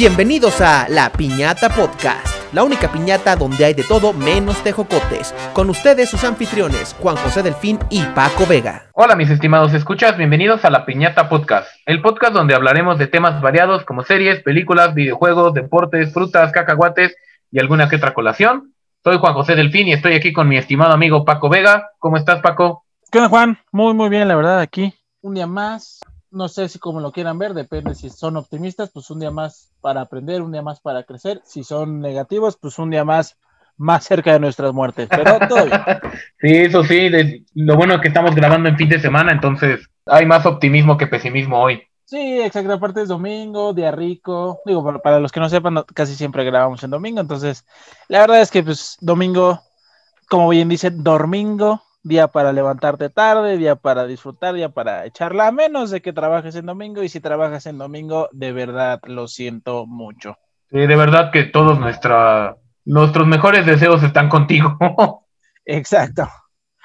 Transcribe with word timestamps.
Bienvenidos 0.00 0.60
a 0.60 0.88
La 0.88 1.10
Piñata 1.10 1.70
Podcast, 1.70 2.54
la 2.54 2.62
única 2.62 2.86
piñata 2.92 3.34
donde 3.34 3.64
hay 3.64 3.74
de 3.74 3.82
todo 3.82 4.12
menos 4.12 4.62
tejocotes. 4.62 5.34
Con 5.52 5.70
ustedes 5.70 6.08
sus 6.08 6.22
anfitriones, 6.22 6.94
Juan 7.00 7.16
José 7.16 7.42
Delfín 7.42 7.80
y 7.90 8.04
Paco 8.14 8.46
Vega. 8.46 8.84
Hola 8.92 9.16
mis 9.16 9.28
estimados 9.28 9.74
escuchas, 9.74 10.16
bienvenidos 10.16 10.64
a 10.64 10.70
La 10.70 10.86
Piñata 10.86 11.28
Podcast, 11.28 11.68
el 11.84 12.00
podcast 12.00 12.32
donde 12.32 12.54
hablaremos 12.54 12.96
de 12.96 13.08
temas 13.08 13.42
variados 13.42 13.84
como 13.84 14.04
series, 14.04 14.40
películas, 14.44 14.94
videojuegos, 14.94 15.52
deportes, 15.52 16.12
frutas, 16.12 16.52
cacahuates 16.52 17.16
y 17.50 17.58
alguna 17.58 17.88
que 17.88 17.96
otra 17.96 18.14
colación. 18.14 18.74
Soy 19.02 19.18
Juan 19.18 19.34
José 19.34 19.56
Delfín 19.56 19.88
y 19.88 19.94
estoy 19.94 20.14
aquí 20.14 20.32
con 20.32 20.48
mi 20.48 20.58
estimado 20.58 20.92
amigo 20.92 21.24
Paco 21.24 21.48
Vega. 21.48 21.90
¿Cómo 21.98 22.16
estás, 22.16 22.40
Paco? 22.40 22.84
¿Qué 23.10 23.18
onda, 23.18 23.30
Juan? 23.30 23.58
Muy, 23.72 23.94
muy 23.94 24.10
bien, 24.10 24.28
la 24.28 24.36
verdad, 24.36 24.60
aquí. 24.60 24.94
Un 25.22 25.34
día 25.34 25.48
más, 25.48 25.98
no 26.30 26.48
sé 26.48 26.68
si 26.68 26.78
como 26.78 27.00
lo 27.00 27.12
quieran 27.12 27.38
ver, 27.38 27.54
depende 27.54 27.94
si 27.94 28.10
son 28.10 28.36
optimistas, 28.36 28.90
pues 28.90 29.10
un 29.10 29.20
día 29.20 29.30
más 29.30 29.72
para 29.80 30.02
aprender, 30.02 30.42
un 30.42 30.52
día 30.52 30.62
más 30.62 30.80
para 30.80 31.04
crecer. 31.04 31.40
Si 31.44 31.64
son 31.64 32.00
negativos, 32.00 32.56
pues 32.60 32.78
un 32.78 32.90
día 32.90 33.04
más 33.04 33.36
más 33.76 34.04
cerca 34.04 34.32
de 34.32 34.40
nuestras 34.40 34.72
muertes, 34.72 35.10
pero 35.14 35.40
todo 35.42 35.64
bien. 35.64 35.86
Sí, 36.40 36.48
eso 36.56 36.84
sí, 36.84 37.08
de- 37.08 37.44
lo 37.54 37.76
bueno 37.76 37.94
es 37.94 38.00
que 38.00 38.08
estamos 38.08 38.34
grabando 38.34 38.68
en 38.68 38.76
fin 38.76 38.88
de 38.88 39.00
semana, 39.00 39.32
entonces 39.32 39.88
hay 40.06 40.24
más 40.26 40.46
optimismo 40.46 40.96
que 40.96 41.06
pesimismo 41.06 41.60
hoy. 41.60 41.82
Sí, 42.04 42.40
exacto, 42.40 42.72
aparte 42.72 43.02
es 43.02 43.08
domingo, 43.08 43.74
día 43.74 43.90
rico. 43.90 44.60
Digo, 44.64 44.82
para, 44.82 44.98
para 44.98 45.20
los 45.20 45.30
que 45.30 45.40
no 45.40 45.48
sepan, 45.48 45.74
no- 45.74 45.84
casi 45.86 46.14
siempre 46.14 46.44
grabamos 46.44 46.82
en 46.82 46.90
domingo, 46.90 47.20
entonces 47.20 47.66
la 48.08 48.20
verdad 48.20 48.40
es 48.40 48.50
que 48.50 48.62
pues 48.62 48.96
domingo, 49.00 49.60
como 50.30 50.48
bien 50.50 50.68
dicen, 50.68 51.04
domingo, 51.04 51.82
día 52.02 52.28
para 52.28 52.52
levantarte 52.52 53.10
tarde, 53.10 53.56
día 53.56 53.76
para 53.76 54.06
disfrutar, 54.06 54.54
día 54.54 54.68
para 54.68 55.04
echarla, 55.04 55.48
a 55.48 55.52
menos 55.52 55.90
de 55.90 56.00
que 56.00 56.12
trabajes 56.12 56.54
en 56.56 56.66
domingo, 56.66 57.02
y 57.02 57.08
si 57.08 57.20
trabajas 57.20 57.66
en 57.66 57.78
domingo, 57.78 58.28
de 58.32 58.52
verdad 58.52 59.00
lo 59.04 59.28
siento 59.28 59.86
mucho. 59.86 60.36
Sí, 60.70 60.78
de 60.78 60.96
verdad 60.96 61.30
que 61.32 61.44
todos 61.44 61.78
nuestra, 61.78 62.56
nuestros 62.84 63.26
mejores 63.26 63.64
deseos 63.66 64.02
están 64.02 64.28
contigo. 64.28 64.78
Exacto. 65.64 66.28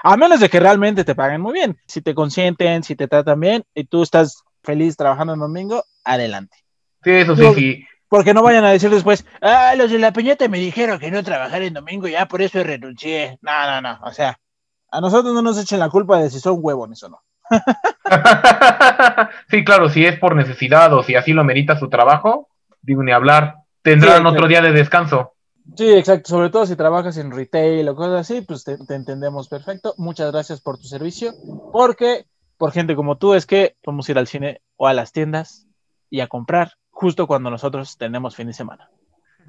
A 0.03 0.17
menos 0.17 0.41
de 0.41 0.49
que 0.49 0.59
realmente 0.59 1.05
te 1.05 1.15
paguen 1.15 1.41
muy 1.41 1.53
bien. 1.53 1.77
Si 1.87 2.01
te 2.01 2.13
consienten, 2.13 2.83
si 2.83 2.95
te 2.95 3.07
tratan 3.07 3.39
bien 3.39 3.63
y 3.73 3.85
tú 3.85 4.03
estás 4.03 4.43
feliz 4.61 4.97
trabajando 4.97 5.33
en 5.33 5.39
domingo, 5.39 5.83
adelante. 6.03 6.57
Sí, 7.03 7.11
eso 7.11 7.35
sí, 7.35 7.53
sí. 7.55 7.87
Porque 8.09 8.33
no 8.33 8.43
vayan 8.43 8.65
a 8.65 8.71
decir 8.71 8.89
después, 8.89 9.25
ah, 9.41 9.73
los 9.75 9.89
de 9.89 9.99
la 9.99 10.13
piñata 10.13 10.47
me 10.47 10.59
dijeron 10.59 10.99
que 10.99 11.09
no 11.09 11.23
trabajar 11.23 11.61
en 11.61 11.73
domingo, 11.73 12.07
ya 12.07 12.27
por 12.27 12.41
eso 12.41 12.63
renuncié. 12.63 13.39
No, 13.41 13.65
no, 13.65 13.81
no. 13.81 13.99
O 14.03 14.11
sea, 14.11 14.37
a 14.93 15.01
nosotros 15.01 15.33
no 15.33 15.41
nos 15.41 15.59
echen 15.59 15.79
la 15.79 15.89
culpa 15.89 16.19
de 16.19 16.29
si 16.29 16.39
son 16.39 16.59
huevones 16.59 17.01
o 17.01 17.09
no. 17.09 17.23
sí, 19.49 19.65
claro, 19.65 19.89
si 19.89 20.05
es 20.05 20.19
por 20.19 20.35
necesidad 20.35 20.93
o 20.93 21.01
si 21.01 21.15
así 21.15 21.33
lo 21.33 21.43
merita 21.43 21.79
su 21.79 21.89
trabajo, 21.89 22.47
digo 22.81 23.01
ni 23.01 23.11
hablar. 23.11 23.55
Tendrán 23.81 24.21
Sí, 24.21 24.27
otro 24.27 24.47
día 24.47 24.61
de 24.61 24.71
descanso. 24.71 25.33
Sí, 25.75 25.91
exacto. 25.91 26.29
Sobre 26.29 26.51
todo 26.51 26.67
si 26.67 26.75
trabajas 26.75 27.17
en 27.17 27.31
retail 27.31 27.89
o 27.89 27.95
cosas 27.95 28.21
así, 28.21 28.41
pues 28.41 28.63
te, 28.63 28.77
te 28.77 28.93
entendemos 28.93 29.49
perfecto. 29.49 29.95
Muchas 29.97 30.31
gracias 30.31 30.61
por 30.61 30.77
tu 30.77 30.83
servicio. 30.83 31.33
Porque, 31.71 32.25
por 32.57 32.71
gente 32.71 32.95
como 32.95 33.17
tú, 33.17 33.33
es 33.33 33.47
que 33.47 33.75
podemos 33.83 34.07
ir 34.09 34.19
al 34.19 34.27
cine 34.27 34.61
o 34.77 34.87
a 34.87 34.93
las 34.93 35.11
tiendas 35.11 35.67
y 36.11 36.19
a 36.19 36.27
comprar 36.27 36.73
justo 36.91 37.25
cuando 37.25 37.49
nosotros 37.49 37.97
tenemos 37.97 38.35
fin 38.35 38.47
de 38.47 38.53
semana. 38.53 38.89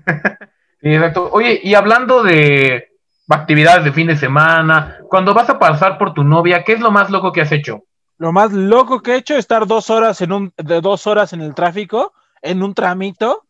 Sí, 0.80 0.92
exacto. 0.92 1.30
Oye, 1.32 1.60
y 1.64 1.72
hablando 1.72 2.22
de 2.22 2.93
actividades 3.28 3.84
de 3.84 3.92
fin 3.92 4.06
de 4.06 4.17
semana, 4.17 4.98
cuando 5.08 5.34
vas 5.34 5.48
a 5.48 5.58
pasar 5.58 5.98
por 5.98 6.14
tu 6.14 6.25
novia, 6.25 6.64
¿qué 6.64 6.72
es 6.75 6.80
lo 6.80 6.91
más 6.91 7.11
loco 7.11 7.33
que 7.33 7.41
has 7.41 7.53
hecho? 7.53 7.84
Lo 8.19 8.33
más 8.33 8.52
loco 8.52 9.01
que 9.01 9.12
he 9.12 9.17
hecho 9.17 9.35
es 9.35 9.40
estar 9.40 9.67
dos 9.67 9.90
horas 9.90 10.20
en 10.20 10.33
un, 10.33 10.52
de 10.57 10.80
dos 10.80 11.07
horas 11.07 11.33
en 11.33 11.40
el 11.40 11.55
tráfico, 11.55 12.13
en 12.42 12.63
un 12.63 12.74
tramito 12.74 13.46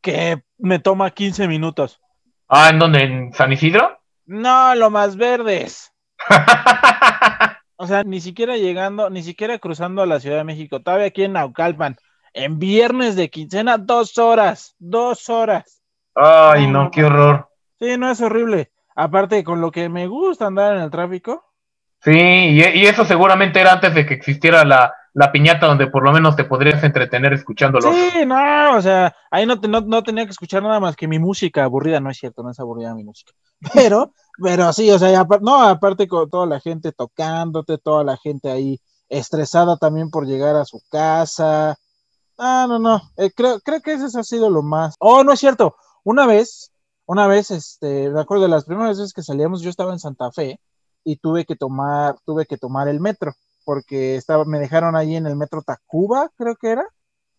que 0.00 0.42
me 0.58 0.78
toma 0.78 1.10
15 1.10 1.46
minutos. 1.48 2.00
Ah, 2.48 2.70
¿en 2.70 2.78
dónde? 2.78 3.02
¿En 3.02 3.32
San 3.32 3.52
Isidro? 3.52 3.98
No, 4.26 4.74
lo 4.74 4.90
más 4.90 5.16
verdes. 5.16 5.92
O 7.80 7.86
sea, 7.86 8.02
ni 8.02 8.20
siquiera 8.20 8.56
llegando, 8.56 9.08
ni 9.08 9.22
siquiera 9.22 9.56
cruzando 9.60 10.02
a 10.02 10.06
la 10.06 10.18
Ciudad 10.18 10.38
de 10.38 10.44
México, 10.44 10.80
todavía 10.80 11.06
aquí 11.06 11.22
en 11.22 11.34
Naucalpan, 11.34 11.96
en 12.32 12.58
viernes 12.58 13.14
de 13.14 13.30
quincena, 13.30 13.78
dos 13.78 14.18
horas, 14.18 14.74
dos 14.80 15.28
horas. 15.28 15.80
Ay, 16.16 16.66
no, 16.66 16.90
qué 16.90 17.04
horror. 17.04 17.48
Sí, 17.78 17.96
no 17.96 18.10
es 18.10 18.20
horrible. 18.20 18.72
Aparte, 18.98 19.44
con 19.44 19.60
lo 19.60 19.70
que 19.70 19.88
me 19.88 20.06
gusta 20.06 20.46
andar 20.46 20.76
en 20.76 20.82
el 20.82 20.90
tráfico, 20.90 21.44
Sí, 22.04 22.12
y, 22.12 22.60
y 22.60 22.86
eso 22.86 23.04
seguramente 23.04 23.60
era 23.60 23.72
antes 23.72 23.92
de 23.94 24.06
que 24.06 24.14
existiera 24.14 24.64
la, 24.64 24.94
la 25.14 25.32
piñata 25.32 25.66
donde 25.66 25.88
por 25.88 26.04
lo 26.04 26.12
menos 26.12 26.36
te 26.36 26.44
podrías 26.44 26.82
entretener 26.84 27.32
escuchándolo. 27.32 27.90
Sí, 27.90 28.24
no, 28.24 28.76
o 28.76 28.80
sea, 28.82 29.14
ahí 29.30 29.46
no, 29.46 29.60
te- 29.60 29.66
no, 29.68 29.80
no 29.80 30.02
tenía 30.02 30.24
que 30.24 30.30
escuchar 30.30 30.62
nada 30.62 30.78
más 30.78 30.94
que 30.94 31.08
mi 31.08 31.18
música 31.18 31.64
aburrida, 31.64 31.98
no 32.00 32.10
es 32.10 32.18
cierto, 32.18 32.42
no 32.42 32.50
es 32.50 32.60
aburrida 32.60 32.94
mi 32.94 33.02
música. 33.04 33.32
Pero, 33.74 34.12
pero 34.40 34.72
sí, 34.72 34.88
o 34.92 34.98
sea, 35.00 35.26
no, 35.40 35.62
aparte 35.62 36.06
con 36.06 36.30
toda 36.30 36.46
la 36.46 36.60
gente 36.60 36.92
tocándote, 36.92 37.78
toda 37.78 38.04
la 38.04 38.16
gente 38.16 38.48
ahí 38.52 38.80
estresada 39.08 39.76
también 39.76 40.10
por 40.10 40.26
llegar 40.26 40.54
a 40.54 40.64
su 40.64 40.80
casa. 40.88 41.76
Ah, 42.38 42.66
no, 42.68 42.78
no, 42.78 43.02
eh, 43.16 43.30
creo, 43.34 43.58
creo 43.60 43.80
que 43.80 43.94
eso 43.94 44.18
ha 44.18 44.22
sido 44.22 44.48
lo 44.50 44.62
más. 44.62 44.94
Oh, 45.00 45.24
no 45.24 45.32
es 45.32 45.40
cierto, 45.40 45.74
una 46.04 46.26
vez, 46.26 46.70
una 47.08 47.26
vez, 47.26 47.50
este, 47.50 48.10
me 48.10 48.20
acuerdo 48.20 48.42
de 48.44 48.50
las 48.50 48.64
primeras 48.66 48.98
veces 48.98 49.14
que 49.14 49.22
salíamos, 49.22 49.62
yo 49.62 49.70
estaba 49.70 49.92
en 49.92 49.98
Santa 49.98 50.30
Fe 50.30 50.60
y 51.04 51.16
tuve 51.16 51.46
que 51.46 51.56
tomar, 51.56 52.16
tuve 52.26 52.44
que 52.44 52.58
tomar 52.58 52.86
el 52.86 53.00
metro, 53.00 53.32
porque 53.64 54.16
estaba, 54.16 54.44
me 54.44 54.58
dejaron 54.58 54.94
ahí 54.94 55.16
en 55.16 55.26
el 55.26 55.34
metro 55.34 55.62
Tacuba, 55.62 56.30
creo 56.36 56.54
que 56.56 56.68
era 56.70 56.84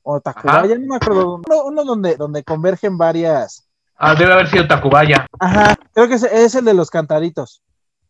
o 0.02 0.20
Tacubaya, 0.22 0.74
Ajá. 0.74 0.80
no 0.80 0.88
me 0.88 0.96
acuerdo, 0.96 1.36
uno, 1.36 1.64
uno 1.66 1.86
donde, 1.86 2.16
donde 2.16 2.44
convergen 2.44 2.98
varias, 2.98 3.70
Ah, 3.96 4.16
debe 4.16 4.34
haber 4.34 4.48
sido 4.50 4.68
Tacubaya. 4.68 5.28
ajá, 5.40 5.76
creo 5.94 6.08
que 6.08 6.16
es, 6.16 6.24
es 6.24 6.56
el 6.56 6.66
de 6.66 6.74
los 6.74 6.90
cantaritos, 6.90 7.62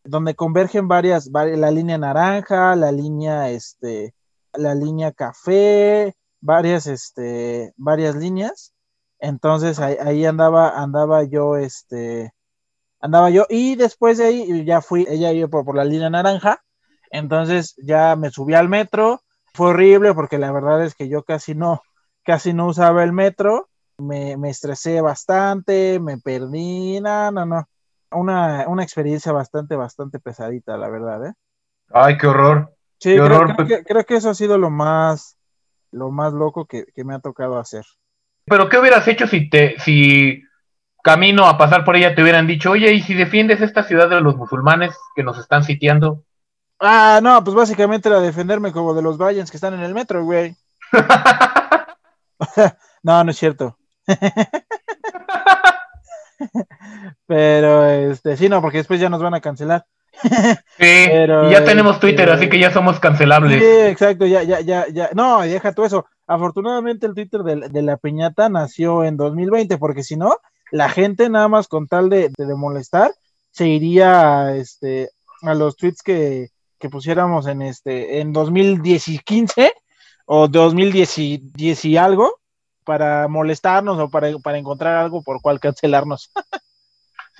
donde 0.05 0.35
convergen 0.35 0.87
varias, 0.87 1.29
vari- 1.29 1.57
la 1.57 1.71
línea 1.71 1.97
naranja, 1.97 2.73
la 2.77 2.91
línea, 2.93 3.49
este, 3.49 4.13
la 4.53 4.75
línea 4.75 5.11
café, 5.11 6.15
varias, 6.39 6.87
este, 6.87 7.73
varias 7.75 8.15
líneas, 8.15 8.71
entonces 9.19 9.79
ahí, 9.79 9.95
ahí 10.01 10.25
andaba, 10.25 10.81
andaba 10.81 11.23
yo, 11.23 11.57
este, 11.57 12.33
andaba 12.99 13.29
yo, 13.29 13.45
y 13.49 13.75
después 13.75 14.17
de 14.17 14.25
ahí 14.25 14.65
ya 14.65 14.81
fui, 14.81 15.05
ella 15.09 15.31
iba 15.33 15.47
por, 15.47 15.65
por 15.65 15.75
la 15.75 15.85
línea 15.85 16.09
naranja, 16.09 16.63
entonces 17.11 17.75
ya 17.77 18.15
me 18.15 18.31
subí 18.31 18.53
al 18.53 18.69
metro, 18.69 19.21
fue 19.53 19.69
horrible 19.69 20.13
porque 20.13 20.37
la 20.37 20.51
verdad 20.51 20.83
es 20.83 20.95
que 20.95 21.09
yo 21.09 21.23
casi 21.23 21.55
no, 21.55 21.81
casi 22.23 22.53
no 22.53 22.67
usaba 22.67 23.03
el 23.03 23.13
metro, 23.13 23.69
me, 23.97 24.37
me 24.37 24.49
estresé 24.49 25.01
bastante, 25.01 25.99
me 25.99 26.17
perdí, 26.17 26.99
no, 27.01 27.31
no, 27.31 27.45
no. 27.45 27.67
Una, 28.11 28.67
una 28.67 28.83
experiencia 28.83 29.31
bastante, 29.31 29.75
bastante 29.75 30.19
pesadita, 30.19 30.77
la 30.77 30.89
verdad, 30.89 31.27
¿eh? 31.27 31.33
Ay, 31.91 32.17
qué 32.17 32.27
horror. 32.27 32.73
Sí, 32.99 33.11
Qué 33.11 33.21
creo, 33.21 33.25
horror, 33.25 33.55
creo 33.55 33.67
que, 33.67 33.83
creo 33.83 34.05
que 34.05 34.15
eso 34.15 34.29
ha 34.29 34.33
sido 34.33 34.57
lo 34.57 34.69
más, 34.69 35.37
lo 35.91 36.11
más 36.11 36.33
loco 36.33 36.65
que, 36.65 36.85
que 36.93 37.03
me 37.03 37.13
ha 37.13 37.19
tocado 37.19 37.59
hacer. 37.59 37.85
Pero 38.49 38.67
¿qué 38.69 38.77
hubieras 38.77 39.07
hecho 39.07 39.27
si 39.27 39.49
te, 39.49 39.79
si 39.79 40.43
camino 41.03 41.45
a 41.47 41.57
pasar 41.57 41.85
por 41.85 41.95
ella 41.95 42.15
te 42.15 42.21
hubieran 42.21 42.47
dicho, 42.47 42.71
oye, 42.71 42.91
¿y 42.93 43.01
si 43.01 43.13
defiendes 43.13 43.61
esta 43.61 43.83
ciudad 43.83 44.09
de 44.09 44.21
los 44.21 44.35
musulmanes 44.35 44.95
que 45.15 45.23
nos 45.23 45.37
están 45.37 45.63
sitiando? 45.63 46.23
Ah, 46.79 47.19
no, 47.21 47.43
pues 47.43 47.55
básicamente 47.55 48.09
era 48.09 48.19
defenderme 48.19 48.71
como 48.71 48.93
de 48.93 49.01
los 49.01 49.17
Vallens 49.17 49.51
que 49.51 49.57
están 49.57 49.73
en 49.73 49.81
el 49.81 49.93
metro, 49.93 50.23
güey. 50.23 50.55
No, 53.01 53.23
no 53.23 53.31
es 53.31 53.37
cierto. 53.37 53.77
Pero, 57.27 57.85
este, 57.85 58.35
sí, 58.37 58.49
no, 58.49 58.61
porque 58.61 58.79
después 58.79 58.99
ya 58.99 59.09
nos 59.09 59.21
van 59.21 59.33
a 59.33 59.41
cancelar. 59.41 59.85
Sí, 60.21 60.29
Pero, 60.77 61.47
y 61.47 61.51
ya 61.51 61.63
tenemos 61.63 61.99
Twitter, 61.99 62.27
este, 62.27 62.33
así 62.33 62.49
que 62.49 62.59
ya 62.59 62.71
somos 62.71 62.99
cancelables. 62.99 63.61
Sí, 63.61 63.87
exacto, 63.87 64.25
ya, 64.25 64.43
ya, 64.43 64.59
ya, 64.61 64.85
ya. 64.87 65.09
No, 65.13 65.41
deja 65.41 65.71
tú 65.71 65.85
eso. 65.85 66.05
Afortunadamente 66.29 67.07
el 67.07 67.15
Twitter 67.15 67.41
de, 67.41 67.81
la 67.81 67.97
piñata 67.97 68.49
nació 68.49 69.03
en 69.03 69.17
2020, 69.17 69.79
porque 69.79 70.03
si 70.03 70.15
no, 70.15 70.37
la 70.71 70.87
gente 70.87 71.27
nada 71.27 71.47
más 71.47 71.67
con 71.67 71.87
tal 71.87 72.07
de, 72.07 72.31
molestar 72.55 73.11
se 73.49 73.67
iría 73.67 74.43
a, 74.43 74.55
este, 74.55 75.09
a 75.41 75.55
los 75.55 75.75
tweets 75.75 76.03
que, 76.03 76.49
pusiéramos 76.91 77.47
en 77.47 77.63
este 77.63 78.21
en 78.21 78.31
2015 78.31 79.73
o 80.25 80.47
2010 80.47 81.17
y, 81.17 81.37
10 81.55 81.85
y 81.85 81.97
algo 81.97 82.39
para 82.85 83.27
molestarnos 83.27 83.97
o 83.97 84.09
para, 84.11 84.29
encontrar 84.29 84.97
algo 84.97 85.23
por 85.23 85.41
cual 85.41 85.59
cancelarnos. 85.59 86.31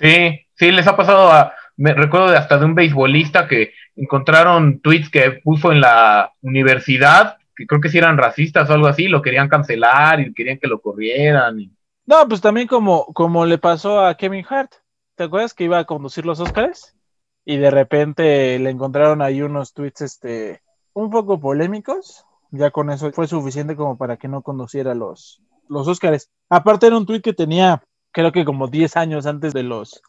Sí, 0.00 0.46
sí, 0.54 0.72
les 0.72 0.86
ha 0.86 0.96
pasado 0.96 1.30
a, 1.30 1.52
me 1.76 1.92
recuerdo 1.92 2.30
de 2.30 2.38
hasta 2.38 2.56
de 2.56 2.64
un 2.64 2.74
beisbolista 2.74 3.46
que 3.46 3.74
encontraron 3.96 4.80
tweets 4.80 5.10
que 5.10 5.32
puso 5.44 5.72
en 5.72 5.82
la 5.82 6.32
universidad, 6.40 7.36
creo 7.66 7.80
que 7.80 7.88
sí 7.88 7.98
eran 7.98 8.18
racistas 8.18 8.68
o 8.68 8.74
algo 8.74 8.86
así, 8.86 9.08
lo 9.08 9.22
querían 9.22 9.48
cancelar 9.48 10.20
y 10.20 10.32
querían 10.32 10.58
que 10.58 10.68
lo 10.68 10.80
corrieran. 10.80 11.70
No, 12.06 12.26
pues 12.28 12.40
también 12.40 12.66
como, 12.66 13.06
como 13.06 13.46
le 13.46 13.58
pasó 13.58 14.04
a 14.04 14.16
Kevin 14.16 14.44
Hart. 14.48 14.72
¿Te 15.14 15.24
acuerdas 15.24 15.54
que 15.54 15.64
iba 15.64 15.78
a 15.78 15.84
conducir 15.84 16.26
los 16.26 16.40
Oscars? 16.40 16.96
Y 17.44 17.56
de 17.58 17.70
repente 17.70 18.58
le 18.58 18.70
encontraron 18.70 19.22
ahí 19.22 19.42
unos 19.42 19.74
tweets 19.74 20.00
este, 20.00 20.62
un 20.92 21.10
poco 21.10 21.40
polémicos. 21.40 22.24
Ya 22.50 22.70
con 22.70 22.90
eso 22.90 23.12
fue 23.12 23.28
suficiente 23.28 23.76
como 23.76 23.96
para 23.96 24.16
que 24.16 24.28
no 24.28 24.42
conduciera 24.42 24.94
los, 24.94 25.42
los 25.68 25.86
Óscares. 25.86 26.30
Aparte 26.48 26.86
era 26.86 26.96
un 26.96 27.06
tweet 27.06 27.20
que 27.20 27.32
tenía, 27.32 27.82
creo 28.12 28.32
que 28.32 28.44
como 28.44 28.66
10 28.66 28.96
años 28.96 29.26
antes 29.26 29.52
de 29.52 29.62
los, 29.62 30.02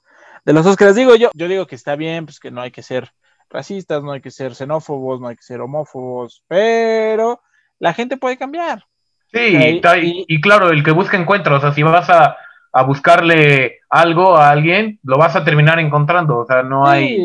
de 0.44 0.54
los 0.54 0.66
Óscares. 0.66 0.96
Digo 0.96 1.16
yo, 1.16 1.30
yo 1.34 1.48
digo 1.48 1.68
que 1.68 1.76
está 1.76 1.96
bien, 1.96 2.26
pues 2.26 2.40
que 2.40 2.52
no 2.52 2.62
hay 2.62 2.72
que 2.72 2.82
ser 2.82 3.12
racistas, 3.52 4.04
no 4.04 4.12
hay 4.12 4.22
que 4.22 4.32
ser 4.32 4.56
xenófobos, 4.56 5.20
no 5.20 5.28
hay 5.28 5.36
que 5.36 5.44
ser 5.44 5.62
homófobos, 5.62 6.44
pero 6.48 7.42
la 7.80 7.94
gente 7.94 8.18
puede 8.18 8.38
cambiar. 8.38 8.86
Sí, 9.34 9.82
y, 10.28 10.42
claro, 10.42 10.72
el 10.72 10.84
que 10.84 10.92
busca 10.92 11.18
encuentra, 11.18 11.56
o 11.56 11.62
sea, 11.62 11.74
si 11.74 11.84
vas 11.84 12.10
a, 12.10 12.38
buscarle 12.86 13.80
algo 13.90 14.36
a 14.36 14.50
alguien, 14.50 15.00
lo 15.04 15.18
vas 15.18 15.36
a 15.36 15.44
terminar 15.44 15.80
encontrando, 15.80 16.40
o 16.40 16.46
sea, 16.46 16.64
no 16.64 16.86
hay... 16.86 17.16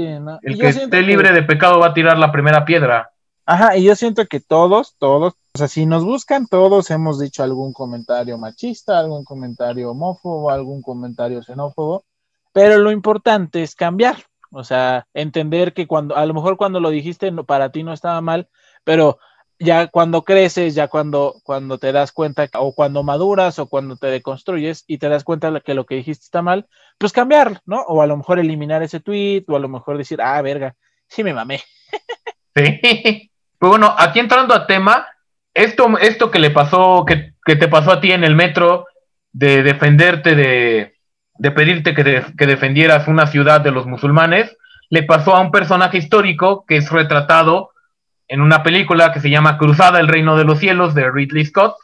El 0.43 0.59
que 0.59 0.69
esté 0.69 1.03
libre 1.03 1.33
de 1.33 1.43
pecado 1.43 1.81
va 1.81 1.89
a 1.89 1.95
tirar 1.95 2.19
la 2.19 2.33
primera 2.33 2.65
piedra. 2.65 3.11
Ajá, 3.45 3.77
y 3.77 3.85
yo 3.85 3.95
siento 3.95 4.27
que 4.27 4.41
todos, 4.41 4.97
todos, 4.99 5.35
o 5.55 5.59
sea, 5.59 5.69
si 5.69 5.87
nos 5.87 6.05
buscan, 6.05 6.49
todos 6.49 6.91
hemos 6.91 7.21
dicho 7.21 7.45
algún 7.45 7.73
comentario 7.73 8.39
machista, 8.39 8.99
algún 8.99 9.25
comentario 9.25 9.93
homófobo, 9.93 10.51
algún 10.51 10.83
comentario 10.83 11.43
xenófobo, 11.43 12.05
pero 12.53 12.79
lo 12.79 12.91
importante 12.91 13.63
es 13.63 13.77
cambiar, 13.77 14.17
o 14.57 14.65
sea, 14.65 15.07
entender 15.13 15.75
que 15.75 15.87
cuando, 15.87 16.17
a 16.17 16.25
lo 16.25 16.33
mejor 16.33 16.57
cuando 16.57 16.81
lo 16.81 16.91
dijiste 16.91 17.31
para 17.47 17.71
ti 17.71 17.83
no 17.83 17.93
estaba 17.93 18.21
mal, 18.23 18.49
pero 18.85 19.19
ya 19.59 19.89
cuando 19.89 20.23
creces, 20.23 20.75
ya 20.75 20.89
cuando, 20.89 21.35
cuando 21.43 21.79
te 21.79 21.93
das 21.93 22.13
cuenta, 22.13 22.49
o 22.55 22.75
cuando 22.75 23.03
maduras, 23.03 23.59
o 23.59 23.69
cuando 23.69 23.97
te 23.97 24.07
deconstruyes 24.07 24.85
y 24.87 24.99
te 24.99 25.09
das 25.09 25.25
cuenta 25.25 25.61
que 25.61 25.75
lo 25.75 25.85
que 25.85 25.97
dijiste 25.97 26.25
está 26.25 26.41
mal, 26.41 26.67
pues 26.99 27.13
cambiar, 27.13 27.61
¿no? 27.67 27.83
O 27.83 28.01
a 28.01 28.07
lo 28.07 28.17
mejor 28.17 28.39
eliminar 28.39 28.83
ese 28.83 29.01
tweet, 29.01 29.45
o 29.49 29.57
a 29.57 29.61
lo 29.61 29.69
mejor 29.69 29.99
decir, 29.99 30.21
ah, 30.23 30.41
verga, 30.41 30.75
sí 31.09 31.23
me 31.23 31.35
mamé. 31.35 31.61
Sí. 32.55 33.31
Pues 33.59 33.71
bueno, 33.71 33.95
aquí 33.97 34.19
entrando 34.19 34.55
a 34.55 34.67
tema, 34.67 35.07
esto, 35.55 35.97
esto 35.99 36.31
que 36.31 36.39
le 36.39 36.51
pasó, 36.51 37.07
que, 37.07 37.33
te 37.57 37.69
pasó 37.69 37.93
a 37.93 38.01
ti 38.03 38.13
en 38.13 38.23
el 38.23 38.35
metro, 38.35 38.87
de 39.33 39.63
defenderte, 39.63 40.35
de, 40.35 40.96
pedirte 41.39 41.95
que, 41.95 42.25
que 42.37 42.47
defendieras 42.47 43.09
una 43.09 43.27
ciudad 43.27 43.61
de 43.61 43.71
los 43.71 43.87
musulmanes, 43.87 44.57
le 44.91 45.03
pasó 45.03 45.35
a 45.35 45.41
un 45.41 45.51
personaje 45.51 45.99
histórico 45.99 46.65
que 46.67 46.77
es 46.77 46.91
retratado 46.91 47.71
en 48.29 48.41
una 48.41 48.63
película 48.63 49.13
que 49.13 49.21
se 49.21 49.31
llama 49.31 49.59
Cruzada, 49.59 50.01
el 50.01 50.09
Reino 50.09 50.37
de 50.37 50.45
los 50.45 50.59
Cielos, 50.59 50.95
de 50.95 51.11
Ridley 51.11 51.45
Scott. 51.47 51.77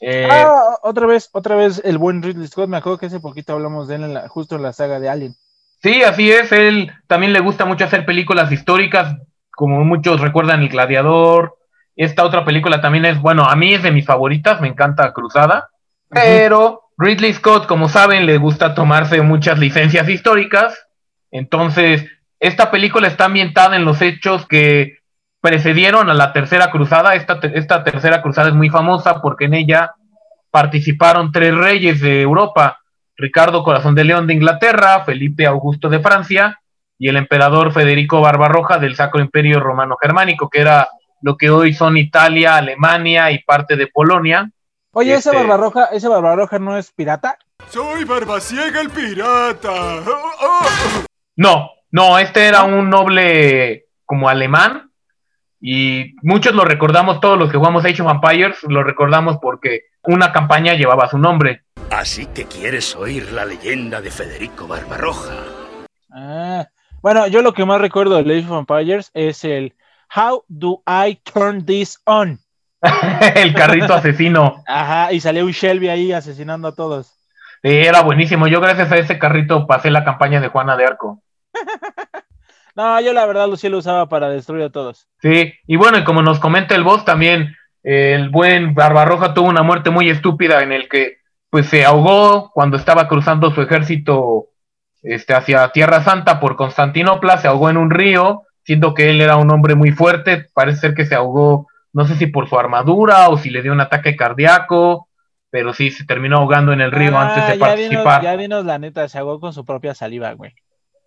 Eh, 0.00 0.28
ah, 0.30 0.76
otra 0.82 1.06
vez, 1.06 1.30
otra 1.32 1.56
vez 1.56 1.80
el 1.84 1.98
buen 1.98 2.22
Ridley 2.22 2.46
Scott, 2.46 2.68
me 2.68 2.76
acuerdo 2.76 2.98
que 2.98 3.06
hace 3.06 3.20
poquito 3.20 3.54
hablamos 3.54 3.88
de 3.88 3.96
él 3.96 4.18
justo 4.28 4.56
en 4.56 4.62
la 4.62 4.72
saga 4.72 5.00
de 5.00 5.08
Alien. 5.08 5.34
Sí, 5.82 6.02
así 6.02 6.30
es, 6.30 6.52
él 6.52 6.92
también 7.06 7.32
le 7.32 7.40
gusta 7.40 7.64
mucho 7.64 7.84
hacer 7.84 8.04
películas 8.04 8.50
históricas, 8.52 9.16
como 9.50 9.84
muchos 9.84 10.20
recuerdan 10.20 10.62
El 10.62 10.68
Gladiador. 10.68 11.56
Esta 11.94 12.24
otra 12.24 12.44
película 12.44 12.80
también 12.82 13.06
es, 13.06 13.20
bueno, 13.20 13.44
a 13.44 13.56
mí 13.56 13.72
es 13.72 13.82
de 13.82 13.90
mis 13.90 14.04
favoritas, 14.04 14.60
me 14.60 14.68
encanta 14.68 15.12
Cruzada, 15.14 15.70
pero 16.10 16.85
Ridley 16.98 17.34
Scott, 17.34 17.66
como 17.66 17.88
saben, 17.88 18.26
le 18.26 18.38
gusta 18.38 18.74
tomarse 18.74 19.20
muchas 19.22 19.58
licencias 19.58 20.08
históricas, 20.08 20.86
entonces 21.30 22.06
esta 22.40 22.70
película 22.70 23.08
está 23.08 23.26
ambientada 23.26 23.76
en 23.76 23.84
los 23.84 24.00
hechos 24.02 24.46
que 24.46 24.98
precedieron 25.40 26.10
a 26.10 26.14
la 26.14 26.32
Tercera 26.32 26.70
Cruzada. 26.70 27.14
Esta, 27.14 27.38
esta 27.54 27.84
Tercera 27.84 28.22
Cruzada 28.22 28.48
es 28.48 28.54
muy 28.54 28.68
famosa 28.68 29.20
porque 29.22 29.46
en 29.46 29.54
ella 29.54 29.94
participaron 30.50 31.32
tres 31.32 31.54
reyes 31.54 32.00
de 32.00 32.22
Europa, 32.22 32.80
Ricardo 33.16 33.62
Corazón 33.62 33.94
de 33.94 34.04
León 34.04 34.26
de 34.26 34.34
Inglaterra, 34.34 35.04
Felipe 35.04 35.46
Augusto 35.46 35.88
de 35.88 36.00
Francia 36.00 36.60
y 36.98 37.08
el 37.08 37.16
emperador 37.16 37.72
Federico 37.72 38.20
Barbarroja 38.20 38.78
del 38.78 38.96
Sacro 38.96 39.20
Imperio 39.20 39.60
Romano 39.60 39.96
Germánico, 40.00 40.48
que 40.48 40.60
era 40.60 40.88
lo 41.22 41.36
que 41.36 41.50
hoy 41.50 41.74
son 41.74 41.96
Italia, 41.96 42.56
Alemania 42.56 43.30
y 43.30 43.42
parte 43.42 43.76
de 43.76 43.86
Polonia. 43.86 44.50
Oye, 44.98 45.12
ese 45.12 45.28
este 45.28 45.42
Barbarroja, 45.42 45.84
ese 45.92 46.08
Barbarroja 46.08 46.58
no 46.58 46.78
es 46.78 46.90
pirata. 46.90 47.36
Soy 47.68 48.04
Barbasiega 48.04 48.80
el 48.80 48.88
pirata. 48.88 50.02
No, 51.36 51.70
no, 51.90 52.18
este 52.18 52.46
era 52.46 52.62
un 52.62 52.88
noble 52.88 53.88
como 54.06 54.30
alemán 54.30 54.90
y 55.60 56.14
muchos 56.22 56.54
lo 56.54 56.64
recordamos, 56.64 57.20
todos 57.20 57.38
los 57.38 57.50
que 57.50 57.58
jugamos 57.58 57.84
Age 57.84 58.00
of 58.00 58.10
Empires, 58.10 58.56
lo 58.62 58.82
recordamos 58.82 59.36
porque 59.36 59.82
una 60.02 60.32
campaña 60.32 60.72
llevaba 60.72 61.10
su 61.10 61.18
nombre. 61.18 61.64
Así 61.90 62.24
que 62.24 62.46
quieres 62.46 62.96
oír 62.96 63.30
la 63.32 63.44
leyenda 63.44 64.00
de 64.00 64.10
Federico 64.10 64.66
Barbarroja. 64.66 65.44
Ah, 66.10 66.68
bueno, 67.02 67.26
yo 67.26 67.42
lo 67.42 67.52
que 67.52 67.66
más 67.66 67.82
recuerdo 67.82 68.22
de 68.22 68.38
Age 68.38 68.50
of 68.50 68.60
Empires 68.60 69.10
es 69.12 69.44
el 69.44 69.74
How 70.16 70.42
do 70.48 70.82
I 70.86 71.16
turn 71.16 71.66
this 71.66 72.00
on? 72.06 72.45
el 73.34 73.54
carrito 73.54 73.94
asesino. 73.94 74.62
Ajá, 74.66 75.12
y 75.12 75.20
salió 75.20 75.44
un 75.44 75.52
Shelby 75.52 75.88
ahí 75.88 76.12
asesinando 76.12 76.68
a 76.68 76.74
todos. 76.74 77.14
Sí, 77.62 77.70
era 77.70 78.02
buenísimo. 78.02 78.46
Yo 78.46 78.60
gracias 78.60 78.92
a 78.92 78.96
ese 78.96 79.18
carrito 79.18 79.66
pasé 79.66 79.90
la 79.90 80.04
campaña 80.04 80.40
de 80.40 80.48
Juana 80.48 80.76
de 80.76 80.84
Arco. 80.86 81.22
No, 82.76 83.00
yo 83.00 83.14
la 83.14 83.24
verdad 83.24 83.48
sí 83.56 83.70
lo 83.70 83.78
usaba 83.78 84.06
para 84.06 84.28
destruir 84.28 84.64
a 84.64 84.70
todos. 84.70 85.08
Sí, 85.22 85.54
y 85.66 85.76
bueno, 85.76 85.96
y 85.96 86.04
como 86.04 86.20
nos 86.20 86.38
comenta 86.38 86.74
el 86.74 86.84
boss 86.84 87.06
también, 87.06 87.56
el 87.82 88.28
buen 88.28 88.74
Barbarroja 88.74 89.32
tuvo 89.32 89.48
una 89.48 89.62
muerte 89.62 89.88
muy 89.88 90.10
estúpida 90.10 90.62
en 90.62 90.72
el 90.72 90.86
que 90.86 91.16
pues 91.48 91.68
se 91.68 91.86
ahogó 91.86 92.50
cuando 92.52 92.76
estaba 92.76 93.08
cruzando 93.08 93.50
su 93.50 93.62
ejército 93.62 94.48
este, 95.02 95.32
hacia 95.32 95.68
Tierra 95.68 96.02
Santa 96.02 96.38
por 96.38 96.56
Constantinopla, 96.56 97.38
se 97.38 97.48
ahogó 97.48 97.70
en 97.70 97.78
un 97.78 97.90
río, 97.90 98.42
siendo 98.62 98.92
que 98.92 99.08
él 99.08 99.22
era 99.22 99.36
un 99.36 99.50
hombre 99.50 99.74
muy 99.74 99.92
fuerte, 99.92 100.46
parece 100.52 100.80
ser 100.80 100.94
que 100.94 101.06
se 101.06 101.14
ahogó, 101.14 101.68
no 101.96 102.06
sé 102.06 102.14
si 102.16 102.26
por 102.26 102.46
su 102.46 102.58
armadura 102.58 103.30
o 103.30 103.38
si 103.38 103.48
le 103.48 103.62
dio 103.62 103.72
un 103.72 103.80
ataque 103.80 104.16
cardíaco, 104.16 105.08
pero 105.48 105.72
sí, 105.72 105.90
se 105.90 106.04
terminó 106.04 106.36
ahogando 106.36 106.74
en 106.74 106.82
el 106.82 106.92
río 106.92 107.16
ah, 107.16 107.28
antes 107.28 107.48
de 107.48 107.58
participar. 107.58 108.22
ya 108.22 108.36
dinos 108.36 108.66
la 108.66 108.78
neta, 108.78 109.08
se 109.08 109.16
ahogó 109.16 109.40
con 109.40 109.54
su 109.54 109.64
propia 109.64 109.94
saliva, 109.94 110.30
güey. 110.34 110.52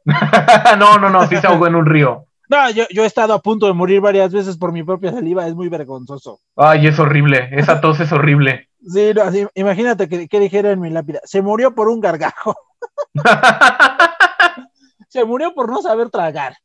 no, 0.80 0.98
no, 0.98 1.10
no, 1.12 1.28
sí 1.28 1.38
se 1.38 1.46
ahogó 1.46 1.68
en 1.68 1.76
un 1.76 1.86
río. 1.86 2.26
No, 2.50 2.72
yo, 2.72 2.86
yo, 2.90 3.04
he 3.04 3.06
estado 3.06 3.36
a 3.36 3.42
punto 3.44 3.68
de 3.68 3.74
morir 3.74 4.02
varias 4.02 4.34
veces 4.34 4.58
por 4.58 4.72
mi 4.72 4.82
propia 4.82 5.12
saliva, 5.12 5.46
es 5.46 5.54
muy 5.54 5.70
vergonzoso. 5.70 6.40
Ay, 6.56 6.88
es 6.88 6.98
horrible, 6.98 7.50
esa 7.52 7.82
tos 7.82 8.00
es 8.00 8.12
horrible. 8.12 8.68
Sí, 8.82 9.12
no, 9.14 9.50
imagínate 9.56 10.08
que, 10.08 10.40
dijera 10.40 10.72
en 10.72 10.80
mi 10.80 10.90
lápida, 10.90 11.20
se 11.26 11.42
murió 11.42 11.76
por 11.76 11.90
un 11.90 12.00
gargajo. 12.00 12.56
se 15.10 15.26
murió 15.26 15.54
por 15.54 15.70
no 15.70 15.82
saber 15.82 16.10
tragar. 16.10 16.56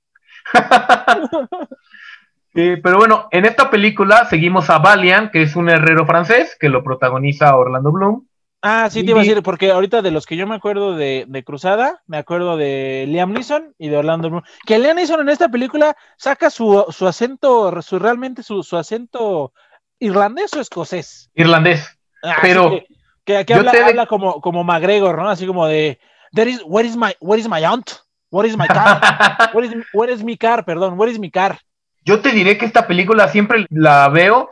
Sí, 2.54 2.76
pero 2.82 2.98
bueno, 2.98 3.28
en 3.30 3.44
esta 3.44 3.70
película 3.70 4.26
seguimos 4.26 4.70
a 4.70 4.78
Valiant, 4.78 5.30
que 5.30 5.42
es 5.42 5.56
un 5.56 5.68
herrero 5.68 6.06
francés, 6.06 6.56
que 6.58 6.68
lo 6.68 6.82
protagoniza 6.82 7.56
Orlando 7.56 7.92
Bloom. 7.92 8.26
Ah, 8.66 8.88
sí, 8.90 9.04
te 9.04 9.10
iba 9.10 9.20
a 9.20 9.22
decir, 9.22 9.42
porque 9.42 9.70
ahorita 9.70 10.00
de 10.00 10.10
los 10.10 10.24
que 10.24 10.38
yo 10.38 10.46
me 10.46 10.54
acuerdo 10.54 10.96
de, 10.96 11.42
Cruzada, 11.44 12.02
me 12.06 12.16
acuerdo 12.16 12.56
de 12.56 13.04
Liam 13.06 13.30
Neeson 13.30 13.74
y 13.76 13.90
de 13.90 13.98
Orlando 13.98 14.30
Bloom. 14.30 14.42
Que 14.64 14.78
Liam 14.78 14.96
Neeson 14.96 15.20
en 15.20 15.28
esta 15.28 15.50
película 15.50 15.94
saca 16.16 16.48
su, 16.48 16.80
acento, 17.06 17.82
su, 17.82 17.98
realmente 17.98 18.42
su, 18.42 18.64
acento 18.72 19.52
irlandés 19.98 20.54
o 20.54 20.62
escocés. 20.62 21.30
Irlandés. 21.34 21.98
Ah, 22.22 22.36
pero. 22.40 22.80
Que, 23.26 23.36
aquí 23.36 23.52
habla, 23.52 24.06
como, 24.06 24.40
como 24.40 24.64
McGregor, 24.64 25.18
¿no? 25.18 25.28
Así 25.28 25.46
como 25.46 25.66
de. 25.66 25.98
is, 26.34 26.62
where, 26.64 26.88
is 26.88 26.96
my, 26.96 27.14
where 27.20 27.38
is 27.38 27.46
my 27.46 27.62
aunt? 27.64 27.90
Where 28.30 28.48
is 28.48 28.56
my 28.56 28.66
car? 28.66 28.98
where, 29.52 29.66
is, 29.66 29.74
where 29.92 30.10
is 30.10 30.24
my 30.24 30.38
car? 30.38 30.64
Perdón, 30.64 30.98
where 30.98 31.12
is 31.12 31.18
my 31.18 31.30
car? 31.30 31.58
Yo 32.04 32.20
te 32.20 32.30
diré 32.30 32.58
que 32.58 32.66
esta 32.66 32.86
película 32.86 33.28
siempre 33.28 33.66
la 33.70 34.08
veo 34.08 34.50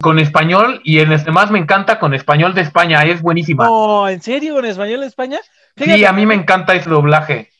con 0.00 0.18
español 0.18 0.80
y 0.84 1.00
en 1.00 1.12
este 1.12 1.30
más 1.30 1.50
me 1.50 1.58
encanta 1.58 1.98
con 1.98 2.14
español 2.14 2.54
de 2.54 2.60
España, 2.60 3.02
es 3.04 3.22
buenísima. 3.22 3.64
No, 3.66 4.08
¿en 4.08 4.20
serio 4.20 4.54
con 4.54 4.64
español 4.64 5.00
de 5.00 5.06
España? 5.06 5.40
sí, 5.76 6.04
a 6.04 6.12
mí 6.12 6.26
me 6.26 6.34
encanta 6.34 6.74
ese 6.74 6.90
doblaje. 6.90 7.50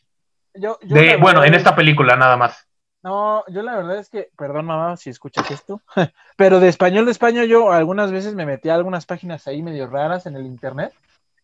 de, 0.54 1.16
bueno, 1.16 1.44
en 1.44 1.54
esta 1.54 1.75
película 1.75 2.16
nada 2.16 2.37
más. 2.37 2.68
No, 3.02 3.42
yo 3.49 3.62
la 3.62 3.76
verdad 3.76 3.99
es 3.99 4.08
que, 4.08 4.28
perdón 4.37 4.66
mamá 4.66 4.96
si 4.96 5.11
escuchas 5.11 5.50
esto, 5.50 5.80
pero 6.37 6.61
de 6.61 6.68
español 6.68 7.04
de 7.04 7.11
España 7.11 7.44
yo 7.44 7.72
algunas 7.72 8.12
veces 8.12 8.34
me 8.34 8.46
metía 8.46 8.75
a 8.75 8.76
algunas 8.76 9.06
páginas 9.06 9.49
ahí 9.49 9.61
medio 9.61 9.88
raras 9.88 10.26
en 10.26 10.37
el 10.37 10.46
internet 10.46 10.92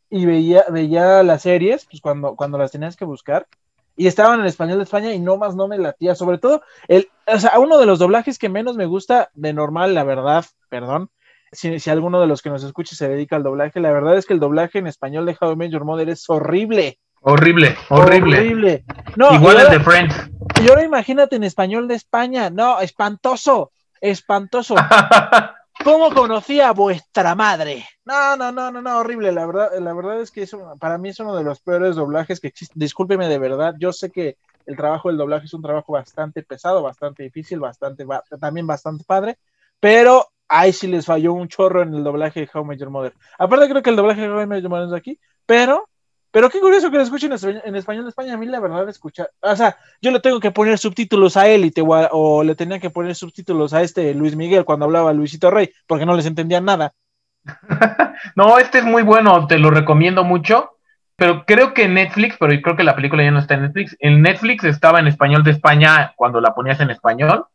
y 0.08 0.24
veía, 0.24 0.64
veía 0.70 1.22
las 1.24 1.42
series, 1.42 1.84
pues 1.86 2.00
cuando, 2.00 2.36
cuando 2.36 2.58
las 2.58 2.70
tenías 2.70 2.96
que 2.96 3.04
buscar, 3.04 3.46
y 3.98 4.06
estaban 4.06 4.38
en 4.38 4.46
español 4.46 4.78
de 4.78 4.84
España 4.84 5.12
y 5.12 5.18
no 5.18 5.36
más 5.36 5.56
no 5.56 5.66
me 5.66 5.76
latía. 5.76 6.14
Sobre 6.14 6.38
todo, 6.38 6.62
el, 6.86 7.08
o 7.26 7.38
sea, 7.38 7.58
uno 7.58 7.78
de 7.78 7.84
los 7.84 7.98
doblajes 7.98 8.38
que 8.38 8.48
menos 8.48 8.76
me 8.76 8.86
gusta 8.86 9.30
de 9.34 9.52
normal, 9.52 9.92
la 9.92 10.04
verdad, 10.04 10.46
perdón, 10.68 11.10
si, 11.50 11.80
si, 11.80 11.90
alguno 11.90 12.20
de 12.20 12.28
los 12.28 12.40
que 12.40 12.48
nos 12.48 12.62
escucha 12.62 12.94
se 12.94 13.08
dedica 13.08 13.34
al 13.34 13.42
doblaje, 13.42 13.80
la 13.80 13.90
verdad 13.90 14.16
es 14.16 14.24
que 14.24 14.34
el 14.34 14.40
doblaje 14.40 14.78
en 14.78 14.86
español 14.86 15.26
de 15.26 15.36
How 15.38 15.52
I 15.52 15.56
Met 15.56 15.72
Your 15.72 15.84
Mother 15.84 16.08
es 16.10 16.30
horrible. 16.30 17.00
Horrible, 17.20 17.76
horrible. 17.88 18.38
Horrible. 18.38 18.84
No, 19.16 19.34
Igual 19.34 19.58
el 19.58 19.70
de 19.70 19.80
Friends. 19.80 20.30
Y 20.62 20.68
ahora 20.68 20.84
imagínate 20.84 21.34
en 21.34 21.42
español 21.42 21.88
de 21.88 21.96
España. 21.96 22.50
No, 22.50 22.78
espantoso, 22.80 23.72
espantoso. 24.00 24.76
¿Cómo 25.88 26.12
conocía 26.12 26.68
a 26.68 26.72
vuestra 26.72 27.34
madre? 27.34 27.82
No, 28.04 28.36
no, 28.36 28.52
no, 28.52 28.70
no, 28.70 28.82
no, 28.82 28.98
horrible. 28.98 29.32
La 29.32 29.46
verdad, 29.46 29.70
la 29.80 29.94
verdad 29.94 30.20
es 30.20 30.30
que 30.30 30.46
para 30.78 30.98
mí 30.98 31.08
es 31.08 31.18
uno 31.18 31.34
de 31.34 31.42
los 31.42 31.60
peores 31.60 31.96
doblajes 31.96 32.40
que 32.40 32.48
existen. 32.48 32.78
Discúlpeme 32.78 33.26
de 33.26 33.38
verdad. 33.38 33.74
Yo 33.78 33.90
sé 33.94 34.10
que 34.10 34.36
el 34.66 34.76
trabajo 34.76 35.08
del 35.08 35.16
doblaje 35.16 35.46
es 35.46 35.54
un 35.54 35.62
trabajo 35.62 35.94
bastante 35.94 36.42
pesado, 36.42 36.82
bastante 36.82 37.22
difícil, 37.22 37.58
bastante, 37.58 38.04
también 38.38 38.66
bastante 38.66 39.02
padre, 39.04 39.38
pero 39.80 40.26
ahí 40.46 40.74
sí 40.74 40.88
les 40.88 41.06
falló 41.06 41.32
un 41.32 41.48
chorro 41.48 41.80
en 41.80 41.94
el 41.94 42.04
doblaje 42.04 42.40
de 42.40 42.50
How 42.52 42.64
I 42.64 42.66
Met 42.66 42.80
Your 42.80 42.90
Mother. 42.90 43.14
Aparte 43.38 43.70
creo 43.70 43.82
que 43.82 43.88
el 43.88 43.96
doblaje 43.96 44.20
de 44.20 44.28
How 44.28 44.42
I 44.42 44.46
Met 44.46 44.60
Your 44.60 44.70
Mother 44.70 44.88
es 44.88 44.92
aquí, 44.92 45.18
pero, 45.46 45.88
pero 46.30 46.50
qué 46.50 46.60
curioso 46.60 46.90
que 46.90 46.96
lo 46.98 47.02
escuchen 47.02 47.32
en 47.64 47.76
español, 47.76 48.04
de 48.04 48.10
España. 48.10 48.34
A 48.34 48.36
mí 48.36 48.46
la 48.46 48.60
verdad 48.60 48.88
escuchar, 48.88 49.30
o 49.40 49.56
sea, 49.56 49.76
yo 50.02 50.10
le 50.10 50.20
tengo 50.20 50.40
que 50.40 50.50
poner 50.50 50.78
subtítulos 50.78 51.36
a 51.36 51.48
Élite 51.48 51.80
o, 51.80 51.94
a- 51.94 52.08
o 52.12 52.42
le 52.44 52.54
tenía 52.54 52.78
que 52.78 52.90
poner 52.90 53.14
subtítulos 53.14 53.72
a 53.74 53.82
este 53.82 54.14
Luis 54.14 54.36
Miguel 54.36 54.64
cuando 54.64 54.84
hablaba 54.84 55.12
Luisito 55.12 55.50
Rey, 55.50 55.70
porque 55.86 56.06
no 56.06 56.14
les 56.16 56.26
entendía 56.26 56.60
nada. 56.60 56.92
No, 58.34 58.58
este 58.58 58.78
es 58.78 58.84
muy 58.84 59.02
bueno, 59.02 59.46
te 59.46 59.58
lo 59.58 59.70
recomiendo 59.70 60.24
mucho. 60.24 60.72
Pero 61.16 61.44
creo 61.44 61.74
que 61.74 61.88
Netflix, 61.88 62.36
pero 62.38 62.52
creo 62.62 62.76
que 62.76 62.84
la 62.84 62.94
película 62.94 63.24
ya 63.24 63.30
no 63.32 63.40
está 63.40 63.54
en 63.54 63.62
Netflix. 63.62 63.96
En 63.98 64.22
Netflix 64.22 64.62
estaba 64.64 65.00
en 65.00 65.08
español 65.08 65.42
de 65.42 65.50
España 65.50 66.12
cuando 66.16 66.40
la 66.40 66.54
ponías 66.54 66.78
en 66.80 66.90
español. 66.90 67.46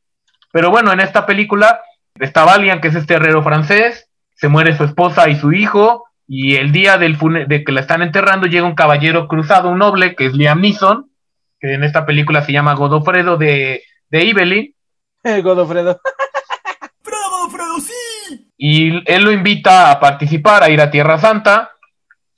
Pero 0.51 0.69
bueno, 0.69 0.91
en 0.91 0.99
esta 0.99 1.25
película 1.25 1.79
está 2.19 2.43
Valiant, 2.43 2.81
que 2.81 2.89
es 2.89 2.95
este 2.95 3.13
herrero 3.13 3.41
francés, 3.41 4.09
se 4.35 4.49
muere 4.49 4.75
su 4.75 4.83
esposa 4.83 5.29
y 5.29 5.37
su 5.37 5.53
hijo, 5.53 6.05
y 6.27 6.55
el 6.55 6.71
día 6.71 6.97
del 6.97 7.17
fune- 7.17 7.45
de 7.47 7.63
que 7.63 7.71
la 7.71 7.81
están 7.81 8.01
enterrando 8.01 8.47
llega 8.47 8.65
un 8.65 8.75
caballero 8.75 9.27
cruzado, 9.27 9.69
un 9.69 9.79
noble, 9.79 10.15
que 10.15 10.25
es 10.27 10.33
Liam 10.33 10.61
Neeson, 10.61 11.09
que 11.59 11.73
en 11.73 11.83
esta 11.83 12.05
película 12.05 12.41
se 12.43 12.51
llama 12.51 12.73
Godofredo 12.75 13.37
de, 13.37 13.83
de 14.09 14.29
Evelyn, 14.29 14.75
Godofredo. 15.43 15.99
y 18.57 19.11
él 19.11 19.23
lo 19.23 19.31
invita 19.31 19.91
a 19.91 19.99
participar, 19.99 20.63
a 20.63 20.69
ir 20.69 20.81
a 20.81 20.91
Tierra 20.91 21.17
Santa. 21.17 21.71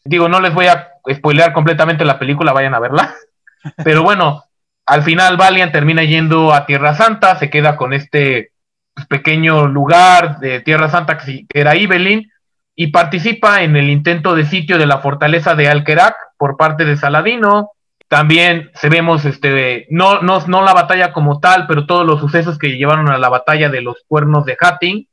Digo, 0.03 0.27
no 0.29 0.39
les 0.39 0.53
voy 0.53 0.67
a 0.67 0.89
spoilear 1.13 1.53
completamente 1.53 2.05
la 2.05 2.17
película, 2.19 2.53
vayan 2.53 2.73
a 2.75 2.79
verla. 2.79 3.15
Pero 3.83 4.03
bueno, 4.03 4.43
al 4.85 5.03
final 5.03 5.37
Valiant 5.37 5.71
termina 5.71 6.03
yendo 6.03 6.53
a 6.53 6.65
Tierra 6.65 6.93
Santa, 6.95 7.35
se 7.37 7.49
queda 7.49 7.75
con 7.75 7.93
este 7.93 8.51
pues, 8.93 9.07
pequeño 9.07 9.67
lugar 9.67 10.39
de 10.39 10.61
Tierra 10.61 10.89
Santa 10.89 11.17
que 11.17 11.25
sí- 11.25 11.47
que 11.47 11.59
era 11.61 11.75
Ibelin 11.75 12.31
y 12.75 12.87
participa 12.87 13.63
en 13.63 13.75
el 13.75 13.89
intento 13.89 14.35
de 14.35 14.45
sitio 14.45 14.77
de 14.77 14.85
la 14.85 14.99
fortaleza 14.99 15.55
de 15.55 15.69
Alquerac 15.69 16.15
por 16.37 16.57
parte 16.57 16.83
de 16.83 16.97
Saladino. 16.97 17.71
También 18.07 18.69
se 18.75 18.89
vemos, 18.89 19.25
este, 19.25 19.87
no, 19.89 20.21
no, 20.21 20.45
no 20.47 20.61
la 20.61 20.73
batalla 20.73 21.13
como 21.13 21.39
tal, 21.39 21.67
pero 21.67 21.85
todos 21.85 22.05
los 22.05 22.19
sucesos 22.19 22.57
que 22.57 22.77
llevaron 22.77 23.09
a 23.09 23.17
la 23.17 23.29
batalla 23.29 23.69
de 23.69 23.81
los 23.81 24.03
cuernos 24.07 24.45
de 24.45 24.57
Hattin, 24.59 25.07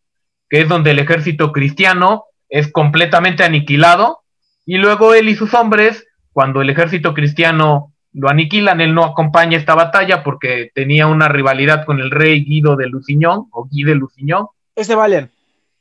que 0.48 0.60
es 0.60 0.68
donde 0.68 0.90
el 0.90 0.98
ejército 0.98 1.52
cristiano 1.52 2.24
es 2.48 2.70
completamente 2.70 3.44
aniquilado. 3.44 4.20
Y 4.66 4.76
luego 4.76 5.14
él 5.14 5.28
y 5.28 5.34
sus 5.34 5.54
hombres, 5.54 6.06
cuando 6.32 6.60
el 6.60 6.70
ejército 6.70 7.14
cristiano 7.14 7.92
lo 8.12 8.28
aniquilan, 8.28 8.80
él 8.80 8.94
no 8.94 9.04
acompaña 9.04 9.56
esta 9.56 9.74
batalla 9.74 10.22
porque 10.22 10.70
tenía 10.74 11.06
una 11.06 11.28
rivalidad 11.28 11.86
con 11.86 12.00
el 12.00 12.10
rey 12.10 12.44
Guido 12.44 12.76
de 12.76 12.88
Lusignan, 12.88 13.44
o 13.52 13.68
Guy 13.70 13.84
de 13.84 13.94
Lusignan. 13.94 14.46
Este 14.74 14.94
Valiant. 14.94 15.30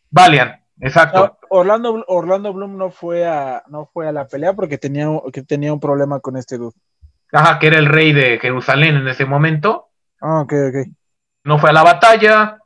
Valiant, 0.10 0.61
exacto. 0.82 1.20
No, 1.20 1.38
Orlando, 1.50 2.04
Orlando 2.08 2.54
Bloom 2.54 2.78
no 2.78 2.92
fue 2.92 3.26
a 3.26 3.64
no 3.70 3.90
fue 3.94 4.08
a 4.08 4.12
la 4.12 4.28
pelea 4.28 4.54
porque 4.54 4.78
tenía, 4.78 5.08
que 5.32 5.44
tenía 5.44 5.72
un 5.72 5.80
problema 5.80 6.20
con 6.20 6.36
este 6.36 6.58
dude. 6.58 6.76
Ajá, 7.32 7.60
que 7.60 7.68
era 7.68 7.80
el 7.80 7.86
rey 7.86 8.12
de 8.12 8.40
Jerusalén 8.40 8.98
en 8.98 9.08
ese 9.08 9.26
momento. 9.26 9.88
Ah, 10.20 10.42
ok, 10.42 10.54
ok. 10.70 10.88
No 11.44 11.58
fue 11.58 11.70
a 11.70 11.74
la 11.74 11.84
batalla, 11.84 12.60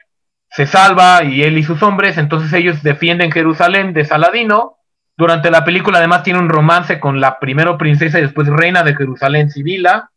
se 0.49 0.65
salva 0.65 1.23
y 1.23 1.43
él 1.43 1.57
y 1.57 1.63
sus 1.63 1.83
hombres, 1.83 2.17
entonces 2.17 2.51
ellos 2.53 2.81
defienden 2.81 3.31
Jerusalén 3.31 3.93
de 3.93 4.05
Saladino. 4.05 4.77
Durante 5.17 5.51
la 5.51 5.63
película 5.63 5.99
además 5.99 6.23
tiene 6.23 6.39
un 6.39 6.49
romance 6.49 6.99
con 6.99 7.21
la 7.21 7.39
primero 7.39 7.77
princesa 7.77 8.19
y 8.19 8.23
después 8.23 8.47
reina 8.47 8.83
de 8.83 8.95
Jerusalén, 8.95 9.49
Sibila. 9.49 10.11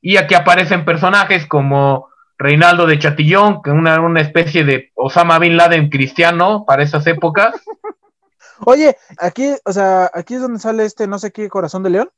Y 0.00 0.18
aquí 0.18 0.34
aparecen 0.34 0.84
personajes 0.84 1.46
como 1.46 2.08
Reinaldo 2.38 2.86
de 2.86 2.98
Chatillón, 2.98 3.62
que 3.62 3.70
una, 3.70 4.00
una 4.00 4.20
especie 4.20 4.64
de 4.64 4.90
Osama 4.94 5.38
Bin 5.38 5.56
Laden 5.56 5.88
cristiano 5.90 6.64
para 6.66 6.82
esas 6.82 7.06
épocas. 7.06 7.54
Oye, 8.64 8.96
aquí, 9.18 9.54
o 9.64 9.72
sea, 9.72 10.10
aquí 10.14 10.34
es 10.34 10.40
donde 10.40 10.58
sale 10.58 10.84
este 10.84 11.06
no 11.06 11.18
sé 11.18 11.30
qué 11.32 11.48
corazón 11.48 11.82
de 11.82 11.90
león. 11.90 12.10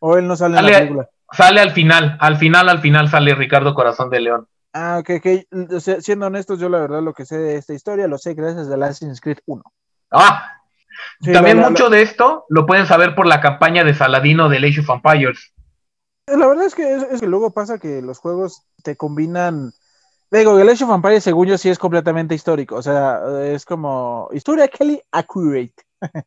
¿O 0.00 0.16
él 0.16 0.28
no 0.28 0.36
sale 0.36 0.56
en 0.58 0.64
la 0.64 0.70
Sale- 0.72 0.78
película? 0.78 1.08
Sale 1.32 1.60
al 1.60 1.72
final, 1.72 2.16
al 2.20 2.36
final, 2.36 2.68
al 2.68 2.78
final 2.80 3.08
sale 3.10 3.34
Ricardo 3.34 3.74
Corazón 3.74 4.10
de 4.10 4.20
León. 4.20 4.46
Ah, 4.72 4.98
ok, 5.00 5.10
ok. 5.18 5.72
O 5.74 5.80
sea, 5.80 6.00
siendo 6.00 6.26
honestos, 6.26 6.60
yo 6.60 6.68
la 6.68 6.78
verdad 6.78 7.02
lo 7.02 7.14
que 7.14 7.24
sé 7.24 7.36
de 7.36 7.56
esta 7.56 7.72
historia 7.74 8.06
lo 8.06 8.16
sé 8.16 8.34
gracias 8.34 8.68
a 8.70 8.74
Assassin's 8.76 9.20
Creed 9.20 9.38
1. 9.46 9.62
Ah, 10.12 10.52
Sí, 11.20 11.30
también 11.32 11.58
mucho 11.58 11.90
de 11.90 12.00
esto 12.00 12.46
lo 12.48 12.64
pueden 12.64 12.86
saber 12.86 13.14
por 13.14 13.26
la 13.26 13.40
campaña 13.42 13.84
de 13.84 13.92
Saladino 13.92 14.48
de 14.48 14.58
Age 14.58 14.80
of 14.80 14.88
Empires. 14.88 15.52
La 16.26 16.46
verdad 16.48 16.64
es 16.66 16.74
que, 16.74 16.94
es, 16.94 17.20
que 17.20 17.26
luego 17.26 17.50
pasa 17.50 17.78
que 17.78 18.02
los 18.02 18.18
juegos 18.18 18.64
te 18.82 18.96
combinan. 18.96 19.72
Digo, 20.30 20.58
el 20.58 20.68
Age 20.68 20.84
of 20.84 20.90
Empires, 20.90 21.22
según 21.22 21.46
yo, 21.46 21.56
sí 21.56 21.68
es 21.70 21.78
completamente 21.78 22.34
histórico. 22.34 22.74
O 22.76 22.82
sea, 22.82 23.20
es 23.44 23.64
como 23.64 24.28
historically 24.32 25.00
accurate. 25.12 25.74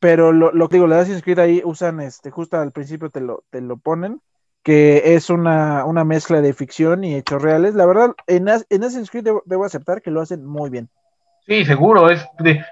Pero 0.00 0.32
lo, 0.32 0.68
que 0.68 0.76
digo, 0.76 0.86
el 0.86 0.94
Assassin's 0.94 1.22
Creed 1.22 1.38
ahí 1.38 1.62
usan, 1.62 2.00
este, 2.00 2.30
justo 2.30 2.58
al 2.58 2.72
principio 2.72 3.10
te 3.10 3.20
lo, 3.20 3.44
te 3.50 3.60
lo 3.60 3.76
ponen, 3.76 4.22
que 4.62 5.14
es 5.14 5.28
una, 5.28 5.84
una 5.84 6.04
mezcla 6.04 6.40
de 6.40 6.54
ficción 6.54 7.04
y 7.04 7.14
hechos 7.16 7.42
reales. 7.42 7.74
La 7.74 7.84
verdad, 7.84 8.14
en, 8.26 8.48
en 8.48 8.84
Assassin's 8.84 9.10
Creed 9.10 9.28
debo 9.44 9.64
aceptar 9.66 10.00
que 10.00 10.10
lo 10.10 10.22
hacen 10.22 10.46
muy 10.46 10.70
bien. 10.70 10.88
Sí, 11.50 11.64
seguro, 11.64 12.10
es, 12.10 12.24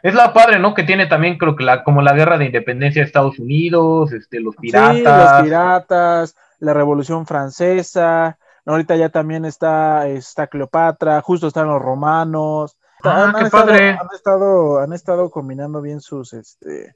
es 0.04 0.14
la 0.14 0.32
padre, 0.32 0.60
¿no? 0.60 0.72
Que 0.72 0.84
tiene 0.84 1.06
también, 1.06 1.36
creo 1.36 1.56
que 1.56 1.64
la, 1.64 1.82
como 1.82 2.00
la 2.00 2.12
guerra 2.12 2.38
de 2.38 2.44
independencia 2.44 3.02
de 3.02 3.06
Estados 3.06 3.40
Unidos, 3.40 4.12
este, 4.12 4.38
los 4.38 4.54
piratas. 4.54 4.94
Sí, 4.96 5.02
los 5.02 5.42
piratas, 5.42 6.36
la 6.60 6.74
Revolución 6.74 7.26
Francesa, 7.26 8.38
ahorita 8.64 8.94
ya 8.94 9.08
también 9.08 9.44
está, 9.44 10.06
está 10.06 10.46
Cleopatra, 10.46 11.20
justo 11.22 11.48
están 11.48 11.66
los 11.66 11.82
romanos. 11.82 12.76
Ah, 13.02 13.32
qué 13.36 13.46
estado, 13.46 13.66
padre. 13.66 13.90
han 13.90 14.06
estado, 14.14 14.78
han 14.78 14.92
estado 14.92 15.30
combinando 15.30 15.80
bien 15.82 16.00
sus, 16.00 16.32
este, 16.32 16.94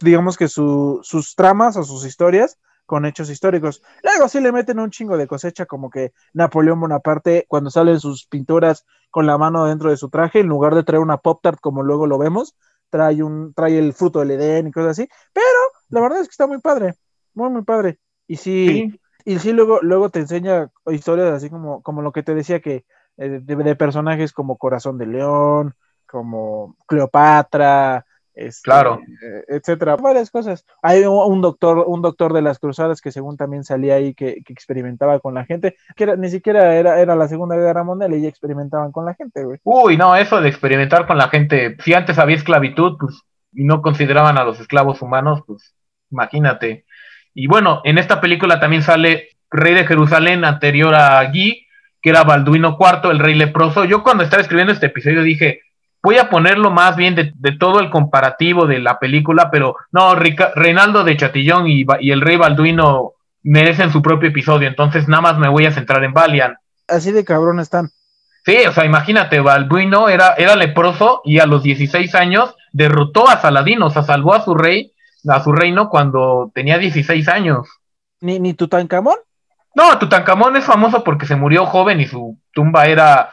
digamos 0.00 0.36
que 0.36 0.46
su- 0.48 1.00
sus 1.02 1.34
tramas 1.34 1.78
o 1.78 1.84
sus 1.84 2.04
historias 2.04 2.58
con 2.88 3.04
hechos 3.04 3.28
históricos. 3.28 3.82
Luego 4.02 4.28
sí 4.30 4.40
le 4.40 4.50
meten 4.50 4.78
un 4.80 4.90
chingo 4.90 5.18
de 5.18 5.26
cosecha, 5.26 5.66
como 5.66 5.90
que 5.90 6.14
Napoleón 6.32 6.80
Bonaparte, 6.80 7.44
cuando 7.46 7.70
salen 7.70 8.00
sus 8.00 8.26
pinturas 8.26 8.86
con 9.10 9.26
la 9.26 9.36
mano 9.36 9.66
dentro 9.66 9.90
de 9.90 9.98
su 9.98 10.08
traje, 10.08 10.40
en 10.40 10.46
lugar 10.46 10.74
de 10.74 10.84
traer 10.84 11.02
una 11.02 11.18
Pop 11.18 11.40
Tart 11.42 11.58
como 11.60 11.82
luego 11.82 12.06
lo 12.06 12.16
vemos, 12.16 12.56
trae 12.88 13.22
un, 13.22 13.52
trae 13.52 13.78
el 13.78 13.92
fruto 13.92 14.20
del 14.20 14.30
Edén 14.30 14.68
y 14.68 14.72
cosas 14.72 14.92
así. 14.92 15.06
Pero 15.34 15.44
la 15.90 16.00
verdad 16.00 16.20
es 16.20 16.28
que 16.28 16.32
está 16.32 16.46
muy 16.46 16.60
padre, 16.60 16.94
muy, 17.34 17.50
muy 17.50 17.62
padre. 17.62 17.98
Y 18.26 18.36
sí, 18.36 18.90
Sí. 18.90 19.00
y 19.26 19.38
sí 19.38 19.52
luego, 19.52 19.80
luego 19.82 20.08
te 20.08 20.20
enseña 20.20 20.70
historias 20.86 21.30
así 21.30 21.50
como, 21.50 21.82
como 21.82 22.00
lo 22.00 22.10
que 22.12 22.22
te 22.22 22.34
decía 22.34 22.60
que 22.60 22.86
eh, 23.18 23.28
de, 23.42 23.56
de 23.56 23.76
personajes 23.76 24.32
como 24.32 24.56
Corazón 24.56 24.96
de 24.96 25.06
León, 25.06 25.74
como 26.06 26.74
Cleopatra, 26.86 28.06
este, 28.38 28.62
Claro. 28.64 29.00
eh, 29.22 29.44
etcétera, 29.48 29.96
varias 29.96 30.30
cosas. 30.30 30.64
Hay 30.82 31.02
un, 31.04 31.14
un 31.32 31.40
doctor, 31.42 31.84
un 31.86 32.02
doctor 32.02 32.32
de 32.32 32.42
las 32.42 32.58
cruzadas 32.58 33.00
que 33.00 33.12
según 33.12 33.36
también 33.36 33.64
salía 33.64 33.94
ahí 33.94 34.14
que, 34.14 34.42
que 34.44 34.52
experimentaba 34.52 35.20
con 35.20 35.34
la 35.34 35.44
gente, 35.44 35.76
que 35.96 36.04
era- 36.04 36.16
ni 36.16 36.28
siquiera 36.30 36.74
era, 36.76 37.00
era 37.00 37.14
la 37.16 37.28
Segunda 37.28 37.56
Guerra 37.56 37.84
Mundial 37.84 38.14
y 38.14 38.22
ya 38.22 38.28
experimentaban 38.28 38.92
con 38.92 39.04
la 39.04 39.14
gente, 39.14 39.44
güey. 39.44 39.58
Uy, 39.64 39.96
no, 39.96 40.14
eso 40.16 40.40
de 40.40 40.48
experimentar 40.48 41.06
con 41.06 41.18
la 41.18 41.28
gente. 41.28 41.76
Si 41.84 41.94
antes 41.94 42.18
había 42.18 42.36
esclavitud, 42.36 42.96
pues, 42.98 43.22
y 43.52 43.64
no 43.64 43.82
consideraban 43.82 44.38
a 44.38 44.44
los 44.44 44.60
esclavos 44.60 45.02
humanos, 45.02 45.42
pues, 45.46 45.74
imagínate. 46.10 46.84
Y 47.34 47.46
bueno, 47.46 47.80
en 47.84 47.98
esta 47.98 48.20
película 48.20 48.60
también 48.60 48.82
sale 48.82 49.28
rey 49.50 49.74
de 49.74 49.86
Jerusalén 49.86 50.44
anterior 50.44 50.94
a 50.94 51.24
Guy, 51.30 51.66
que 52.02 52.10
era 52.10 52.24
Balduino 52.24 52.76
IV, 52.78 53.10
el 53.10 53.18
rey 53.18 53.34
leproso. 53.34 53.84
Yo 53.84 54.02
cuando 54.02 54.22
estaba 54.24 54.42
escribiendo 54.42 54.72
este 54.72 54.86
episodio 54.86 55.22
dije, 55.22 55.62
voy 56.02 56.18
a 56.18 56.30
ponerlo 56.30 56.70
más 56.70 56.96
bien 56.96 57.14
de, 57.14 57.32
de 57.34 57.52
todo 57.52 57.80
el 57.80 57.90
comparativo 57.90 58.66
de 58.66 58.78
la 58.78 58.98
película, 58.98 59.50
pero 59.50 59.76
no, 59.92 60.14
Rica- 60.14 60.52
Reinaldo 60.54 61.04
de 61.04 61.16
Chatillón 61.16 61.66
y, 61.68 61.84
y 62.00 62.10
el 62.10 62.20
rey 62.20 62.36
Balduino 62.36 63.12
merecen 63.42 63.90
su 63.92 64.02
propio 64.02 64.28
episodio, 64.30 64.68
entonces 64.68 65.08
nada 65.08 65.22
más 65.22 65.38
me 65.38 65.48
voy 65.48 65.66
a 65.66 65.72
centrar 65.72 66.02
en 66.04 66.12
Valiant. 66.12 66.56
Así 66.86 67.12
de 67.12 67.24
cabrón 67.24 67.60
están. 67.60 67.90
Sí, 68.44 68.56
o 68.66 68.72
sea, 68.72 68.84
imagínate, 68.84 69.40
Balduino 69.40 70.08
era, 70.08 70.34
era 70.34 70.56
leproso 70.56 71.20
y 71.24 71.38
a 71.38 71.46
los 71.46 71.62
16 71.62 72.14
años 72.14 72.54
derrotó 72.72 73.28
a 73.28 73.40
Saladino, 73.40 73.86
o 73.86 73.90
sea, 73.90 74.02
salvó 74.02 74.34
a 74.34 74.44
su 74.44 74.54
rey, 74.54 74.92
a 75.28 75.42
su 75.42 75.52
reino 75.52 75.90
cuando 75.90 76.50
tenía 76.54 76.78
16 76.78 77.28
años. 77.28 77.66
Ni, 78.20 78.40
ni 78.40 78.54
Tutankamón. 78.54 79.16
No, 79.74 79.98
Tutankamón 79.98 80.56
es 80.56 80.64
famoso 80.64 81.04
porque 81.04 81.26
se 81.26 81.36
murió 81.36 81.66
joven 81.66 82.00
y 82.00 82.06
su 82.06 82.38
tumba 82.52 82.86
era, 82.86 83.30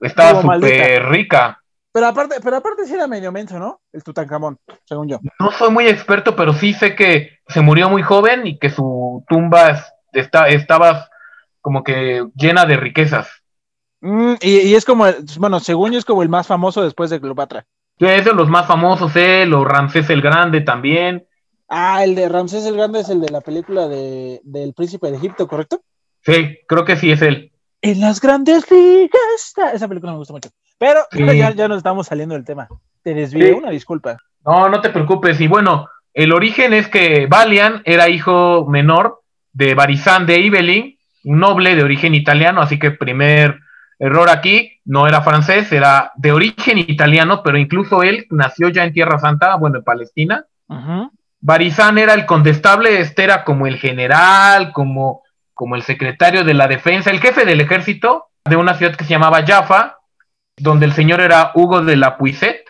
estaba 0.00 0.42
súper 0.42 1.06
rica. 1.08 1.62
Pero 1.96 2.08
aparte, 2.08 2.34
pero 2.44 2.56
aparte 2.58 2.84
sí 2.84 2.92
era 2.92 3.06
medio 3.06 3.32
menso, 3.32 3.58
¿no? 3.58 3.80
El 3.90 4.04
Tutankamón, 4.04 4.58
según 4.84 5.08
yo. 5.08 5.18
No 5.40 5.50
soy 5.50 5.70
muy 5.70 5.88
experto, 5.88 6.36
pero 6.36 6.52
sí 6.52 6.74
sé 6.74 6.94
que 6.94 7.38
se 7.48 7.62
murió 7.62 7.88
muy 7.88 8.02
joven 8.02 8.46
y 8.46 8.58
que 8.58 8.68
su 8.68 9.24
tumba 9.26 9.70
es- 9.70 9.84
está, 10.12 10.46
estaba 10.48 11.08
como 11.62 11.82
que 11.82 12.26
llena 12.34 12.66
de 12.66 12.76
riquezas. 12.76 13.28
Mm, 14.02 14.34
y, 14.42 14.58
y 14.58 14.74
es 14.74 14.84
como, 14.84 15.06
el- 15.06 15.24
bueno, 15.38 15.58
según 15.58 15.92
yo 15.92 15.98
es 15.98 16.04
como 16.04 16.22
el 16.22 16.28
más 16.28 16.46
famoso 16.46 16.82
después 16.84 17.08
de 17.08 17.18
Cleopatra. 17.18 17.64
Es 17.98 18.26
de 18.26 18.34
los 18.34 18.50
más 18.50 18.66
famosos, 18.66 19.16
él, 19.16 19.54
o 19.54 19.64
Ramsés 19.64 20.10
el 20.10 20.20
Grande 20.20 20.60
también. 20.60 21.26
Ah, 21.66 22.04
el 22.04 22.14
de 22.14 22.28
Ramsés 22.28 22.66
el 22.66 22.76
Grande 22.76 23.00
es 23.00 23.08
el 23.08 23.22
de 23.22 23.30
la 23.30 23.40
película 23.40 23.88
de, 23.88 24.42
del 24.44 24.74
Príncipe 24.74 25.10
de 25.10 25.16
Egipto, 25.16 25.48
¿correcto? 25.48 25.80
Sí, 26.20 26.58
creo 26.68 26.84
que 26.84 26.96
sí 26.96 27.10
es 27.10 27.22
él. 27.22 27.52
En 27.80 28.00
las 28.02 28.20
grandes 28.20 28.70
ligas. 28.70 29.10
está- 29.36 29.70
Esa 29.72 29.88
película 29.88 30.12
me 30.12 30.18
gusta 30.18 30.34
mucho. 30.34 30.50
Pero 30.78 31.00
Sí. 31.10 31.24
ya, 31.38 31.50
ya 31.52 31.68
nos 31.68 31.78
estamos 31.78 32.06
saliendo 32.06 32.34
del 32.34 32.44
tema. 32.44 32.68
Te 33.02 33.14
desvié, 33.14 33.48
Sí. 33.48 33.52
una 33.52 33.70
disculpa. 33.70 34.16
No, 34.44 34.68
no 34.68 34.80
te 34.80 34.90
preocupes. 34.90 35.40
Y 35.40 35.48
bueno, 35.48 35.88
el 36.14 36.32
origen 36.32 36.72
es 36.72 36.88
que 36.88 37.26
Valian 37.26 37.82
era 37.84 38.08
hijo 38.08 38.66
menor 38.68 39.20
de 39.52 39.74
Barizán 39.74 40.26
de 40.26 40.38
Ibelin, 40.40 40.96
un 41.24 41.40
noble 41.40 41.74
de 41.74 41.82
origen 41.82 42.14
italiano, 42.14 42.60
así 42.60 42.78
que 42.78 42.90
primer 42.92 43.58
error 43.98 44.28
aquí, 44.28 44.78
no 44.84 45.08
era 45.08 45.22
francés, 45.22 45.72
era 45.72 46.12
de 46.16 46.30
origen 46.30 46.78
italiano, 46.78 47.42
pero 47.42 47.56
incluso 47.58 48.02
él 48.02 48.26
nació 48.30 48.68
ya 48.68 48.84
en 48.84 48.92
Tierra 48.92 49.18
Santa, 49.18 49.56
bueno, 49.56 49.78
en 49.78 49.84
Palestina. 49.84 50.44
Ujú. 50.68 51.10
Barizán 51.40 51.96
era 51.98 52.12
el 52.14 52.26
condestable, 52.26 53.00
este 53.00 53.24
era 53.24 53.44
como 53.44 53.66
el 53.66 53.78
general, 53.78 54.72
como, 54.72 55.22
como 55.54 55.76
el 55.76 55.82
secretario 55.82 56.44
de 56.44 56.54
la 56.54 56.68
defensa, 56.68 57.10
el 57.10 57.20
jefe 57.20 57.44
del 57.44 57.60
ejército 57.60 58.26
de 58.44 58.56
una 58.56 58.74
ciudad 58.74 58.94
que 58.94 59.04
se 59.04 59.10
llamaba 59.10 59.44
Jaffa, 59.46 59.95
donde 60.56 60.86
el 60.86 60.92
señor 60.92 61.20
era 61.20 61.52
Hugo 61.54 61.82
de 61.82 61.96
la 61.96 62.16
Puiset. 62.16 62.64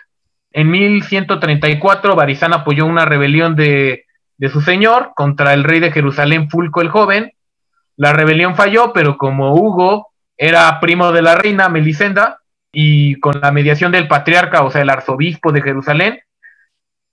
En 0.51 0.69
1134 0.71 2.15
Barizán 2.15 2.53
apoyó 2.53 2.85
una 2.85 3.05
rebelión 3.05 3.55
de, 3.55 4.05
de 4.37 4.49
su 4.49 4.61
señor 4.61 5.11
contra 5.15 5.53
el 5.53 5.63
rey 5.63 5.79
de 5.79 5.91
Jerusalén, 5.91 6.49
Fulco 6.49 6.81
el 6.81 6.89
Joven. 6.89 7.31
La 7.95 8.13
rebelión 8.13 8.55
falló, 8.55 8.93
pero 8.93 9.17
como 9.17 9.53
Hugo 9.53 10.09
era 10.37 10.79
primo 10.79 11.11
de 11.11 11.21
la 11.21 11.35
reina 11.35 11.69
Melisenda 11.69 12.39
y 12.71 13.19
con 13.19 13.39
la 13.41 13.51
mediación 13.51 13.91
del 13.91 14.07
patriarca, 14.07 14.63
o 14.63 14.69
sea, 14.69 14.81
el 14.81 14.89
arzobispo 14.89 15.51
de 15.51 15.61
Jerusalén, 15.61 16.19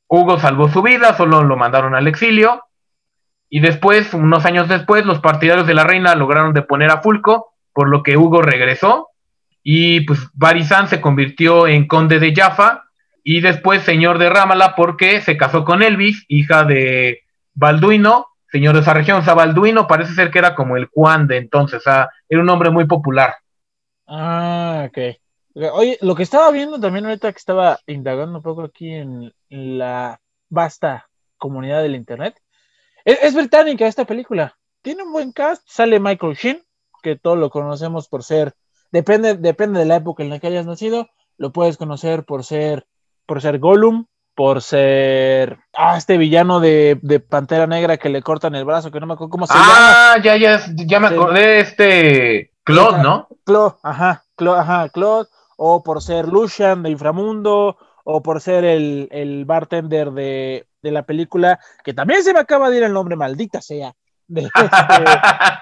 Hugo 0.08 0.38
salvó 0.38 0.68
su 0.68 0.82
vida, 0.82 1.16
solo 1.16 1.42
lo 1.42 1.56
mandaron 1.56 1.94
al 1.94 2.06
exilio. 2.06 2.64
Y 3.48 3.60
después, 3.60 4.14
unos 4.14 4.44
años 4.44 4.68
después, 4.68 5.06
los 5.06 5.20
partidarios 5.20 5.66
de 5.66 5.74
la 5.74 5.84
reina 5.84 6.14
lograron 6.14 6.52
deponer 6.52 6.90
a 6.90 7.00
Fulco, 7.00 7.54
por 7.72 7.88
lo 7.88 8.02
que 8.02 8.16
Hugo 8.16 8.42
regresó. 8.42 9.08
Y 9.64 10.02
pues 10.02 10.20
Barizán 10.34 10.86
se 10.86 11.00
convirtió 11.00 11.66
en 11.66 11.88
conde 11.88 12.20
de 12.20 12.32
Jaffa 12.32 12.84
y 13.24 13.40
después 13.40 13.82
señor 13.82 14.18
de 14.18 14.30
Rámala 14.30 14.76
porque 14.76 15.20
se 15.20 15.36
casó 15.36 15.64
con 15.64 15.82
Elvis, 15.82 16.24
hija 16.28 16.62
de 16.62 17.22
Balduino, 17.54 18.28
señor 18.52 18.74
de 18.74 18.82
esa 18.82 18.94
región. 18.94 19.18
O 19.18 19.24
sea, 19.24 19.34
Balduino 19.34 19.88
parece 19.88 20.14
ser 20.14 20.30
que 20.30 20.38
era 20.38 20.54
como 20.54 20.76
el 20.76 20.86
Juan 20.86 21.26
de 21.26 21.38
entonces, 21.38 21.78
o 21.78 21.82
sea, 21.82 22.10
era 22.28 22.42
un 22.42 22.50
hombre 22.50 22.70
muy 22.70 22.86
popular. 22.86 23.34
Ah, 24.06 24.86
ok. 24.88 24.98
Oye, 25.72 25.98
lo 26.02 26.14
que 26.14 26.22
estaba 26.22 26.50
viendo 26.52 26.78
también 26.78 27.06
ahorita 27.06 27.32
que 27.32 27.38
estaba 27.38 27.80
indagando 27.86 28.38
un 28.38 28.42
poco 28.42 28.62
aquí 28.62 28.92
en 28.92 29.32
la 29.48 30.20
vasta 30.50 31.08
comunidad 31.38 31.82
del 31.82 31.94
internet, 31.94 32.40
es, 33.04 33.34
británica 33.34 33.86
esta 33.86 34.06
película. 34.06 34.56
Tiene 34.80 35.02
un 35.02 35.12
buen 35.12 35.32
cast, 35.32 35.62
sale 35.68 36.00
Michael 36.00 36.34
Sheen, 36.34 36.64
que 37.02 37.16
todos 37.16 37.38
lo 37.38 37.50
conocemos 37.50 38.08
por 38.08 38.22
ser, 38.22 38.54
depende, 38.94 39.34
depende 39.34 39.80
de 39.80 39.86
la 39.86 39.96
época 39.96 40.22
en 40.22 40.30
la 40.30 40.38
que 40.38 40.46
hayas 40.46 40.66
nacido, 40.66 41.08
lo 41.36 41.52
puedes 41.52 41.76
conocer 41.76 42.24
por 42.24 42.44
ser, 42.44 42.86
por 43.26 43.42
ser 43.42 43.58
Gollum, 43.58 44.06
por 44.36 44.62
ser, 44.62 45.58
ah, 45.76 45.96
este 45.96 46.16
villano 46.16 46.60
de, 46.60 47.00
de 47.02 47.18
Pantera 47.18 47.66
Negra 47.66 47.96
que 47.96 48.08
le 48.08 48.22
cortan 48.22 48.54
el 48.54 48.64
brazo, 48.64 48.92
que 48.92 49.00
no 49.00 49.06
me 49.06 49.14
acuerdo 49.14 49.30
cómo 49.30 49.48
se 49.48 49.54
llama. 49.54 49.66
Ah, 49.68 50.16
ya, 50.22 50.36
ya, 50.36 50.60
ya 50.76 51.00
me 51.00 51.08
acordé, 51.08 51.58
este, 51.58 52.52
Claude, 52.62 53.02
¿no? 53.02 53.26
Claude, 53.42 53.74
ajá, 53.82 54.24
Claude, 54.36 54.60
ajá, 54.60 54.88
Claude, 54.90 55.28
o 55.56 55.82
por 55.82 56.00
ser 56.00 56.28
Lucian 56.28 56.84
de 56.84 56.90
Inframundo, 56.90 57.76
o 58.04 58.22
por 58.22 58.40
ser 58.40 58.64
el, 58.64 59.08
el 59.10 59.44
bartender 59.44 60.12
de, 60.12 60.68
de 60.82 60.90
la 60.92 61.02
película, 61.02 61.58
que 61.82 61.94
también 61.94 62.22
se 62.22 62.32
me 62.32 62.38
acaba 62.38 62.70
de 62.70 62.76
ir 62.76 62.84
el 62.84 62.92
nombre, 62.92 63.16
maldita 63.16 63.60
sea, 63.60 63.96
de 64.26 64.42
este, 64.42 64.62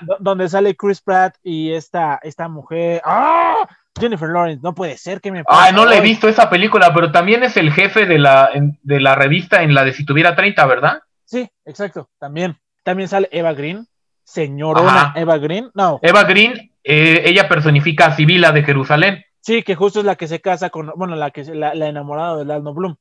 do- 0.02 0.16
donde 0.20 0.48
sale 0.48 0.76
Chris 0.76 1.00
Pratt 1.00 1.36
y 1.42 1.72
esta, 1.72 2.18
esta 2.22 2.48
mujer, 2.48 3.02
¡ah! 3.04 3.66
Jennifer 3.98 4.28
Lawrence, 4.28 4.60
no 4.62 4.74
puede 4.74 4.96
ser 4.96 5.20
que 5.20 5.30
me 5.30 5.42
Ay, 5.46 5.72
no 5.74 5.84
le 5.84 5.98
he 5.98 6.00
visto 6.00 6.26
esa 6.28 6.48
película, 6.48 6.94
pero 6.94 7.12
también 7.12 7.42
es 7.42 7.56
el 7.58 7.72
jefe 7.72 8.06
de 8.06 8.18
la, 8.18 8.48
en- 8.54 8.78
de 8.82 9.00
la 9.00 9.14
revista 9.14 9.62
en 9.62 9.74
la 9.74 9.84
de 9.84 9.92
Si 9.92 10.04
tuviera 10.06 10.34
30, 10.34 10.64
¿verdad? 10.66 11.00
Sí, 11.24 11.48
exacto, 11.64 12.08
también. 12.18 12.58
También 12.84 13.08
sale 13.08 13.28
Eva 13.32 13.52
Green, 13.52 13.86
señorona 14.24 15.02
Ajá. 15.02 15.20
Eva 15.20 15.38
Green, 15.38 15.70
no, 15.74 15.98
Eva 16.02 16.24
Green, 16.24 16.72
eh, 16.84 17.22
ella 17.26 17.48
personifica 17.48 18.06
a 18.06 18.16
Sibila 18.16 18.50
de 18.52 18.62
Jerusalén. 18.62 19.24
sí, 19.40 19.62
que 19.62 19.74
justo 19.74 20.00
es 20.00 20.04
la 20.06 20.16
que 20.16 20.26
se 20.28 20.40
casa 20.40 20.70
con, 20.70 20.90
bueno, 20.96 21.14
la 21.16 21.30
que 21.30 21.44
la, 21.44 21.74
la 21.74 21.86
enamorada 21.88 22.42
de 22.44 22.52
Arno 22.54 22.72
Bloom. 22.74 22.96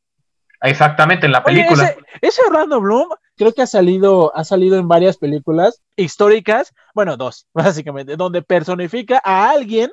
Exactamente, 0.61 1.25
en 1.25 1.31
la 1.31 1.39
Oye, 1.45 1.63
película. 1.63 1.83
ese, 1.85 1.97
ese 2.21 2.41
Orlando 2.47 2.79
Bloom 2.79 3.09
creo 3.35 3.51
que 3.53 3.63
ha 3.63 3.67
salido, 3.67 4.31
ha 4.35 4.43
salido 4.43 4.77
en 4.77 4.87
varias 4.87 5.17
películas 5.17 5.81
históricas, 5.95 6.73
bueno, 6.93 7.17
dos, 7.17 7.47
básicamente, 7.53 8.15
donde 8.15 8.41
personifica 8.43 9.21
a 9.23 9.49
alguien 9.49 9.91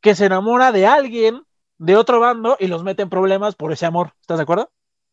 que 0.00 0.14
se 0.14 0.26
enamora 0.26 0.72
de 0.72 0.86
alguien 0.86 1.42
de 1.78 1.96
otro 1.96 2.18
bando 2.20 2.56
y 2.58 2.66
los 2.66 2.82
mete 2.82 3.02
en 3.02 3.08
problemas 3.10 3.54
por 3.54 3.72
ese 3.72 3.86
amor. 3.86 4.12
¿Estás 4.20 4.38
de 4.38 4.42
acuerdo? 4.42 4.70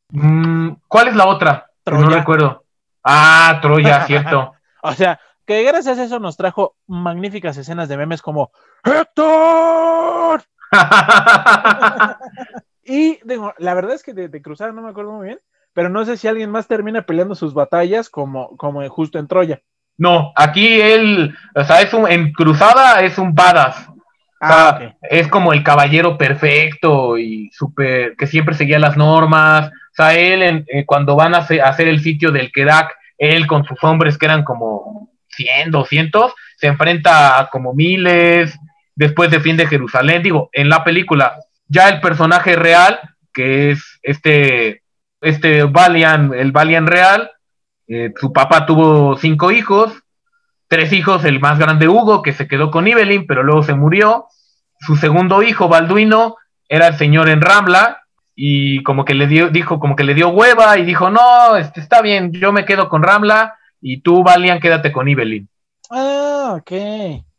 Mm, 0.09 0.71
¿Cuál 0.87 1.07
es 1.09 1.15
la 1.15 1.27
otra? 1.27 1.69
No 1.85 1.99
Troya. 1.99 2.17
recuerdo. 2.17 2.63
Ah, 3.03 3.59
Troya, 3.61 4.03
cierto. 4.07 4.53
O 4.81 4.93
sea, 4.93 5.19
que 5.45 5.61
gracias 5.63 5.99
a 5.99 6.03
eso 6.03 6.19
nos 6.19 6.37
trajo 6.37 6.75
magníficas 6.87 7.57
escenas 7.57 7.87
de 7.87 7.97
memes 7.97 8.23
como 8.23 8.51
¡Héctor! 8.83 10.41
Y 12.85 13.19
digo, 13.23 13.53
la 13.57 13.73
verdad 13.73 13.93
es 13.95 14.03
que 14.03 14.13
de, 14.13 14.29
de 14.29 14.41
Cruzada 14.41 14.71
no 14.71 14.81
me 14.81 14.89
acuerdo 14.89 15.13
muy 15.13 15.25
bien, 15.27 15.39
pero 15.73 15.89
no 15.89 16.05
sé 16.05 16.17
si 16.17 16.27
alguien 16.27 16.51
más 16.51 16.67
termina 16.67 17.01
peleando 17.05 17.35
sus 17.35 17.53
batallas 17.53 18.09
como, 18.09 18.55
como 18.57 18.87
justo 18.89 19.19
en 19.19 19.27
Troya. 19.27 19.61
no, 19.97 20.31
aquí 20.35 20.79
él, 20.81 21.35
o 21.55 21.63
sea, 21.63 21.81
es 21.81 21.93
un, 21.93 22.09
en 22.09 22.31
Cruzada 22.33 23.01
es 23.01 23.17
un 23.17 23.33
badass. 23.33 23.89
O 23.89 24.47
sea, 24.47 24.69
Ah, 24.69 24.95
es 25.01 25.27
como 25.29 25.53
el 25.53 25.63
caballero 25.63 26.17
perfecto 26.17 27.17
y 27.17 27.49
súper, 27.51 28.15
que 28.17 28.27
siempre 28.27 28.53
seguía 28.53 28.77
las 28.79 28.97
normas. 28.97 29.69
O 29.69 29.95
sea, 29.95 30.13
él, 30.13 30.43
en- 30.43 30.65
eh, 30.67 30.85
cuando 30.85 31.15
van 31.15 31.33
a 31.33 31.39
hacer, 31.39 31.61
a 31.61 31.69
hacer 31.69 31.87
el 31.87 32.01
sitio 32.01 32.31
del 32.31 32.51
Kedak, 32.51 32.93
él 33.17 33.47
con 33.47 33.63
sus 33.65 33.81
hombres 33.83 34.17
que 34.17 34.25
eran 34.25 34.43
como 34.43 35.09
100, 35.29 35.71
200, 35.71 36.33
se 36.57 36.67
enfrenta 36.67 37.39
a 37.39 37.49
como 37.49 37.73
miles, 37.73 38.57
después 38.93 39.31
defiende 39.31 39.65
Jerusalén. 39.67 40.21
Digo, 40.21 40.49
en 40.53 40.69
la 40.69 40.83
película, 40.83 41.37
ya 41.67 41.89
el 41.89 42.01
personaje 42.01 42.55
real, 42.55 42.99
que 43.33 43.71
es 43.71 43.99
este, 44.01 44.83
este 45.21 45.63
Valiant, 45.63 46.33
el 46.33 46.51
Valiant 46.51 46.87
real, 46.87 47.31
eh, 47.87 48.13
su 48.19 48.33
papá 48.33 48.65
tuvo 48.65 49.17
cinco 49.17 49.51
hijos, 49.51 49.93
tres 50.67 50.91
hijos, 50.93 51.23
el 51.25 51.39
más 51.39 51.59
grande 51.59 51.87
Hugo, 51.87 52.21
que 52.21 52.33
se 52.33 52.47
quedó 52.47 52.71
con 52.71 52.87
Ibelin, 52.87 53.27
pero 53.27 53.43
luego 53.43 53.63
se 53.63 53.75
murió. 53.75 54.25
Su 54.79 54.95
segundo 54.95 55.43
hijo, 55.43 55.67
Balduino, 55.67 56.35
era 56.67 56.87
el 56.87 56.97
señor 56.97 57.29
en 57.29 57.41
Rambla, 57.41 58.01
y 58.35 58.83
como 58.83 59.05
que 59.05 59.13
le 59.13 59.27
dio, 59.27 59.49
dijo, 59.49 59.79
como 59.79 59.95
que 59.95 60.03
le 60.03 60.13
dio 60.13 60.29
hueva, 60.29 60.77
y 60.77 60.85
dijo, 60.85 61.09
no, 61.09 61.55
este, 61.57 61.79
está 61.79 62.01
bien, 62.01 62.31
yo 62.33 62.51
me 62.51 62.65
quedo 62.65 62.89
con 62.89 63.03
Rambla, 63.03 63.55
y 63.81 64.01
tú, 64.01 64.23
Valiant, 64.23 64.61
quédate 64.61 64.91
con 64.91 65.07
Ibelin. 65.07 65.47
Ah, 65.89 66.55
ok, 66.57 66.71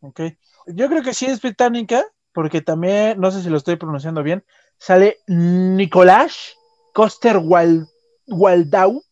ok. 0.01 0.21
Yo 0.69 0.89
creo 0.89 1.03
que 1.03 1.15
sí 1.15 1.27
es 1.27 1.41
británica, 1.41 2.03
porque 2.37 2.61
también, 2.61 3.19
no 3.19 3.31
sé 3.31 3.41
si 3.41 3.49
lo 3.49 3.57
estoy 3.57 3.77
pronunciando 3.77 4.23
bien, 4.23 4.45
sale 4.77 5.21
Nicolás 5.27 6.55
Coster 6.93 7.39
Wal- 7.39 7.89
Waldau, 8.27 9.03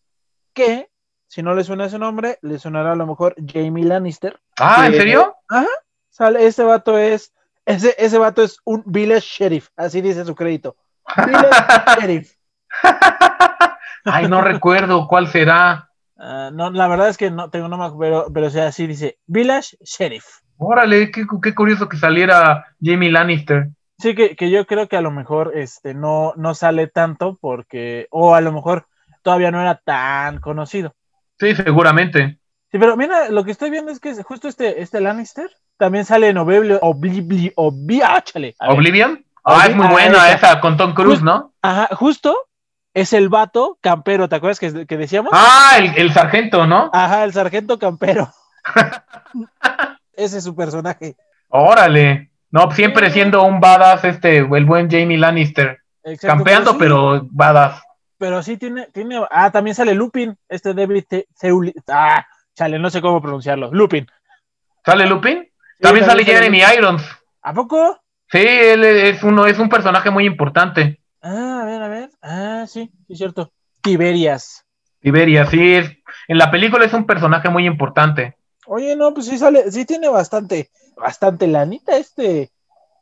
que, 0.53 0.91
si 1.27 1.43
no 1.43 1.55
le 1.55 1.65
suena 1.65 1.87
ese 1.87 1.99
nombre, 1.99 2.39
le 2.43 2.59
sonará 2.59 2.93
a 2.93 2.97
lo 2.97 3.07
mejor 3.07 3.35
Jamie 3.51 3.87
Lannister. 3.87 4.39
Ah, 4.61 4.89
¿en 4.89 4.93
serio? 4.93 5.35
Sale, 6.11 6.45
ese 6.47 6.65
vato 6.65 6.99
es, 6.99 7.33
ese, 7.65 7.95
ese 7.97 8.19
vato 8.19 8.43
es 8.43 8.59
un 8.67 8.83
village 8.85 9.27
sheriff, 9.27 9.71
así 9.75 10.03
dice 10.03 10.27
su 10.27 10.35
crédito. 10.35 10.77
Village 11.25 11.49
sheriff. 12.01 12.35
Ay, 14.05 14.29
no 14.29 14.43
recuerdo 14.43 15.09
cuál 15.09 15.29
será. 15.29 15.89
Ah, 16.19 16.51
no, 16.53 16.71
la 16.71 16.89
verdad 16.89 17.09
es 17.09 17.17
que 17.17 17.31
no 17.31 17.49
tengo 17.49 17.69
no 17.69 17.79
me 17.79 17.87
acuerdo, 17.87 18.25
pero, 18.25 18.33
pero 18.35 18.47
o 18.49 18.51
sea, 18.51 18.67
así 18.67 18.87
dice, 18.87 19.19
village 19.27 19.79
sheriff. 19.81 20.44
Órale, 20.57 21.11
qué, 21.11 21.27
qué 21.43 21.55
curioso 21.55 21.89
que 21.89 21.97
saliera 21.97 22.65
Jamie 22.83 23.11
Lannister. 23.11 23.69
Sí, 23.99 24.15
que, 24.15 24.37
que 24.37 24.51
yo 24.51 24.67
creo 24.67 24.89
que 24.89 24.97
a 24.97 25.01
lo 25.01 25.11
mejor 25.11 25.53
este 25.55 25.95
no, 25.95 26.33
no 26.37 26.55
sale 26.55 26.87
tanto 26.89 27.39
porque, 27.41 28.07
o 28.11 28.35
a 28.35 28.41
lo 28.41 28.53
mejor 28.53 28.87
todavía 29.23 29.51
no 29.51 29.61
era 29.61 29.77
tan 29.85 30.41
conocido. 30.41 30.95
Sí, 31.39 31.55
seguramente. 31.55 32.39
Sí, 32.71 32.79
pero 32.79 32.97
mira, 32.97 33.29
lo 33.31 33.45
que 33.45 33.53
estoy 33.53 33.71
viendo 33.71 33.93
es 33.93 34.01
que 34.01 34.15
justo 34.23 34.49
este, 34.49 34.83
este 34.83 35.01
Lannister 35.01 35.49
también 35.77 36.05
sale 36.05 36.29
en 36.29 36.39
Oblivion, 36.39 36.79
Oblivio, 36.83 37.53
Obli- 37.57 38.55
ah. 38.59 38.73
Oblivion. 38.73 39.25
Ah, 39.45 39.67
es 39.69 39.77
muy 39.77 39.87
buena 39.89 40.31
esa. 40.31 40.49
esa, 40.53 40.61
con 40.61 40.77
Tom 40.77 40.95
Cruise, 40.95 41.23
¿no? 41.23 41.53
Ajá, 41.63 41.95
justo 41.95 42.37
es 42.95 43.13
el 43.13 43.29
vato 43.29 43.79
campero, 43.81 44.29
¿te 44.29 44.37
acuerdas 44.37 44.59
que, 44.59 44.87
que 44.87 44.97
decíamos? 44.97 45.33
Ah, 45.35 45.75
el, 45.79 45.97
el 45.99 46.13
sargento, 46.13 46.67
¿no? 46.67 46.91
Ajá, 46.93 47.25
el 47.25 47.33
sargento 47.33 47.79
campero. 47.79 48.31
Ese 50.17 50.39
es 50.39 50.45
su 50.45 50.55
personaje. 50.55 51.17
Órale. 51.49 52.31
No, 52.51 52.71
siempre 52.71 53.11
siendo 53.11 53.43
un 53.43 53.61
badass, 53.61 54.05
este, 54.05 54.39
el 54.39 54.65
buen 54.65 54.91
Jamie 54.91 55.19
Lannister. 55.19 55.81
Exacto, 56.05 56.37
Campeando, 56.37 56.71
sí, 56.73 56.77
pero 56.79 57.27
badass. 57.31 57.83
pero 58.19 58.43
sí 58.43 58.57
tiene, 58.57 58.87
tiene, 58.93 59.21
ah, 59.31 59.51
también 59.51 59.75
sale 59.75 59.95
Lupin, 59.95 60.37
este 60.49 60.75
David 60.75 61.05
Seuli, 61.35 61.73
ah, 61.89 62.25
chale, 62.55 62.79
no 62.79 62.91
sé 62.91 63.01
cómo 63.01 63.21
pronunciarlo, 63.23 63.71
Lupin. 63.73 64.07
¿Sale 64.85 65.07
Lupin? 65.07 65.43
Sí, 65.43 65.83
También 65.83 66.05
sale 66.07 66.25
Jeremy 66.25 66.61
Irons. 66.77 67.03
¿A 67.43 67.53
poco? 67.55 67.99
Sí, 68.31 68.39
él 68.39 68.85
es 68.85 69.23
uno, 69.23 69.47
es 69.47 69.59
un 69.59 69.69
personaje 69.69 70.11
muy 70.11 70.27
importante. 70.27 71.01
Ah, 71.23 71.61
a 71.63 71.65
ver, 71.65 71.83
a 71.83 71.89
ver. 71.89 72.11
Ah, 72.23 72.65
sí, 72.69 72.91
sí, 73.07 73.13
es 73.15 73.19
cierto. 73.19 73.51
Tiberias. 73.81 74.65
Tiberias, 75.01 75.49
sí, 75.51 75.75
es, 75.75 75.91
en 76.29 76.39
la 76.39 76.51
película 76.51 76.85
es 76.85 76.93
un 76.93 77.07
personaje 77.07 77.49
muy 77.49 77.67
importante. 77.67 78.37
Oye, 78.67 78.97
no, 78.97 79.13
pues 79.13 79.27
sí 79.27 79.39
sale, 79.39 79.71
sí 79.71 79.85
tiene 79.85 80.09
bastante, 80.09 80.71
bastante 80.97 81.47
lanita 81.47 81.97
este, 81.97 82.51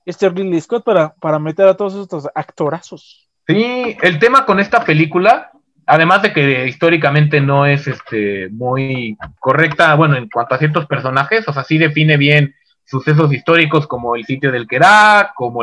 este 0.05 0.29
Ridley 0.29 0.61
Scott 0.61 0.85
para, 0.85 1.15
para 1.15 1.39
meter 1.39 1.67
a 1.67 1.77
todos 1.77 1.95
estos 1.95 2.29
actorazos. 2.35 3.29
Sí, 3.47 3.97
el 4.03 4.19
tema 4.19 4.47
con 4.47 4.61
esta 4.61 4.85
película, 4.85 5.51
además 5.87 6.23
de 6.23 6.33
que 6.33 6.69
históricamente 6.69 7.41
no 7.41 7.67
es 7.67 7.87
este 7.87 8.49
muy 8.51 9.17
correcta, 9.41 9.95
bueno, 9.95 10.17
en 10.17 10.29
cuanto 10.29 10.55
a 10.55 10.59
ciertos 10.59 10.87
personajes, 10.87 11.47
o 11.49 11.53
sea, 11.53 11.65
sí 11.65 11.79
define 11.79 12.17
bien 12.17 12.55
sucesos 12.85 13.33
históricos 13.33 13.87
como 13.87 14.17
el 14.17 14.25
sitio 14.25 14.53
del 14.53 14.67
Kerak, 14.67 15.35
como 15.35 15.63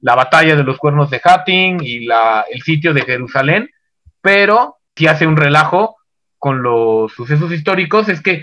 la 0.00 0.14
batalla 0.14 0.54
de 0.54 0.62
los 0.62 0.78
cuernos 0.78 1.10
de 1.10 1.20
Hattin 1.22 1.78
y 1.82 2.06
la, 2.06 2.44
el 2.50 2.62
sitio 2.62 2.94
de 2.94 3.02
Jerusalén, 3.02 3.70
pero 4.20 4.76
si 4.94 5.06
hace 5.06 5.26
un 5.26 5.36
relajo 5.36 5.96
con 6.38 6.62
los 6.62 7.12
sucesos 7.12 7.52
históricos, 7.52 8.08
es 8.08 8.22
que 8.22 8.42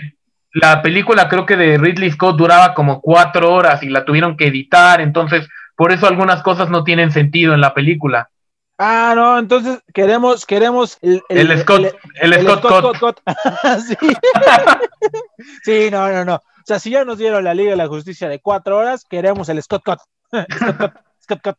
la 0.56 0.80
película 0.80 1.28
creo 1.28 1.44
que 1.44 1.54
de 1.54 1.76
Ridley 1.76 2.10
Scott 2.10 2.36
duraba 2.36 2.72
como 2.72 3.02
cuatro 3.02 3.52
horas 3.52 3.82
y 3.82 3.90
la 3.90 4.06
tuvieron 4.06 4.38
que 4.38 4.46
editar, 4.46 5.02
entonces 5.02 5.46
por 5.76 5.92
eso 5.92 6.06
algunas 6.06 6.42
cosas 6.42 6.70
no 6.70 6.82
tienen 6.82 7.12
sentido 7.12 7.52
en 7.52 7.60
la 7.60 7.74
película. 7.74 8.30
Ah, 8.78 9.12
no, 9.14 9.38
entonces 9.38 9.82
queremos, 9.92 10.46
queremos 10.46 10.96
el, 11.02 11.22
el, 11.28 11.58
Scott, 11.60 11.94
el, 12.22 12.34
Scott, 12.40 12.60
Scott, 12.60 12.96
Scott. 12.96 13.20
sí. 13.86 13.96
sí, 15.62 15.88
no, 15.90 16.10
no, 16.10 16.24
no. 16.24 16.34
O 16.36 16.64
sea, 16.64 16.78
si 16.78 16.88
ya 16.88 17.04
nos 17.04 17.18
dieron 17.18 17.44
la 17.44 17.52
Liga 17.52 17.72
de 17.72 17.76
la 17.76 17.88
Justicia 17.88 18.26
de 18.28 18.40
cuatro 18.40 18.78
horas, 18.78 19.04
queremos 19.04 19.50
el 19.50 19.62
Scott 19.62 19.82
Scott. 19.84 20.00
Scott, 20.30 20.94
Scott, 21.20 21.38
Scott. 21.40 21.58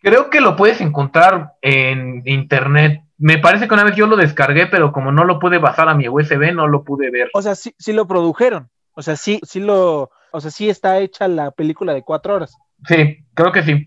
Creo 0.00 0.30
que 0.30 0.40
lo 0.40 0.56
puedes 0.56 0.80
encontrar 0.80 1.54
en 1.62 2.22
internet. 2.26 3.02
Me 3.16 3.38
parece 3.38 3.68
que 3.68 3.74
una 3.74 3.84
vez 3.84 3.96
yo 3.96 4.06
lo 4.06 4.16
descargué, 4.16 4.66
pero 4.66 4.92
como 4.92 5.12
no 5.12 5.24
lo 5.24 5.38
pude 5.38 5.58
basar 5.58 5.88
a 5.88 5.94
mi 5.94 6.08
USB, 6.08 6.52
no 6.52 6.68
lo 6.68 6.84
pude 6.84 7.10
ver. 7.10 7.30
O 7.32 7.42
sea, 7.42 7.54
sí, 7.54 7.74
sí 7.78 7.92
lo 7.92 8.06
produjeron. 8.06 8.70
O 8.92 9.02
sea, 9.02 9.16
sí, 9.16 9.40
sí 9.44 9.60
lo, 9.60 10.10
o 10.30 10.40
sea, 10.40 10.50
sí 10.50 10.68
está 10.68 10.98
hecha 10.98 11.28
la 11.28 11.50
película 11.50 11.94
de 11.94 12.02
cuatro 12.02 12.34
horas. 12.34 12.56
Sí, 12.86 13.24
creo 13.34 13.52
que 13.52 13.62
sí. 13.62 13.86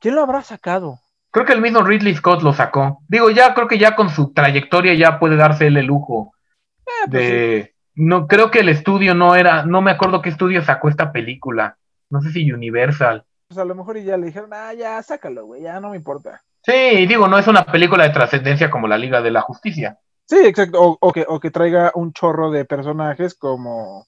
¿Quién 0.00 0.14
lo 0.14 0.22
habrá 0.22 0.42
sacado? 0.42 0.98
Creo 1.30 1.44
que 1.44 1.52
el 1.52 1.60
mismo 1.60 1.82
Ridley 1.82 2.14
Scott 2.14 2.42
lo 2.42 2.54
sacó. 2.54 3.02
Digo, 3.08 3.30
ya 3.30 3.52
creo 3.52 3.68
que 3.68 3.78
ya 3.78 3.94
con 3.94 4.08
su 4.08 4.32
trayectoria 4.32 4.94
ya 4.94 5.18
puede 5.18 5.36
darse 5.36 5.66
el 5.66 5.74
lujo 5.84 6.32
eh, 6.86 6.90
pues 7.10 7.10
de. 7.10 7.62
Sí. 7.66 7.72
No, 7.96 8.26
creo 8.26 8.50
que 8.50 8.60
el 8.60 8.70
estudio 8.70 9.14
no 9.14 9.36
era, 9.36 9.64
no 9.64 9.82
me 9.82 9.90
acuerdo 9.90 10.22
qué 10.22 10.30
estudio 10.30 10.62
sacó 10.62 10.88
esta 10.88 11.12
película. 11.12 11.76
No 12.08 12.22
sé 12.22 12.30
si 12.30 12.50
Universal. 12.50 13.25
Pues 13.48 13.58
a 13.58 13.64
lo 13.64 13.74
mejor 13.74 13.98
ya 13.98 14.16
le 14.16 14.26
dijeron, 14.26 14.50
ah, 14.52 14.72
ya, 14.74 15.02
sácalo, 15.02 15.46
güey, 15.46 15.62
ya 15.62 15.78
no 15.80 15.90
me 15.90 15.96
importa. 15.96 16.42
Sí, 16.62 17.06
digo, 17.06 17.28
no 17.28 17.38
es 17.38 17.46
una 17.46 17.64
película 17.64 18.04
de 18.04 18.10
trascendencia 18.10 18.70
como 18.70 18.88
la 18.88 18.98
Liga 18.98 19.22
de 19.22 19.30
la 19.30 19.40
Justicia. 19.40 19.98
Sí, 20.24 20.38
exacto, 20.44 20.82
o, 20.82 20.98
o, 21.00 21.12
que, 21.12 21.24
o 21.28 21.38
que 21.38 21.52
traiga 21.52 21.92
un 21.94 22.12
chorro 22.12 22.50
de 22.50 22.64
personajes 22.64 23.36
como, 23.36 24.06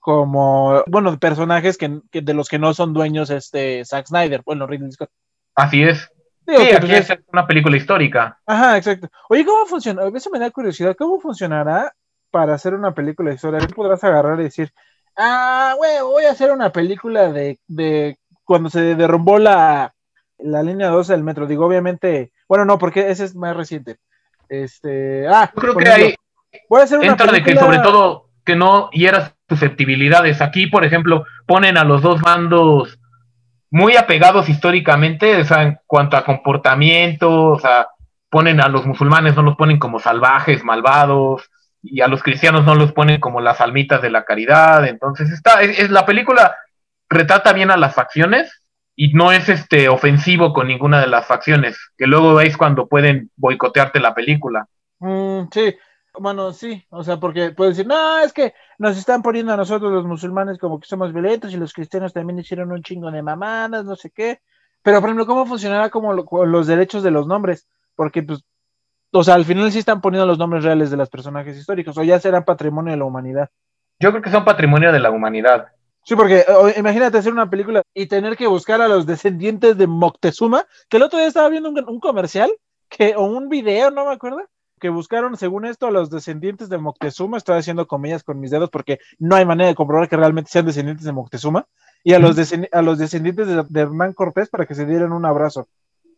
como, 0.00 0.82
bueno, 0.88 1.16
personajes 1.20 1.78
que, 1.78 2.00
que, 2.10 2.22
de 2.22 2.34
los 2.34 2.48
que 2.48 2.58
no 2.58 2.74
son 2.74 2.92
dueños 2.92 3.30
este 3.30 3.84
Zack 3.84 4.08
Snyder, 4.08 4.42
bueno, 4.44 4.66
Ridley 4.66 4.90
Scott. 4.90 5.10
Así 5.54 5.84
es. 5.84 6.10
Sí, 6.48 6.56
sí 6.56 6.72
aquí 6.72 6.88
pues 6.88 7.08
es 7.08 7.18
una 7.32 7.46
película 7.46 7.76
histórica. 7.76 8.40
Ajá, 8.44 8.76
exacto. 8.76 9.08
Oye, 9.28 9.44
¿cómo 9.44 9.64
funciona? 9.66 10.02
Eso 10.12 10.30
me 10.30 10.40
da 10.40 10.50
curiosidad. 10.50 10.96
¿Cómo 10.98 11.20
funcionará 11.20 11.94
para 12.32 12.54
hacer 12.54 12.74
una 12.74 12.92
película 12.92 13.32
histórica? 13.32 13.68
podrás 13.68 14.02
agarrar 14.02 14.40
y 14.40 14.44
decir, 14.44 14.72
ah, 15.16 15.74
güey, 15.76 16.00
voy 16.00 16.24
a 16.24 16.32
hacer 16.32 16.50
una 16.50 16.72
película 16.72 17.30
de, 17.30 17.60
de 17.68 18.18
cuando 18.44 18.70
se 18.70 18.94
derrumbó 18.94 19.38
la, 19.38 19.94
la 20.38 20.62
línea 20.62 20.88
12 20.88 21.12
del 21.12 21.22
metro. 21.22 21.46
Digo, 21.46 21.66
obviamente, 21.66 22.32
bueno, 22.48 22.64
no, 22.64 22.78
porque 22.78 23.10
ese 23.10 23.24
es 23.24 23.34
más 23.34 23.56
reciente. 23.56 23.96
Este, 24.48 25.26
ah, 25.28 25.50
Yo 25.54 25.60
creo 25.60 25.76
que 25.76 25.88
ahí 25.88 26.14
a 26.70 26.82
hacer 26.82 26.98
una 26.98 27.16
película... 27.16 27.38
de 27.38 27.42
que 27.42 27.56
sobre 27.56 27.78
todo 27.78 28.28
que 28.44 28.56
no 28.56 28.90
hieras 28.90 29.34
susceptibilidades. 29.48 30.40
Aquí, 30.40 30.66
por 30.66 30.84
ejemplo, 30.84 31.24
ponen 31.46 31.78
a 31.78 31.84
los 31.84 32.02
dos 32.02 32.20
bandos 32.20 32.98
muy 33.70 33.96
apegados 33.96 34.48
históricamente, 34.48 35.40
o 35.40 35.44
sea, 35.44 35.62
en 35.62 35.78
cuanto 35.86 36.16
a 36.16 36.24
comportamiento, 36.24 37.52
o 37.52 37.58
sea, 37.58 37.88
ponen 38.28 38.60
a 38.60 38.68
los 38.68 38.84
musulmanes, 38.84 39.36
no 39.36 39.42
los 39.42 39.56
ponen 39.56 39.78
como 39.78 39.98
salvajes, 39.98 40.64
malvados, 40.64 41.50
y 41.82 42.00
a 42.00 42.08
los 42.08 42.22
cristianos 42.22 42.64
no 42.64 42.74
los 42.74 42.92
ponen 42.92 43.20
como 43.20 43.40
las 43.40 43.60
almitas 43.60 44.02
de 44.02 44.10
la 44.10 44.24
caridad. 44.24 44.86
Entonces, 44.86 45.30
está, 45.30 45.62
es, 45.62 45.78
es 45.78 45.90
la 45.90 46.04
película 46.04 46.54
retrata 47.12 47.52
bien 47.52 47.70
a 47.70 47.76
las 47.76 47.94
facciones 47.94 48.62
y 48.94 49.12
no 49.14 49.32
es 49.32 49.48
este 49.48 49.88
ofensivo 49.88 50.52
con 50.52 50.68
ninguna 50.68 51.00
de 51.00 51.06
las 51.06 51.26
facciones, 51.26 51.78
que 51.96 52.06
luego 52.06 52.34
veis 52.34 52.56
cuando 52.56 52.88
pueden 52.88 53.30
boicotearte 53.36 54.00
la 54.00 54.14
película. 54.14 54.66
Mm, 54.98 55.48
sí, 55.52 55.76
bueno, 56.18 56.52
sí, 56.52 56.84
o 56.90 57.02
sea, 57.02 57.18
porque 57.18 57.52
puedes 57.52 57.76
decir, 57.76 57.88
no, 57.88 58.18
es 58.18 58.32
que 58.32 58.52
nos 58.78 58.98
están 58.98 59.22
poniendo 59.22 59.52
a 59.52 59.56
nosotros 59.56 59.90
los 59.92 60.04
musulmanes 60.04 60.58
como 60.58 60.78
que 60.78 60.86
somos 60.86 61.12
violentos 61.12 61.52
y 61.52 61.56
los 61.56 61.72
cristianos 61.72 62.12
también 62.12 62.38
hicieron 62.38 62.70
un 62.70 62.82
chingo 62.82 63.10
de 63.10 63.22
mamadas, 63.22 63.84
no 63.84 63.96
sé 63.96 64.10
qué. 64.10 64.40
Pero, 64.82 65.00
por 65.00 65.08
ejemplo, 65.08 65.26
¿cómo 65.26 65.46
funcionará 65.46 65.88
como 65.88 66.12
lo, 66.12 66.26
los 66.44 66.66
derechos 66.66 67.02
de 67.02 67.10
los 67.10 67.26
nombres? 67.26 67.66
Porque, 67.94 68.22
pues, 68.22 68.44
o 69.10 69.24
sea, 69.24 69.34
al 69.34 69.44
final 69.44 69.70
sí 69.72 69.78
están 69.78 70.00
poniendo 70.00 70.26
los 70.26 70.38
nombres 70.38 70.64
reales 70.64 70.90
de 70.90 70.96
los 70.96 71.08
personajes 71.08 71.56
históricos, 71.56 71.96
o 71.96 72.02
ya 72.02 72.18
será 72.18 72.44
patrimonio 72.44 72.92
de 72.92 72.98
la 72.98 73.04
humanidad. 73.04 73.50
Yo 74.00 74.10
creo 74.10 74.22
que 74.22 74.30
son 74.30 74.44
patrimonio 74.44 74.92
de 74.92 75.00
la 75.00 75.10
humanidad. 75.10 75.68
Sí, 76.04 76.16
porque 76.16 76.44
o, 76.48 76.68
imagínate 76.76 77.18
hacer 77.18 77.32
una 77.32 77.48
película 77.48 77.82
y 77.94 78.06
tener 78.06 78.36
que 78.36 78.46
buscar 78.46 78.80
a 78.80 78.88
los 78.88 79.06
descendientes 79.06 79.76
de 79.76 79.86
Moctezuma, 79.86 80.66
que 80.88 80.96
el 80.96 81.04
otro 81.04 81.18
día 81.18 81.28
estaba 81.28 81.48
viendo 81.48 81.70
un, 81.70 81.78
un 81.88 82.00
comercial, 82.00 82.52
que, 82.88 83.14
o 83.16 83.22
un 83.22 83.48
video, 83.48 83.90
no 83.90 84.06
me 84.06 84.12
acuerdo, 84.12 84.42
que 84.80 84.88
buscaron, 84.88 85.36
según 85.36 85.64
esto, 85.64 85.86
a 85.86 85.92
los 85.92 86.10
descendientes 86.10 86.68
de 86.68 86.76
Moctezuma, 86.76 87.36
estoy 87.36 87.56
haciendo 87.56 87.86
comillas 87.86 88.24
con 88.24 88.40
mis 88.40 88.50
dedos 88.50 88.68
porque 88.68 88.98
no 89.20 89.36
hay 89.36 89.44
manera 89.44 89.68
de 89.68 89.76
comprobar 89.76 90.08
que 90.08 90.16
realmente 90.16 90.50
sean 90.50 90.66
descendientes 90.66 91.06
de 91.06 91.12
Moctezuma, 91.12 91.66
y 92.02 92.14
a 92.14 92.18
los, 92.18 92.36
a 92.72 92.82
los 92.82 92.98
descendientes 92.98 93.46
de, 93.46 93.64
de, 93.68 93.80
Hernán 93.80 94.12
Cortés 94.12 94.48
para 94.48 94.66
que 94.66 94.74
se 94.74 94.84
dieran 94.84 95.12
un 95.12 95.24
abrazo. 95.24 95.68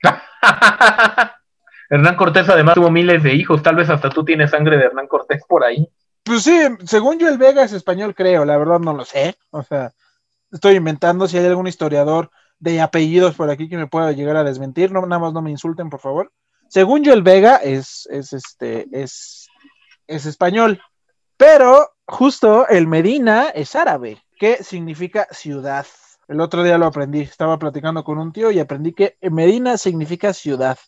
Hernán 1.90 2.16
Cortés 2.16 2.48
además 2.48 2.74
tuvo 2.74 2.90
miles 2.90 3.22
de 3.22 3.34
hijos, 3.34 3.62
tal 3.62 3.76
vez 3.76 3.90
hasta 3.90 4.08
tú 4.08 4.24
tienes 4.24 4.50
sangre 4.50 4.78
de 4.78 4.84
Hernán 4.84 5.08
Cortés 5.08 5.42
por 5.46 5.62
ahí. 5.62 5.86
Pues 6.24 6.42
sí, 6.42 6.58
según 6.86 7.18
yo 7.18 7.28
el 7.28 7.36
Vega 7.36 7.62
es 7.62 7.72
español, 7.72 8.14
creo, 8.14 8.46
la 8.46 8.56
verdad 8.56 8.80
no 8.80 8.94
lo 8.94 9.04
sé. 9.04 9.36
O 9.50 9.62
sea, 9.62 9.92
estoy 10.50 10.76
inventando 10.76 11.28
si 11.28 11.36
hay 11.36 11.44
algún 11.44 11.66
historiador 11.66 12.30
de 12.58 12.80
apellidos 12.80 13.34
por 13.34 13.50
aquí 13.50 13.68
que 13.68 13.76
me 13.76 13.88
pueda 13.88 14.12
llegar 14.12 14.36
a 14.36 14.44
desmentir, 14.44 14.90
no, 14.90 15.02
nada 15.02 15.20
más 15.20 15.34
no 15.34 15.42
me 15.42 15.50
insulten, 15.50 15.90
por 15.90 16.00
favor. 16.00 16.32
Según 16.68 17.04
yo 17.04 17.12
el 17.12 17.22
Vega 17.22 17.56
es, 17.56 18.08
es 18.10 18.32
este, 18.32 18.86
es, 18.90 19.48
es 20.06 20.24
español, 20.24 20.80
pero 21.36 21.90
justo 22.06 22.66
el 22.68 22.86
Medina 22.86 23.50
es 23.50 23.76
árabe, 23.76 24.22
que 24.38 24.62
significa 24.64 25.28
ciudad. 25.30 25.86
El 26.26 26.40
otro 26.40 26.62
día 26.62 26.78
lo 26.78 26.86
aprendí, 26.86 27.20
estaba 27.20 27.58
platicando 27.58 28.02
con 28.02 28.18
un 28.18 28.32
tío 28.32 28.50
y 28.50 28.60
aprendí 28.60 28.94
que 28.94 29.18
Medina 29.20 29.76
significa 29.76 30.32
ciudad. 30.32 30.78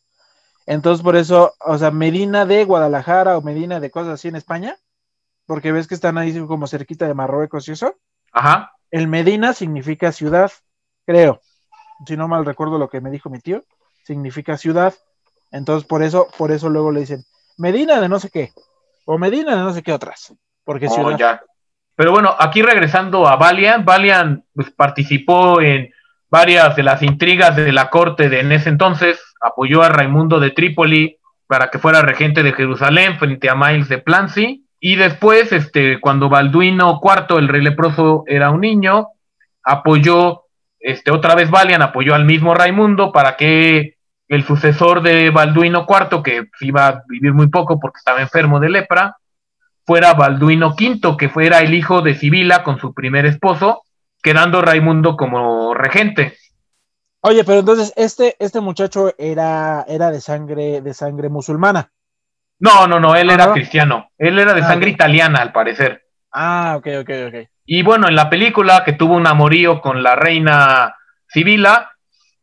Entonces, 0.64 1.04
por 1.04 1.14
eso, 1.14 1.52
o 1.60 1.76
sea, 1.76 1.90
Medina 1.90 2.46
de 2.46 2.64
Guadalajara 2.64 3.36
o 3.36 3.42
Medina 3.42 3.80
de 3.80 3.90
cosas 3.90 4.14
así 4.14 4.28
en 4.28 4.36
España, 4.36 4.76
porque 5.46 5.72
ves 5.72 5.86
que 5.86 5.94
están 5.94 6.18
ahí 6.18 6.38
como 6.46 6.66
cerquita 6.66 7.06
de 7.06 7.14
Marruecos 7.14 7.68
y 7.68 7.72
eso. 7.72 7.94
Ajá. 8.32 8.72
El 8.90 9.08
Medina 9.08 9.52
significa 9.52 10.12
ciudad, 10.12 10.50
creo. 11.04 11.40
Si 12.06 12.16
no 12.16 12.28
mal 12.28 12.44
recuerdo 12.44 12.78
lo 12.78 12.88
que 12.88 13.00
me 13.00 13.10
dijo 13.10 13.30
mi 13.30 13.40
tío, 13.40 13.62
significa 14.04 14.56
ciudad. 14.56 14.94
Entonces, 15.50 15.86
por 15.86 16.02
eso, 16.02 16.28
por 16.36 16.50
eso 16.52 16.68
luego 16.68 16.92
le 16.92 17.00
dicen 17.00 17.24
Medina 17.56 18.00
de 18.00 18.08
no 18.08 18.18
sé 18.20 18.30
qué, 18.30 18.52
o 19.06 19.18
Medina 19.18 19.56
de 19.56 19.62
no 19.62 19.72
sé 19.72 19.82
qué 19.82 19.92
otras, 19.92 20.34
porque 20.64 20.86
oh, 20.86 20.90
ciudad. 20.90 21.18
Ya. 21.18 21.42
Pero 21.94 22.12
bueno, 22.12 22.34
aquí 22.38 22.60
regresando 22.60 23.26
a 23.26 23.36
Valiant, 23.36 23.84
Valiant 23.84 24.44
pues, 24.54 24.70
participó 24.70 25.60
en 25.62 25.90
varias 26.28 26.76
de 26.76 26.82
las 26.82 27.02
intrigas 27.02 27.56
de 27.56 27.72
la 27.72 27.88
corte 27.88 28.28
de 28.28 28.40
en 28.40 28.52
ese 28.52 28.68
entonces, 28.68 29.18
apoyó 29.40 29.82
a 29.82 29.88
Raimundo 29.88 30.38
de 30.38 30.50
Trípoli 30.50 31.18
para 31.46 31.70
que 31.70 31.78
fuera 31.78 32.02
regente 32.02 32.42
de 32.42 32.52
Jerusalén 32.52 33.18
frente 33.18 33.48
a 33.48 33.54
Miles 33.54 33.88
de 33.88 33.98
Plancy, 33.98 34.65
y 34.88 34.94
después, 34.94 35.50
este, 35.50 35.98
cuando 35.98 36.28
Balduino 36.28 37.00
IV, 37.02 37.38
el 37.40 37.48
rey 37.48 37.60
leproso, 37.60 38.22
era 38.28 38.50
un 38.50 38.60
niño, 38.60 39.08
apoyó, 39.64 40.42
este, 40.78 41.10
otra 41.10 41.34
vez 41.34 41.50
Valiant 41.50 41.82
apoyó 41.82 42.14
al 42.14 42.24
mismo 42.24 42.54
Raimundo 42.54 43.10
para 43.10 43.36
que 43.36 43.96
el 44.28 44.44
sucesor 44.44 45.02
de 45.02 45.30
Balduino 45.30 45.88
IV, 45.88 46.22
que 46.22 46.50
iba 46.60 46.86
a 46.86 47.02
vivir 47.08 47.34
muy 47.34 47.48
poco 47.48 47.80
porque 47.80 47.98
estaba 47.98 48.20
enfermo 48.20 48.60
de 48.60 48.68
lepra, 48.68 49.16
fuera 49.84 50.14
Balduino 50.14 50.76
V, 50.78 51.16
que 51.18 51.30
fuera 51.30 51.58
el 51.62 51.74
hijo 51.74 52.00
de 52.00 52.14
Sibila 52.14 52.62
con 52.62 52.78
su 52.78 52.94
primer 52.94 53.26
esposo, 53.26 53.82
quedando 54.22 54.62
Raimundo 54.62 55.16
como 55.16 55.74
regente. 55.74 56.36
Oye, 57.22 57.42
pero 57.42 57.58
entonces 57.58 57.92
este, 57.96 58.36
este 58.38 58.60
muchacho 58.60 59.12
era, 59.18 59.84
era 59.88 60.12
de 60.12 60.20
sangre, 60.20 60.80
de 60.80 60.94
sangre 60.94 61.28
musulmana. 61.28 61.90
No, 62.58 62.86
no, 62.86 62.98
no, 62.98 63.14
él 63.14 63.30
era 63.30 63.52
cristiano. 63.52 64.10
Él 64.16 64.38
era 64.38 64.54
de 64.54 64.62
ah, 64.62 64.68
sangre 64.68 64.86
okay. 64.86 64.94
italiana, 64.94 65.40
al 65.40 65.52
parecer. 65.52 66.04
Ah, 66.32 66.74
ok, 66.78 66.88
ok, 67.00 67.10
ok. 67.28 67.48
Y 67.66 67.82
bueno, 67.82 68.08
en 68.08 68.14
la 68.14 68.30
película 68.30 68.84
que 68.84 68.92
tuvo 68.92 69.14
un 69.14 69.26
amorío 69.26 69.80
con 69.80 70.02
la 70.02 70.14
reina 70.14 70.94
Sibila, 71.28 71.92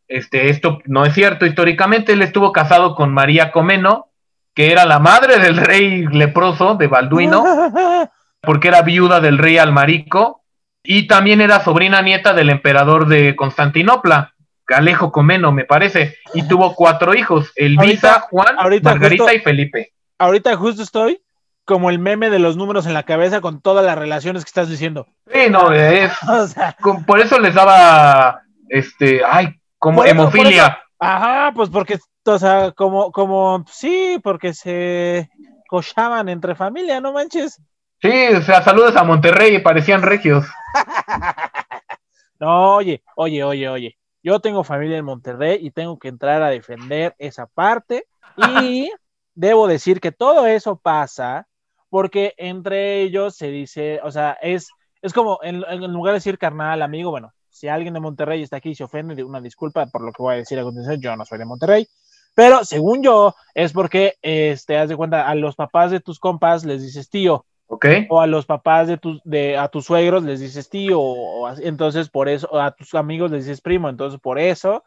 este, 0.07 0.49
esto 0.49 0.79
no 0.85 1.05
es 1.05 1.13
cierto 1.13 1.45
históricamente, 1.45 2.13
él 2.13 2.21
estuvo 2.21 2.51
casado 2.51 2.95
con 2.95 3.13
María 3.13 3.51
Comeno, 3.51 4.09
que 4.53 4.71
era 4.71 4.85
la 4.85 4.99
madre 4.99 5.39
del 5.39 5.57
rey 5.57 6.05
leproso 6.07 6.75
de 6.75 6.87
Balduino, 6.87 7.43
porque 8.41 8.67
era 8.67 8.81
viuda 8.81 9.21
del 9.21 9.37
rey 9.37 9.57
Almarico, 9.57 10.43
y 10.83 11.07
también 11.07 11.39
era 11.39 11.63
sobrina 11.63 12.01
nieta 12.01 12.33
del 12.33 12.49
emperador 12.49 13.07
de 13.07 13.35
Constantinopla, 13.35 14.33
Alejo 14.67 15.11
Comeno, 15.11 15.51
me 15.51 15.65
parece, 15.65 16.17
y 16.33 16.47
tuvo 16.47 16.75
cuatro 16.75 17.15
hijos, 17.15 17.51
Elvisa, 17.55 18.21
Juan, 18.29 18.55
Margarita 18.81 19.33
y 19.33 19.39
Felipe. 19.39 19.93
Ahorita 20.17 20.55
justo 20.55 20.81
estoy 20.81 21.21
como 21.65 21.89
el 21.89 21.99
meme 21.99 22.29
de 22.29 22.39
los 22.39 22.57
números 22.57 22.85
en 22.85 22.93
la 22.93 23.03
cabeza 23.03 23.41
con 23.41 23.61
todas 23.61 23.85
las 23.85 23.97
relaciones 23.97 24.43
que 24.43 24.49
estás 24.49 24.69
diciendo. 24.69 25.07
Sí, 25.31 25.49
no, 25.49 25.71
es. 25.71 26.11
por 27.07 27.19
eso 27.19 27.39
les 27.39 27.55
daba, 27.55 28.41
este, 28.69 29.21
ay, 29.25 29.59
como 29.77 30.03
hemofilia. 30.03 30.79
ajá, 30.99 31.51
pues 31.55 31.69
porque, 31.69 31.99
o 32.25 32.39
sea, 32.39 32.71
como, 32.71 33.11
como, 33.11 33.65
sí, 33.69 34.19
porque 34.23 34.53
se 34.53 35.29
cochaban 35.67 36.29
entre 36.29 36.55
familia, 36.55 36.99
no 37.01 37.13
manches. 37.13 37.61
Sí, 38.01 38.27
o 38.35 38.41
sea, 38.41 38.61
saludos 38.61 38.95
a 38.97 39.03
Monterrey, 39.03 39.59
parecían 39.59 40.01
regios. 40.01 40.45
no, 42.39 42.75
oye, 42.75 43.01
oye, 43.15 43.43
oye, 43.43 43.69
oye. 43.69 43.97
Yo 44.21 44.39
tengo 44.39 44.63
familia 44.63 44.97
en 44.97 45.05
Monterrey 45.05 45.59
y 45.61 45.71
tengo 45.71 45.99
que 45.99 46.07
entrar 46.07 46.43
a 46.43 46.49
defender 46.49 47.15
esa 47.17 47.45
parte. 47.45 48.05
Y 48.37 48.91
debo 49.35 49.67
decir 49.67 49.99
que 49.99 50.11
todo 50.11 50.47
eso 50.47 50.77
pasa 50.77 51.47
porque 51.89 52.33
entre 52.37 53.01
ellos 53.01 53.35
se 53.35 53.47
dice, 53.49 53.99
o 54.03 54.09
sea, 54.09 54.37
es, 54.41 54.69
es 55.01 55.13
como 55.13 55.37
en, 55.43 55.59
lugar 55.93 56.13
de 56.13 56.17
decir 56.17 56.39
carnal, 56.39 56.81
amigo, 56.81 57.11
bueno, 57.11 57.33
si 57.51 57.67
alguien 57.67 57.93
de 57.93 57.99
Monterrey 57.99 58.41
está 58.41 58.57
aquí 58.57 58.69
y 58.69 58.75
se 58.75 58.83
ofende, 58.83 59.23
una 59.23 59.39
disculpa 59.39 59.85
por 59.85 60.01
lo 60.01 60.11
que 60.11 60.23
voy 60.23 60.33
a 60.33 60.37
decir 60.37 60.57
a 60.57 60.63
continuación, 60.63 61.01
yo 61.01 61.15
no 61.15 61.23
soy 61.23 61.37
de 61.37 61.45
Monterrey, 61.45 61.87
pero 62.33 62.65
según 62.65 63.03
yo, 63.03 63.35
es 63.53 63.73
porque, 63.73 64.15
este, 64.23 64.77
haz 64.77 64.89
de 64.89 64.95
cuenta, 64.95 65.27
a 65.27 65.35
los 65.35 65.55
papás 65.55 65.91
de 65.91 65.99
tus 65.99 66.19
compas 66.19 66.65
les 66.65 66.81
dices 66.81 67.11
tío, 67.11 67.45
¿ok? 67.67 67.85
O 68.09 68.21
a 68.21 68.25
los 68.25 68.47
papás 68.47 68.87
de 68.87 68.97
tus, 68.97 69.21
de, 69.23 69.55
a 69.57 69.67
tus 69.67 69.85
suegros 69.85 70.23
les 70.23 70.39
dices 70.39 70.69
tío, 70.69 70.99
o, 70.99 71.47
entonces 71.59 72.09
por 72.09 72.27
eso, 72.27 72.59
a 72.59 72.71
tus 72.71 72.95
amigos 72.95 73.29
les 73.29 73.45
dices 73.45 73.61
primo, 73.61 73.87
entonces 73.87 74.19
por 74.19 74.39
eso, 74.39 74.83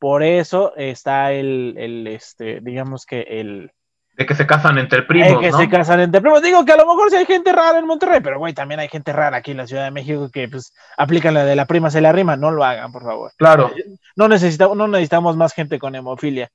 por 0.00 0.24
eso 0.24 0.74
está 0.74 1.32
el, 1.32 1.74
el 1.78 2.08
este, 2.08 2.60
digamos 2.60 3.06
que 3.06 3.20
el, 3.20 3.70
de 4.18 4.26
que 4.26 4.34
se 4.34 4.48
casan 4.48 4.78
entre 4.78 5.02
primos. 5.02 5.40
De 5.40 5.48
que 5.48 5.52
se 5.52 5.68
casan 5.68 6.00
entre 6.00 6.20
primos. 6.20 6.42
Digo 6.42 6.64
que 6.64 6.72
a 6.72 6.76
lo 6.76 6.86
mejor 6.86 7.08
sí 7.08 7.14
hay 7.14 7.24
gente 7.24 7.52
rara 7.52 7.78
en 7.78 7.86
Monterrey, 7.86 8.18
pero 8.20 8.40
güey, 8.40 8.52
también 8.52 8.80
hay 8.80 8.88
gente 8.88 9.12
rara 9.12 9.36
aquí 9.36 9.52
en 9.52 9.58
la 9.58 9.66
Ciudad 9.68 9.84
de 9.84 9.92
México 9.92 10.28
que 10.28 10.48
pues 10.48 10.74
aplican 10.96 11.34
la 11.34 11.44
de 11.44 11.54
la 11.54 11.66
prima 11.66 11.88
se 11.88 12.00
la 12.00 12.10
rima. 12.10 12.36
No 12.36 12.50
lo 12.50 12.64
hagan, 12.64 12.90
por 12.90 13.04
favor. 13.04 13.30
Claro. 13.36 13.70
No 14.16 14.26
necesitamos, 14.26 14.76
no 14.76 14.88
necesitamos 14.88 15.36
más 15.36 15.54
gente 15.54 15.78
con 15.78 15.94
hemofilia. 15.94 16.50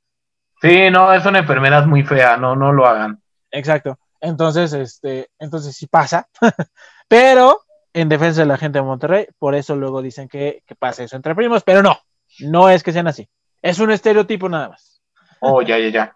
Sí, 0.62 0.90
no, 0.92 1.14
es 1.14 1.26
una 1.26 1.40
enfermedad 1.40 1.86
muy 1.86 2.04
fea, 2.04 2.36
no, 2.36 2.54
no 2.54 2.74
lo 2.74 2.86
hagan. 2.86 3.22
Exacto. 3.50 3.98
Entonces, 4.20 4.74
este, 4.74 5.30
entonces 5.40 5.74
sí 5.74 5.88
pasa. 5.88 6.28
pero 7.08 7.62
en 7.94 8.10
defensa 8.10 8.42
de 8.42 8.48
la 8.48 8.58
gente 8.58 8.80
de 8.80 8.84
Monterrey, 8.84 9.28
por 9.40 9.56
eso 9.56 9.78
luego 9.78 10.02
dicen 10.02 10.28
que, 10.28 10.64
que 10.68 10.76
pasa 10.76 11.04
eso 11.04 11.16
entre 11.16 11.34
primos, 11.34 11.64
pero 11.64 11.82
no, 11.82 11.98
no 12.42 12.70
es 12.70 12.84
que 12.84 12.92
sean 12.92 13.08
así. 13.08 13.30
Es 13.62 13.80
un 13.80 13.90
estereotipo 13.90 14.50
nada 14.50 14.68
más. 14.68 15.02
Oh, 15.40 15.62
ya, 15.62 15.78
ya, 15.78 15.88
ya. 15.88 16.14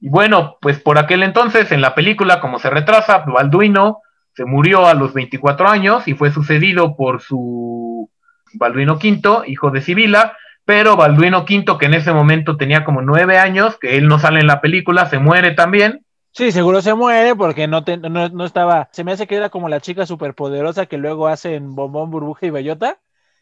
Y 0.00 0.08
bueno, 0.08 0.58
pues 0.60 0.80
por 0.80 0.98
aquel 0.98 1.22
entonces, 1.22 1.72
en 1.72 1.80
la 1.80 1.94
película, 1.94 2.40
como 2.40 2.58
se 2.58 2.70
retrasa, 2.70 3.18
Balduino 3.26 4.02
se 4.34 4.44
murió 4.44 4.86
a 4.86 4.94
los 4.94 5.14
24 5.14 5.68
años 5.68 6.06
y 6.06 6.14
fue 6.14 6.30
sucedido 6.30 6.96
por 6.96 7.20
su 7.20 8.08
Balduino 8.54 8.94
V, 8.94 9.48
hijo 9.48 9.70
de 9.70 9.80
Sibila, 9.80 10.36
pero 10.64 10.96
Balduino 10.96 11.40
V, 11.40 11.78
que 11.78 11.86
en 11.86 11.94
ese 11.94 12.12
momento 12.12 12.56
tenía 12.56 12.84
como 12.84 13.02
nueve 13.02 13.38
años, 13.38 13.76
que 13.78 13.96
él 13.96 14.06
no 14.06 14.18
sale 14.18 14.40
en 14.40 14.46
la 14.46 14.60
película, 14.60 15.06
se 15.06 15.18
muere 15.18 15.52
también. 15.52 16.04
Sí, 16.30 16.52
seguro 16.52 16.82
se 16.82 16.94
muere 16.94 17.34
porque 17.34 17.66
no, 17.66 17.82
no, 18.10 18.44
estaba, 18.44 18.88
se 18.92 19.02
me 19.02 19.12
hace 19.12 19.26
que 19.26 19.34
era 19.34 19.50
como 19.50 19.68
la 19.68 19.80
chica 19.80 20.06
superpoderosa 20.06 20.86
que 20.86 20.98
luego 20.98 21.26
hacen 21.26 21.74
Bombón, 21.74 22.10
Burbuja 22.10 22.46
y 22.46 22.50
Bellota, 22.50 23.00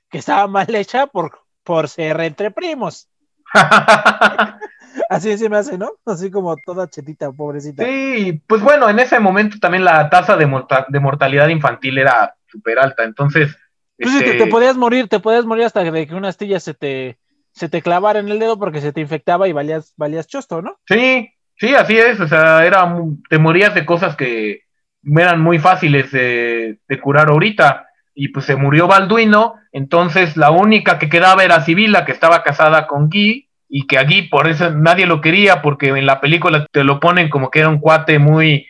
que 0.09 0.19
estaba 0.19 0.47
mal 0.47 0.75
hecha 0.75 1.07
por, 1.07 1.41
por 1.63 1.89
ser 1.89 2.21
entre 2.21 2.51
primos. 2.51 3.09
Así 5.09 5.37
se 5.37 5.49
me 5.49 5.59
hace, 5.59 5.79
¿no? 5.79 5.93
Así 6.05 6.31
como 6.31 6.57
toda 6.57 6.89
chetita, 6.89 7.31
pobrecita. 7.31 7.85
Sí, 7.85 8.43
pues 8.47 8.63
bueno, 8.63 8.89
en 8.89 8.99
ese 8.99 9.21
momento 9.21 9.59
también 9.61 9.85
la 9.85 10.09
tasa 10.11 10.37
de, 10.37 10.47
mortalidad 10.47 11.49
infantil 11.49 11.99
era 11.99 12.35
súper 12.47 12.79
alta, 12.79 13.05
entonces... 13.05 13.57
Pues 13.99 14.19
te, 14.19 14.31
este 14.33 14.47
podías 14.49 14.77
morir, 14.77 15.09
te 15.09 15.21
podías 15.21 15.47
morir 15.47 15.65
hasta 15.65 15.83
de 15.83 16.07
que 16.07 16.15
una 16.15 16.29
astilla 16.29 16.61
se 16.61 16.75
te, 16.75 17.19
se 17.53 17.69
te 17.71 17.81
clavara 17.81 18.19
en 18.19 18.29
el 18.29 18.39
dedo 18.39 18.59
porque 18.59 18.83
se 18.83 18.93
te 18.93 19.01
infectaba 19.01 19.49
y 19.49 19.53
valías, 19.53 19.95
valías 19.97 20.27
chosto, 20.27 20.61
¿no? 20.61 20.79
Sí, 20.87 21.31
sí, 21.57 21.75
así 21.75 21.97
es, 21.97 22.21
o 22.21 22.29
sea, 22.29 22.67
era, 22.67 22.95
te 23.31 23.39
morías 23.39 23.75
de 23.75 23.87
cosas 23.87 24.15
que 24.17 24.65
eran 25.03 25.41
muy 25.41 25.59
fáciles 25.59 26.11
de, 26.11 26.79
de 26.87 27.01
curar 27.01 27.31
ahorita 27.31 27.87
y 28.19 28.29
pues 28.29 28.47
se 28.47 28.57
murió 28.57 28.89
Balduino, 28.89 29.57
entonces 29.73 30.39
la 30.39 30.51
única 30.51 30.99
que 30.99 31.11
quedaba 31.11 31.45
era 31.45 31.61
Sibila, 31.61 32.07
que 32.07 32.13
estaba 32.13 32.43
casada 32.43 32.87
con 32.87 33.11
Guy, 33.11 33.47
y 33.69 33.87
que 33.87 33.99
aquí 33.99 34.23
por 34.23 34.49
eso 34.49 34.71
nadie 34.71 35.07
lo 35.07 35.21
quería 35.21 35.61
porque 35.61 35.89
en 35.89 36.07
la 36.07 36.19
película 36.19 36.67
te 36.73 36.83
lo 36.83 36.99
ponen 36.99 37.29
como 37.29 37.51
que 37.51 37.59
era 37.59 37.69
un 37.69 37.79
cuate 37.79 38.19
muy, 38.19 38.67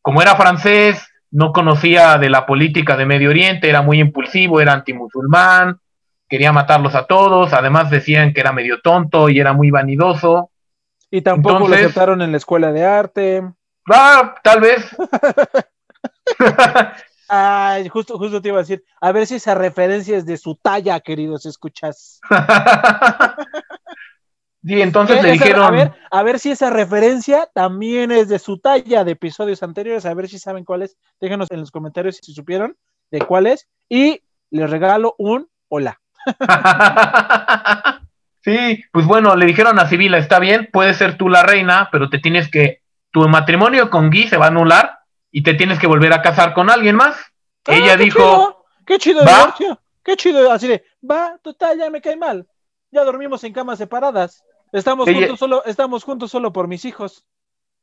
como 0.00 0.22
era 0.22 0.34
francés, 0.36 1.06
no 1.30 1.52
conocía 1.52 2.16
de 2.16 2.30
la 2.30 2.46
política 2.46 2.96
de 2.96 3.04
Medio 3.04 3.28
Oriente, 3.28 3.68
era 3.68 3.82
muy 3.82 4.00
impulsivo, 4.00 4.62
era 4.62 4.72
antimusulmán, 4.72 5.78
quería 6.26 6.52
matarlos 6.52 6.94
a 6.94 7.04
todos, 7.04 7.52
además 7.52 7.90
decían 7.90 8.32
que 8.32 8.40
era 8.40 8.52
medio 8.52 8.80
tonto 8.80 9.28
y 9.28 9.38
era 9.38 9.52
muy 9.52 9.70
vanidoso. 9.70 10.50
Y 11.10 11.20
tampoco 11.20 11.68
lo 11.68 11.74
aceptaron 11.74 12.22
en 12.22 12.30
la 12.30 12.38
escuela 12.38 12.72
de 12.72 12.84
arte. 12.86 13.42
Ah, 13.92 14.34
tal 14.42 14.60
vez. 14.60 14.88
Ay, 17.28 17.88
justo, 17.88 18.18
justo 18.18 18.40
te 18.40 18.48
iba 18.48 18.58
a 18.58 18.62
decir, 18.62 18.84
a 19.00 19.12
ver 19.12 19.26
si 19.26 19.36
esa 19.36 19.54
referencia 19.54 20.16
es 20.16 20.26
de 20.26 20.36
su 20.36 20.54
talla, 20.56 21.00
queridos 21.00 21.46
escuchas. 21.46 22.20
Sí, 24.66 24.82
entonces 24.82 25.22
le 25.22 25.30
dijeron. 25.32 25.62
A 25.62 25.70
ver, 25.70 25.92
a 26.10 26.22
ver 26.24 26.40
si 26.40 26.50
esa 26.50 26.70
referencia 26.70 27.48
también 27.54 28.10
es 28.10 28.28
de 28.28 28.40
su 28.40 28.58
talla 28.58 29.04
de 29.04 29.12
episodios 29.12 29.62
anteriores, 29.62 30.04
a 30.06 30.14
ver 30.14 30.28
si 30.28 30.40
saben 30.40 30.64
cuál 30.64 30.82
es. 30.82 30.96
Déjenos 31.20 31.48
en 31.52 31.60
los 31.60 31.70
comentarios 31.70 32.16
si 32.20 32.34
supieron 32.34 32.76
de 33.12 33.20
cuál 33.20 33.46
es. 33.46 33.68
Y 33.88 34.22
les 34.50 34.68
regalo 34.68 35.14
un 35.18 35.48
hola. 35.68 36.00
sí, 38.40 38.82
pues 38.90 39.06
bueno, 39.06 39.36
le 39.36 39.46
dijeron 39.46 39.78
a 39.78 39.88
Sibila, 39.88 40.18
está 40.18 40.40
bien, 40.40 40.68
puedes 40.72 40.96
ser 40.96 41.16
tú 41.16 41.28
la 41.28 41.44
reina, 41.44 41.88
pero 41.92 42.10
te 42.10 42.18
tienes 42.18 42.50
que. 42.50 42.82
Tu 43.12 43.26
matrimonio 43.28 43.88
con 43.88 44.10
Guy 44.10 44.26
se 44.26 44.36
va 44.36 44.46
a 44.46 44.48
anular 44.48 44.95
y 45.36 45.42
te 45.42 45.52
tienes 45.52 45.78
que 45.78 45.86
volver 45.86 46.14
a 46.14 46.22
casar 46.22 46.54
con 46.54 46.70
alguien 46.70 46.96
más. 46.96 47.14
Ah, 47.66 47.74
Ella 47.74 47.98
dijo. 47.98 48.64
qué 48.86 48.96
chido, 48.96 49.22
¿va? 49.22 49.54
Qué 50.02 50.16
chido, 50.16 50.50
así 50.50 50.66
de, 50.66 50.82
va, 51.08 51.36
total, 51.42 51.78
ya 51.78 51.90
me 51.90 52.00
cae 52.00 52.16
mal. 52.16 52.46
Ya 52.90 53.04
dormimos 53.04 53.44
en 53.44 53.52
camas 53.52 53.76
separadas. 53.76 54.42
Estamos 54.72 55.06
juntos 55.06 55.38
solo, 55.38 55.62
estamos 55.66 56.04
juntos 56.04 56.30
solo 56.30 56.54
por 56.54 56.68
mis 56.68 56.86
hijos. 56.86 57.26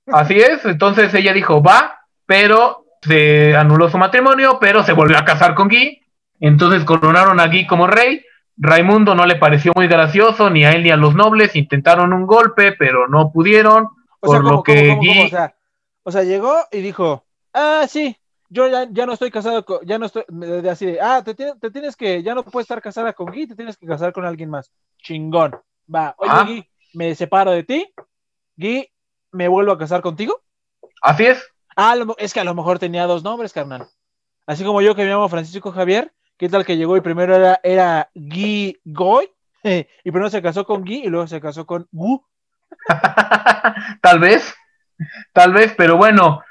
Así 0.08 0.34
es, 0.34 0.66
entonces 0.66 1.14
ella 1.14 1.32
dijo, 1.32 1.62
va, 1.62 2.00
pero 2.26 2.88
se 3.04 3.56
anuló 3.56 3.88
su 3.88 4.00
matrimonio, 4.00 4.58
pero 4.60 4.82
se 4.82 4.94
volvió 4.94 5.20
a 5.20 5.26
casar 5.26 5.54
con 5.54 5.68
Guy. 5.68 6.02
Entonces 6.40 6.84
coronaron 6.86 7.40
a 7.40 7.46
Guy 7.50 7.68
como 7.68 7.86
rey. 7.86 8.26
Raimundo 8.58 9.14
no 9.14 9.28
le 9.28 9.36
pareció 9.36 9.74
muy 9.76 9.88
gracioso, 9.88 10.50
ni 10.50 10.66
a 10.66 10.72
él 10.72 10.82
ni 10.82 10.90
a 10.90 10.98
los 10.98 11.14
nobles. 11.14 11.56
Intentaron 11.56 12.14
un 12.14 12.26
golpe, 12.26 12.72
pero 12.72 13.08
no 13.08 13.32
pudieron. 13.32 13.90
por 14.20 14.44
lo 14.44 14.64
que 14.64 14.96
Guy... 14.96 15.32
o, 16.02 16.12
sea, 16.12 16.24
llegó 16.24 16.56
y 16.72 16.80
dijo, 16.82 17.23
ah, 17.54 17.86
sí, 17.88 18.18
yo 18.50 18.68
ya, 18.68 18.88
ya 18.92 19.06
no 19.06 19.14
estoy 19.14 19.32
casado 19.32 19.66
con, 19.66 19.86
ya 19.86 19.98
no 19.98 20.06
estoy, 20.06 20.24
de 20.30 20.70
así 20.70 20.86
de, 20.86 21.02
ah, 21.02 21.24
te, 21.24 21.34
te, 21.34 21.72
tienes 21.72 21.96
que, 21.96 22.22
ya 22.22 22.36
no 22.36 22.44
puedes 22.44 22.66
estar 22.66 22.82
casada 22.82 23.14
con 23.14 23.28
Guy, 23.28 23.48
te 23.48 23.56
tienes 23.56 23.78
que 23.78 23.88
casar 23.88 24.14
con 24.14 24.26
alguien 24.26 24.50
más. 24.50 24.72
Chingón. 25.02 25.60
Va, 25.94 26.16
oye, 26.18 26.32
ah. 26.32 26.44
Guy, 26.46 26.70
me 26.94 27.16
separo 27.16 27.52
de 27.52 27.64
ti, 27.64 27.94
Gui, 28.56 28.90
me 29.32 29.48
vuelvo 29.48 29.72
a 29.72 29.78
casar 29.78 30.02
contigo. 30.02 30.42
Así 31.02 31.26
es. 31.26 31.44
Ah, 31.76 31.96
es 32.18 32.34
que 32.34 32.40
a 32.40 32.44
lo 32.44 32.54
mejor 32.54 32.80
tenía 32.80 33.08
dos 33.08 33.24
nombres, 33.24 33.54
carnal. 33.54 33.88
Así 34.46 34.64
como 34.64 34.82
yo 34.82 34.96
que 34.96 35.04
me 35.04 35.10
llamo 35.10 35.30
Francisco 35.30 35.72
Javier, 35.72 36.14
¿qué 36.38 36.50
tal 36.50 36.66
que 36.66 36.78
llegó 36.78 36.96
y 36.98 37.02
primero 37.02 37.36
era, 37.36 37.60
era 37.64 38.10
Guy 38.14 38.80
Goy? 38.84 39.30
y 39.64 40.12
primero 40.12 40.30
se 40.30 40.42
casó 40.42 40.66
con 40.66 40.82
Guy 40.84 41.06
y 41.06 41.08
luego 41.08 41.28
se 41.28 41.42
casó 41.42 41.66
con 41.66 41.88
Gu. 41.92 42.24
tal 44.02 44.20
vez, 44.20 44.54
tal 45.32 45.54
vez, 45.54 45.74
pero 45.78 45.98
bueno, 45.98 46.44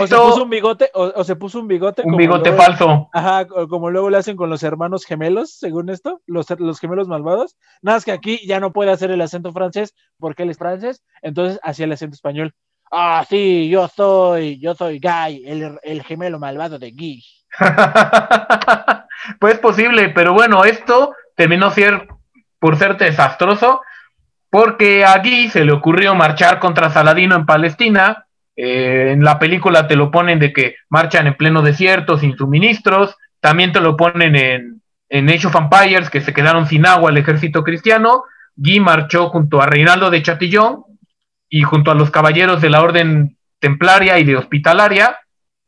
o 0.00 0.06
se 0.06 0.16
puso 0.16 0.42
un 0.42 0.50
bigote, 0.50 0.90
o, 0.94 1.24
se 1.24 1.36
puso 1.36 1.60
un 1.60 1.68
bigote. 1.68 2.02
Un 2.04 2.16
bigote 2.16 2.52
falso. 2.52 3.08
Ajá, 3.12 3.46
como 3.46 3.90
luego 3.90 4.10
le 4.10 4.18
hacen 4.18 4.36
con 4.36 4.50
los 4.50 4.62
hermanos 4.62 5.04
gemelos, 5.04 5.58
según 5.58 5.90
esto, 5.90 6.20
los, 6.26 6.46
los 6.58 6.80
gemelos 6.80 7.08
malvados. 7.08 7.56
Nada 7.82 7.96
más 7.96 8.04
que 8.04 8.12
aquí 8.12 8.46
ya 8.46 8.60
no 8.60 8.72
puede 8.72 8.90
hacer 8.90 9.10
el 9.10 9.20
acento 9.20 9.52
francés 9.52 9.94
porque 10.18 10.42
él 10.42 10.50
es 10.50 10.58
francés, 10.58 11.02
entonces 11.22 11.58
hacía 11.62 11.86
el 11.86 11.92
acento 11.92 12.14
español. 12.14 12.54
Ah, 12.90 13.24
sí, 13.28 13.68
yo 13.68 13.86
soy, 13.88 14.58
yo 14.60 14.74
soy 14.74 14.98
Guy, 14.98 15.44
el, 15.46 15.78
el 15.82 16.02
gemelo 16.02 16.38
malvado 16.38 16.78
de 16.78 16.90
Guy. 16.90 17.22
pues 19.40 19.58
posible, 19.58 20.08
pero 20.10 20.32
bueno, 20.32 20.64
esto 20.64 21.14
terminó 21.36 21.70
ser, 21.70 22.08
por 22.58 22.76
ser 22.76 22.96
desastroso, 22.96 23.82
porque 24.50 25.04
aquí 25.04 25.48
se 25.48 25.64
le 25.64 25.72
ocurrió 25.72 26.14
marchar 26.14 26.58
contra 26.58 26.90
Saladino 26.90 27.36
en 27.36 27.46
Palestina. 27.46 28.26
Eh, 28.60 29.12
en 29.12 29.22
la 29.22 29.38
película 29.38 29.86
te 29.86 29.94
lo 29.94 30.10
ponen 30.10 30.40
de 30.40 30.52
que 30.52 30.74
marchan 30.88 31.28
en 31.28 31.36
pleno 31.36 31.62
desierto, 31.62 32.18
sin 32.18 32.36
suministros. 32.36 33.16
También 33.38 33.70
te 33.70 33.80
lo 33.80 33.96
ponen 33.96 34.34
en, 34.34 34.82
en 35.08 35.28
Age 35.28 35.46
of 35.46 35.54
Empires, 35.54 36.10
que 36.10 36.20
se 36.20 36.34
quedaron 36.34 36.66
sin 36.66 36.84
agua 36.84 37.10
el 37.10 37.18
ejército 37.18 37.62
cristiano. 37.62 38.24
Guy 38.56 38.80
marchó 38.80 39.28
junto 39.28 39.62
a 39.62 39.66
Reinaldo 39.66 40.10
de 40.10 40.22
Chatillon 40.24 40.82
y 41.48 41.62
junto 41.62 41.92
a 41.92 41.94
los 41.94 42.10
caballeros 42.10 42.60
de 42.60 42.70
la 42.70 42.82
Orden 42.82 43.36
Templaria 43.60 44.18
y 44.18 44.24
de 44.24 44.36
Hospitalaria. 44.36 45.16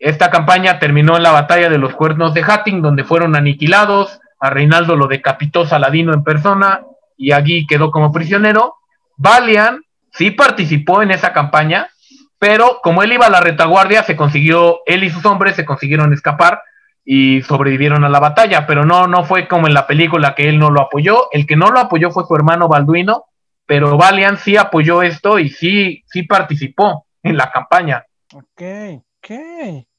Esta 0.01 0.31
campaña 0.31 0.81
terminó 0.81 1.17
en 1.17 1.23
la 1.23 1.31
batalla 1.31 1.71
de 1.71 1.79
los 1.79 1.95
Cuernos 1.95 2.35
de 2.35 2.43
Hatting, 2.43 2.83
donde 2.83 3.05
fueron 3.05 3.37
aniquilados. 3.37 4.19
A 4.41 4.51
Reinaldo 4.51 4.97
lo 4.97 5.07
decapitó 5.07 5.65
Saladino 5.65 6.13
en 6.13 6.25
persona 6.25 6.81
y 7.17 7.31
allí 7.31 7.69
quedó 7.69 7.93
como 7.93 8.11
prisionero. 8.11 8.75
Valian 9.17 9.83
sí 10.13 10.33
participó 10.33 11.03
en 11.03 11.13
esa 11.13 11.33
campaña, 11.33 11.90
pero 12.41 12.81
como 12.83 13.05
él 13.05 13.13
iba 13.13 13.27
a 13.27 13.31
la 13.31 13.41
retaguardia, 13.41 14.03
se 14.03 14.17
consiguió, 14.17 14.81
él 14.87 15.05
y 15.05 15.11
sus 15.11 15.25
hombres 15.27 15.55
se 15.55 15.65
consiguieron 15.65 16.13
escapar 16.13 16.63
y 17.05 17.43
sobrevivieron 17.43 18.03
a 18.05 18.09
la 18.09 18.19
batalla, 18.19 18.67
pero 18.67 18.85
no, 18.85 19.07
no 19.07 19.25
fue 19.25 19.47
como 19.47 19.67
en 19.69 19.75
la 19.75 19.87
película 19.87 20.35
que 20.35 20.49
él 20.49 20.59
no 20.59 20.71
lo 20.71 20.81
apoyó. 20.81 21.29
El 21.31 21.47
que 21.47 21.55
no 21.57 21.71
lo 21.71 21.79
apoyó 21.79 22.11
fue 22.11 22.25
su 22.27 22.35
hermano 22.35 22.67
Balduino, 22.67 23.27
pero 23.67 23.97
Valiant 23.97 24.39
sí 24.39 24.57
apoyó 24.57 25.03
esto 25.03 25.39
y 25.39 25.49
sí, 25.51 26.03
sí 26.07 26.25
participó 26.25 27.07
en 27.23 27.37
la 27.37 27.51
campaña. 27.53 28.05
Ok, 28.35 28.63
ok. 29.19 29.31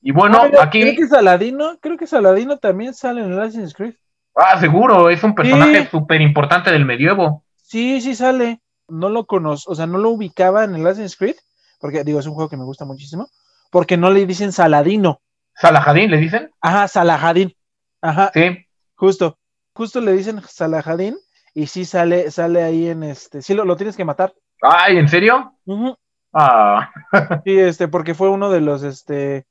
Y 0.01 0.11
bueno, 0.11 0.41
Ah, 0.57 0.63
aquí. 0.63 0.81
Creo 0.81 0.95
que 0.95 1.07
Saladino, 1.07 1.77
creo 1.79 1.95
que 1.97 2.07
Saladino 2.07 2.57
también 2.57 2.93
sale 2.95 3.21
en 3.23 3.31
el 3.31 3.39
Assassin's 3.39 3.73
Creed. 3.75 3.93
Ah, 4.35 4.59
seguro, 4.59 5.09
es 5.09 5.23
un 5.23 5.35
personaje 5.35 5.81
Sí. 5.83 5.87
súper 5.91 6.21
importante 6.21 6.71
del 6.71 6.85
medievo. 6.85 7.43
Sí, 7.57 8.01
sí 8.01 8.15
sale. 8.15 8.61
No 8.87 9.09
lo 9.09 9.25
conozco, 9.25 9.71
o 9.71 9.75
sea, 9.75 9.85
no 9.85 9.97
lo 9.99 10.09
ubicaba 10.09 10.63
en 10.63 10.75
el 10.75 10.85
Assassin's 10.87 11.15
Creed, 11.17 11.35
porque 11.81 12.03
digo, 12.03 12.19
es 12.19 12.25
un 12.27 12.33
juego 12.33 12.49
que 12.49 12.57
me 12.57 12.63
gusta 12.63 12.85
muchísimo, 12.85 13.27
porque 13.71 13.97
no 13.97 14.09
le 14.11 14.25
dicen 14.25 14.51
Saladino. 14.51 15.19
Salahadin, 15.55 16.09
¿le 16.11 16.17
dicen? 16.17 16.49
Ajá, 16.61 16.87
Salahadin. 16.87 17.53
Ajá, 18.01 18.31
Sí. 18.33 18.65
justo. 18.95 19.37
Justo 19.73 19.99
le 20.01 20.13
dicen 20.13 20.41
Salahadin 20.47 21.17
y 21.53 21.67
sí 21.67 21.83
sale, 21.85 22.31
sale 22.31 22.63
ahí 22.63 22.87
en 22.89 23.03
este, 23.03 23.41
sí 23.41 23.53
lo, 23.53 23.65
lo 23.65 23.75
tienes 23.75 23.97
que 23.97 24.05
matar. 24.05 24.33
Ay, 24.61 24.97
¿en 24.97 25.07
serio? 25.09 25.57
Ujú. 25.65 25.95
Ah, 26.33 26.91
Sí, 27.45 27.57
este, 27.59 27.87
porque 27.87 28.13
fue 28.13 28.29
uno 28.29 28.49
de 28.49 28.61
los, 28.61 28.83
este, 28.83 29.45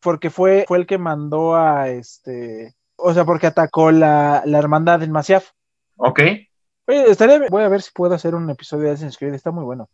porque 0.00 0.28
fue, 0.30 0.64
fue 0.68 0.78
el 0.78 0.86
que 0.86 0.98
mandó 0.98 1.56
a, 1.56 1.88
este, 1.88 2.74
o 2.96 3.12
sea, 3.14 3.24
porque 3.24 3.46
atacó 3.46 3.90
la, 3.90 4.42
la 4.44 4.58
hermandad 4.58 5.02
en 5.02 5.12
Masyaf. 5.12 5.50
ok. 5.96 6.20
Oye, 6.88 7.10
estaría, 7.10 7.40
voy 7.50 7.64
a 7.64 7.68
ver 7.68 7.82
si 7.82 7.90
puedo 7.92 8.14
hacer 8.14 8.34
un 8.36 8.48
episodio 8.48 8.84
de 8.84 8.90
Assassin's 8.92 9.18
Creed, 9.18 9.34
está 9.34 9.50
muy 9.50 9.64
bueno. 9.64 9.88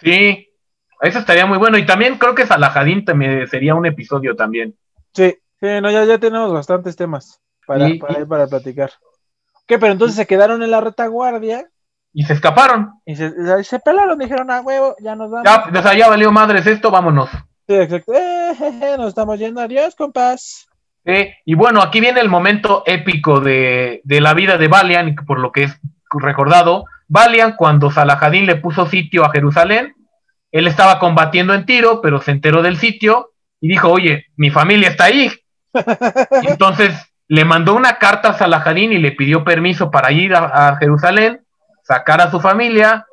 Sí, 0.00 0.47
eso 1.02 1.18
estaría 1.18 1.46
muy 1.46 1.58
bueno. 1.58 1.78
Y 1.78 1.86
también 1.86 2.18
creo 2.18 2.34
que 2.34 2.46
Salahadin 2.46 3.04
también 3.04 3.46
sería 3.48 3.74
un 3.74 3.86
episodio 3.86 4.34
también. 4.36 4.74
Sí, 5.14 5.34
sí, 5.60 5.66
no, 5.82 5.90
ya, 5.90 6.04
ya 6.04 6.18
tenemos 6.18 6.52
bastantes 6.52 6.96
temas 6.96 7.40
para, 7.66 7.88
Y- 7.88 7.98
para, 7.98 8.20
y- 8.20 8.24
para 8.24 8.46
platicar. 8.46 8.90
¿Qué? 9.66 9.78
Pero 9.78 9.92
entonces 9.92 10.16
se 10.16 10.26
quedaron 10.26 10.62
en 10.62 10.70
la 10.70 10.80
retaguardia 10.80 11.66
Y 12.14 12.24
se 12.24 12.32
escaparon. 12.32 12.92
y 13.04 13.16
se, 13.16 13.64
se 13.64 13.78
pelaron, 13.80 14.18
dijeron, 14.18 14.50
ah, 14.50 14.60
huevo, 14.62 14.96
ya 15.00 15.14
nos 15.14 15.30
vamos. 15.30 15.44
Ya, 15.46 15.78
o 15.78 15.82
sea, 15.82 15.94
ya 15.94 16.08
valió 16.08 16.32
madres 16.32 16.66
esto, 16.66 16.90
vámonos. 16.90 17.28
Sí, 17.68 17.74
exacto. 17.74 18.12
Eh, 18.14 18.94
nos 18.96 19.08
estamos 19.08 19.38
yendo, 19.38 19.60
adiós, 19.60 19.94
compas. 19.94 20.66
Sí, 21.04 21.28
Y 21.44 21.54
bueno, 21.54 21.82
aquí 21.82 22.00
viene 22.00 22.20
el 22.20 22.28
momento 22.30 22.82
épico 22.86 23.40
de, 23.40 24.00
de 24.04 24.20
la 24.22 24.32
vida 24.34 24.56
de 24.56 24.68
Valian, 24.68 25.14
por 25.26 25.38
lo 25.38 25.52
que 25.52 25.64
es 25.64 25.78
recordado. 26.10 26.84
Valian, 27.08 27.54
cuando 27.56 27.90
Salahadin 27.90 28.46
le 28.46 28.56
puso 28.56 28.86
sitio 28.86 29.24
a 29.24 29.30
Jerusalén, 29.30 29.94
él 30.50 30.66
estaba 30.66 30.98
combatiendo 30.98 31.54
en 31.54 31.66
Tiro, 31.66 32.00
pero 32.00 32.20
se 32.20 32.30
enteró 32.30 32.62
del 32.62 32.78
sitio 32.78 33.32
y 33.60 33.68
dijo, 33.68 33.90
oye, 33.90 34.26
mi 34.36 34.50
familia 34.50 34.88
está 34.88 35.04
ahí. 35.04 35.30
Entonces 36.42 36.94
le 37.26 37.44
mandó 37.44 37.74
una 37.74 37.98
carta 37.98 38.30
a 38.30 38.38
Salahadin 38.38 38.92
y 38.92 38.98
le 38.98 39.12
pidió 39.12 39.44
permiso 39.44 39.90
para 39.90 40.12
ir 40.12 40.34
a, 40.34 40.68
a 40.68 40.76
Jerusalén, 40.76 41.44
sacar 41.82 42.20
a 42.20 42.30
su 42.30 42.40
familia, 42.40 43.06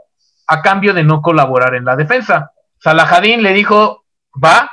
a 0.48 0.62
cambio 0.62 0.94
de 0.94 1.04
no 1.04 1.22
colaborar 1.22 1.76
en 1.76 1.86
la 1.86 1.96
defensa. 1.96 2.52
Salahadin 2.80 3.44
le 3.44 3.54
dijo, 3.54 4.06
va, 4.42 4.72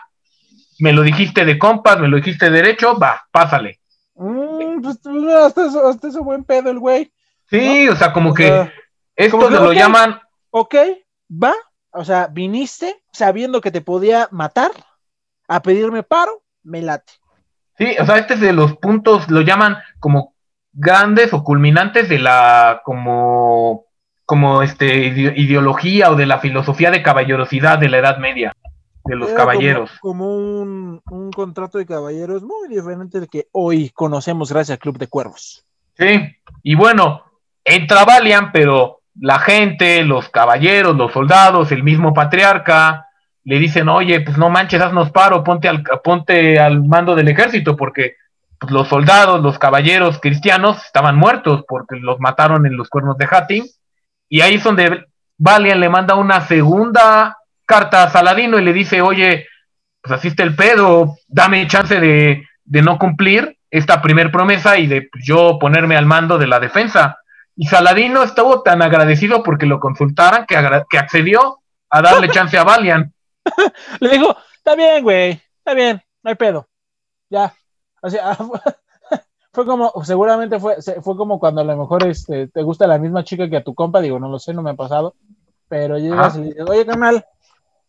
me 0.78 0.92
lo 0.92 1.02
dijiste 1.02 1.44
de 1.44 1.58
compas, 1.58 1.98
me 1.98 2.08
lo 2.08 2.16
dijiste 2.16 2.50
derecho, 2.50 2.98
va, 2.98 3.26
pásale. 3.30 3.80
Mm, 4.14 4.82
pues, 4.82 4.98
hasta, 5.44 5.66
eso, 5.66 5.88
hasta 5.88 6.08
eso 6.08 6.22
buen 6.22 6.44
pedo 6.44 6.70
el 6.70 6.78
güey. 6.78 7.12
Sí, 7.48 7.88
o 7.88 7.96
sea, 7.96 8.12
como 8.12 8.30
O 8.30 8.34
que 8.34 8.46
sea, 8.46 8.72
esto 9.16 9.36
como 9.36 9.48
que, 9.48 9.54
lo 9.54 9.72
llaman, 9.72 10.20
ok, 10.50 10.74
va. 11.42 11.54
O 11.92 12.04
sea, 12.04 12.26
viniste 12.28 13.02
sabiendo 13.12 13.60
que 13.60 13.70
te 13.70 13.80
podía 13.82 14.28
matar 14.30 14.70
a 15.48 15.60
pedirme 15.62 16.02
paro, 16.02 16.42
me 16.62 16.80
late. 16.82 17.12
sí, 17.76 17.94
o 18.00 18.06
sea, 18.06 18.16
este 18.18 18.34
es 18.34 18.40
de 18.40 18.52
los 18.52 18.76
puntos, 18.78 19.30
lo 19.30 19.40
llaman 19.42 19.76
como 19.98 20.34
grandes 20.72 21.32
o 21.34 21.44
culminantes 21.44 22.08
de 22.08 22.18
la, 22.18 22.80
como, 22.84 23.86
como 24.24 24.62
este, 24.62 24.86
ide- 25.08 25.34
ideología 25.36 26.10
o 26.10 26.14
de 26.16 26.24
la 26.26 26.38
filosofía 26.38 26.90
de 26.90 27.02
caballerosidad 27.02 27.78
de 27.78 27.88
la 27.90 27.98
Edad 27.98 28.18
Media, 28.18 28.54
de 29.04 29.16
los 29.16 29.28
Era 29.28 29.36
caballeros. 29.38 29.90
Como, 30.00 30.24
como 30.24 30.36
un, 30.62 31.02
un 31.10 31.30
contrato 31.32 31.76
de 31.76 31.84
caballeros 31.84 32.42
muy 32.42 32.68
diferente 32.68 33.20
del 33.20 33.28
que 33.28 33.48
hoy 33.52 33.90
conocemos 33.90 34.50
gracias 34.50 34.76
al 34.76 34.80
Club 34.80 34.96
de 34.96 35.08
Cuervos. 35.08 35.66
Sí, 35.98 36.34
y 36.62 36.74
bueno, 36.74 37.22
entra 37.64 38.04
Valiant, 38.06 38.50
pero 38.50 39.01
la 39.20 39.38
gente, 39.38 40.04
los 40.04 40.28
caballeros, 40.28 40.96
los 40.96 41.12
soldados, 41.12 41.72
el 41.72 41.82
mismo 41.82 42.14
patriarca, 42.14 43.06
le 43.44 43.58
dicen, 43.58 43.88
oye, 43.88 44.20
pues 44.20 44.38
no 44.38 44.50
manches, 44.50 44.80
haznos 44.80 45.10
paro, 45.10 45.42
ponte 45.42 45.68
al, 45.68 45.82
ponte 46.02 46.58
al 46.58 46.82
mando 46.84 47.14
del 47.14 47.28
ejército, 47.28 47.76
porque 47.76 48.16
pues, 48.58 48.72
los 48.72 48.88
soldados, 48.88 49.42
los 49.42 49.58
caballeros 49.58 50.20
cristianos 50.20 50.84
estaban 50.84 51.16
muertos 51.16 51.64
porque 51.66 51.96
los 51.96 52.20
mataron 52.20 52.66
en 52.66 52.76
los 52.76 52.88
cuernos 52.88 53.18
de 53.18 53.28
Hattin. 53.30 53.64
Y 54.28 54.40
ahí 54.40 54.54
es 54.54 54.64
donde 54.64 55.06
Valiant 55.38 55.80
le 55.80 55.88
manda 55.88 56.14
una 56.14 56.40
segunda 56.42 57.36
carta 57.66 58.04
a 58.04 58.10
Saladino 58.10 58.58
y 58.58 58.64
le 58.64 58.72
dice, 58.72 59.02
oye, 59.02 59.46
pues 60.00 60.12
así 60.12 60.32
el 60.38 60.54
pedo, 60.54 61.16
dame 61.28 61.66
chance 61.66 61.98
de, 61.98 62.46
de 62.64 62.82
no 62.82 62.98
cumplir 62.98 63.58
esta 63.70 64.00
primer 64.02 64.30
promesa 64.30 64.78
y 64.78 64.86
de 64.86 65.08
pues, 65.10 65.24
yo 65.24 65.58
ponerme 65.58 65.96
al 65.96 66.06
mando 66.06 66.38
de 66.38 66.46
la 66.46 66.60
defensa. 66.60 67.18
Y 67.56 67.66
Saladino 67.66 68.22
estuvo 68.22 68.62
tan 68.62 68.82
agradecido 68.82 69.42
porque 69.42 69.66
lo 69.66 69.78
consultaran 69.78 70.46
que, 70.46 70.56
que 70.88 70.98
accedió 70.98 71.60
a 71.90 72.02
darle 72.02 72.28
chance 72.30 72.56
a 72.56 72.64
Valiant. 72.64 73.12
Le 74.00 74.08
dijo, 74.08 74.36
está 74.56 74.74
bien, 74.74 75.02
güey, 75.02 75.40
está 75.58 75.74
bien, 75.74 76.02
no 76.22 76.30
hay 76.30 76.36
pedo. 76.36 76.68
Ya. 77.28 77.54
O 78.00 78.10
sea, 78.10 78.36
fue 79.52 79.66
como, 79.66 79.92
seguramente 80.04 80.58
fue, 80.58 80.76
fue 80.80 81.16
como 81.16 81.38
cuando 81.38 81.60
a 81.60 81.64
lo 81.64 81.76
mejor 81.76 82.06
este, 82.06 82.48
te 82.48 82.62
gusta 82.62 82.86
la 82.86 82.98
misma 82.98 83.24
chica 83.24 83.48
que 83.48 83.58
a 83.58 83.64
tu 83.64 83.74
compa, 83.74 84.00
digo, 84.00 84.18
no 84.18 84.28
lo 84.28 84.38
sé, 84.38 84.54
no 84.54 84.62
me 84.62 84.70
ha 84.70 84.74
pasado, 84.74 85.14
pero 85.68 85.98
llegas 85.98 86.36
y 86.36 86.42
dices, 86.42 86.64
oye, 86.68 86.86
canal, 86.86 87.24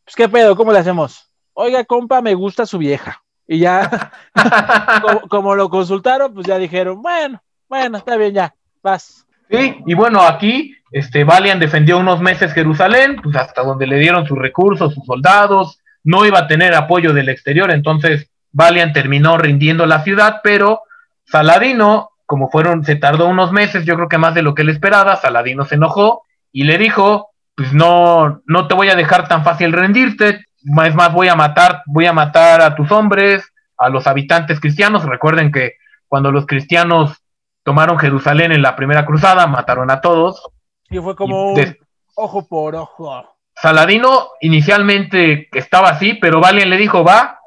pues 0.04 0.16
qué 0.16 0.28
pedo, 0.30 0.56
¿cómo 0.56 0.72
le 0.72 0.80
hacemos? 0.80 1.30
Oiga, 1.54 1.84
compa, 1.86 2.22
me 2.22 2.34
gusta 2.34 2.66
su 2.66 2.78
vieja. 2.78 3.24
Y 3.48 3.60
ya, 3.60 4.12
como, 5.02 5.22
como 5.30 5.56
lo 5.56 5.70
consultaron, 5.70 6.34
pues 6.34 6.48
ya 6.48 6.58
dijeron, 6.58 7.02
bueno, 7.02 7.42
bueno, 7.70 7.98
está 7.98 8.16
bien, 8.18 8.34
ya, 8.34 8.56
vas. 8.82 9.26
Sí, 9.54 9.84
y 9.86 9.94
bueno, 9.94 10.24
aquí 10.24 10.76
este, 10.92 11.24
Valiant 11.24 11.62
defendió 11.62 12.00
unos 12.00 12.20
meses 12.22 12.54
Jerusalén, 12.54 13.18
pues 13.22 13.36
hasta 13.36 13.62
donde 13.62 13.86
le 13.86 14.00
dieron 14.00 14.26
sus 14.26 14.38
recursos, 14.38 14.96
sus 14.96 15.06
soldados, 15.06 15.80
no 16.04 16.26
iba 16.26 16.40
a 16.40 16.48
tener 16.48 16.74
apoyo 16.74 17.14
del 17.14 17.30
exterior, 17.30 17.70
entonces 17.70 18.32
Valiant 18.52 18.94
terminó 18.94 19.38
rindiendo 19.38 19.86
la 19.86 20.04
ciudad, 20.04 20.42
pero 20.44 20.82
Saladino, 21.26 22.10
como 22.26 22.50
fueron, 22.50 22.84
se 22.84 22.96
tardó 22.96 23.28
unos 23.28 23.52
meses, 23.52 23.86
yo 23.86 23.96
creo 23.96 24.10
que 24.10 24.18
más 24.18 24.34
de 24.34 24.42
lo 24.42 24.56
que 24.56 24.64
él 24.64 24.70
esperaba, 24.70 25.18
Saladino 25.18 25.66
se 25.66 25.76
enojó 25.76 26.24
y 26.52 26.64
le 26.64 26.80
dijo, 26.80 27.30
pues 27.56 27.74
no, 27.74 28.42
no 28.48 28.68
te 28.68 28.74
voy 28.74 28.90
a 28.90 28.96
dejar 28.96 29.28
tan 29.28 29.44
fácil 29.44 29.72
rendirte, 29.72 30.46
es 30.86 30.96
más, 30.96 31.14
voy 31.14 31.28
a 31.28 31.36
matar, 31.36 31.84
voy 31.86 32.08
a 32.08 32.14
matar 32.14 32.62
a 32.62 32.74
tus 32.74 32.92
hombres, 32.92 33.54
a 33.78 33.90
los 33.90 34.08
habitantes 34.08 34.60
cristianos, 34.60 35.06
recuerden 35.06 35.52
que 35.52 35.74
cuando 36.08 36.32
los 36.32 36.48
cristianos 36.48 37.23
tomaron 37.64 37.98
Jerusalén 37.98 38.52
en 38.52 38.62
la 38.62 38.76
primera 38.76 39.06
cruzada, 39.06 39.48
mataron 39.48 39.90
a 39.92 40.02
todos. 40.02 40.42
Y 40.90 41.00
fue 41.00 41.16
como 41.16 41.36
Y 41.36 41.50
un 41.50 41.56
des- 41.56 41.78
ojo 42.16 42.48
por 42.48 42.76
ojo. 42.76 43.24
Saladino 43.56 44.30
inicialmente 44.42 45.48
estaba 45.54 45.90
así, 45.90 46.16
pero 46.16 46.40
Valiant 46.42 46.70
le 46.70 46.78
dijo, 46.78 47.04
va, 47.04 47.40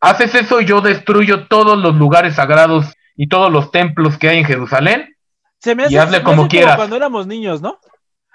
haces 0.00 0.34
eso 0.34 0.60
y 0.60 0.64
yo 0.66 0.80
destruyo 0.80 1.46
todos 1.48 1.76
los 1.78 1.94
lugares 1.96 2.36
sagrados 2.36 2.86
y 3.16 3.28
todos 3.28 3.50
los 3.52 3.70
templos 3.70 4.16
que 4.16 4.28
hay 4.28 4.38
en 4.38 4.44
Jerusalén. 4.44 5.14
Se 5.58 5.74
me 5.74 5.84
hace, 5.84 5.94
Y 5.94 5.98
hazle 5.98 6.18
se 6.18 6.22
me 6.22 6.24
como 6.24 6.42
hace 6.42 6.50
quieras. 6.50 6.76
cuando 6.76 6.96
éramos 6.96 7.26
niños, 7.26 7.60
¿no? 7.60 7.78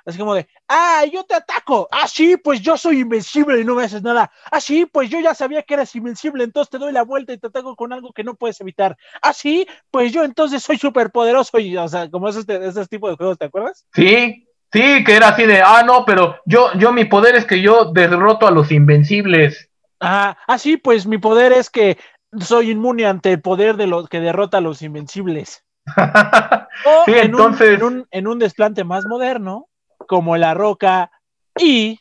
Así 0.06 0.20
como 0.20 0.36
de, 0.36 0.48
ah, 0.68 1.04
yo 1.12 1.24
te 1.24 1.34
ataco. 1.36 1.88
Ah, 1.92 2.08
sí, 2.08 2.38
pues 2.38 2.62
yo 2.62 2.78
soy 2.78 3.00
invencible 3.00 3.60
y 3.60 3.66
no 3.66 3.76
me 3.76 3.84
haces 3.84 4.04
nada. 4.04 4.32
Ah, 4.52 4.62
sí, 4.62 4.86
pues 4.86 5.10
yo 5.10 5.20
ya 5.20 5.34
sabía 5.34 5.64
que 5.64 5.74
eras 5.74 5.96
invencible, 5.96 6.44
entonces 6.44 6.70
te 6.70 6.78
doy 6.78 6.92
la 6.94 7.04
vuelta 7.04 7.34
y 7.34 7.38
te 7.40 7.48
ataco 7.48 7.76
con 7.76 7.92
algo 7.92 8.14
que 8.14 8.24
no 8.24 8.36
puedes 8.36 8.62
evitar. 8.62 8.96
Ah, 9.22 9.34
sí, 9.34 9.68
pues 9.90 10.12
yo 10.14 10.24
entonces 10.24 10.62
soy 10.64 10.78
súper 10.78 11.12
poderoso 11.12 11.58
y, 11.60 11.76
o 11.76 11.88
sea, 11.88 12.10
como 12.12 12.30
esos, 12.30 12.48
esos 12.48 12.88
tipos 12.88 13.10
de 13.12 13.18
juegos, 13.18 13.38
¿te 13.40 13.46
acuerdas? 13.46 13.86
Sí, 13.94 14.48
sí, 14.72 15.04
que 15.04 15.16
era 15.16 15.30
así 15.30 15.44
de, 15.46 15.62
ah, 15.62 15.84
no, 15.84 16.06
pero 16.06 16.38
yo, 16.46 16.72
yo 16.78 16.92
mi 16.92 17.06
poder 17.06 17.36
es 17.36 17.46
que 17.46 17.62
yo 17.62 17.92
derroto 17.92 18.48
a 18.48 18.52
los 18.52 18.72
invencibles. 18.72 19.70
Ah, 20.00 20.38
ah, 20.48 20.58
sí, 20.58 20.78
pues 20.78 21.08
mi 21.08 21.18
poder 21.18 21.52
es 21.54 21.70
que 21.70 21.98
soy 22.40 22.72
inmune 22.72 23.06
ante 23.06 23.32
el 23.32 23.42
poder 23.42 23.78
de 23.78 23.88
los 23.88 24.10
que 24.10 24.20
derrota 24.20 24.58
a 24.58 24.62
los 24.62 24.82
invencibles. 24.82 25.64
O 26.84 27.06
sí, 27.06 27.12
en, 27.14 27.36
un- 27.36 27.42
entonces, 27.42 27.80
en, 27.80 27.84
un, 27.84 28.08
en 28.12 28.28
un 28.28 28.40
desplante 28.40 28.84
más 28.84 29.06
moderno, 29.06 29.68
como 30.06 30.38
La 30.38 30.54
Roca 30.54 31.12
y 31.58 32.00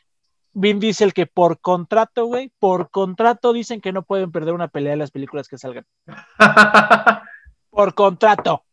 Vin 0.53 0.79
Diesel, 0.79 1.13
que 1.13 1.27
por 1.27 1.61
contrato, 1.61 2.27
güey, 2.27 2.53
por 2.59 2.91
contrato 2.91 3.53
dicen 3.53 3.81
que 3.81 3.93
no 3.93 4.03
pueden 4.03 4.31
perder 4.31 4.55
una 4.55 4.69
pelea 4.69 4.93
en 4.93 5.01
las 5.01 5.11
películas 5.11 5.49
que 5.49 5.59
salgan. 5.59 5.85
Por 7.71 7.95
contrato. 7.95 8.65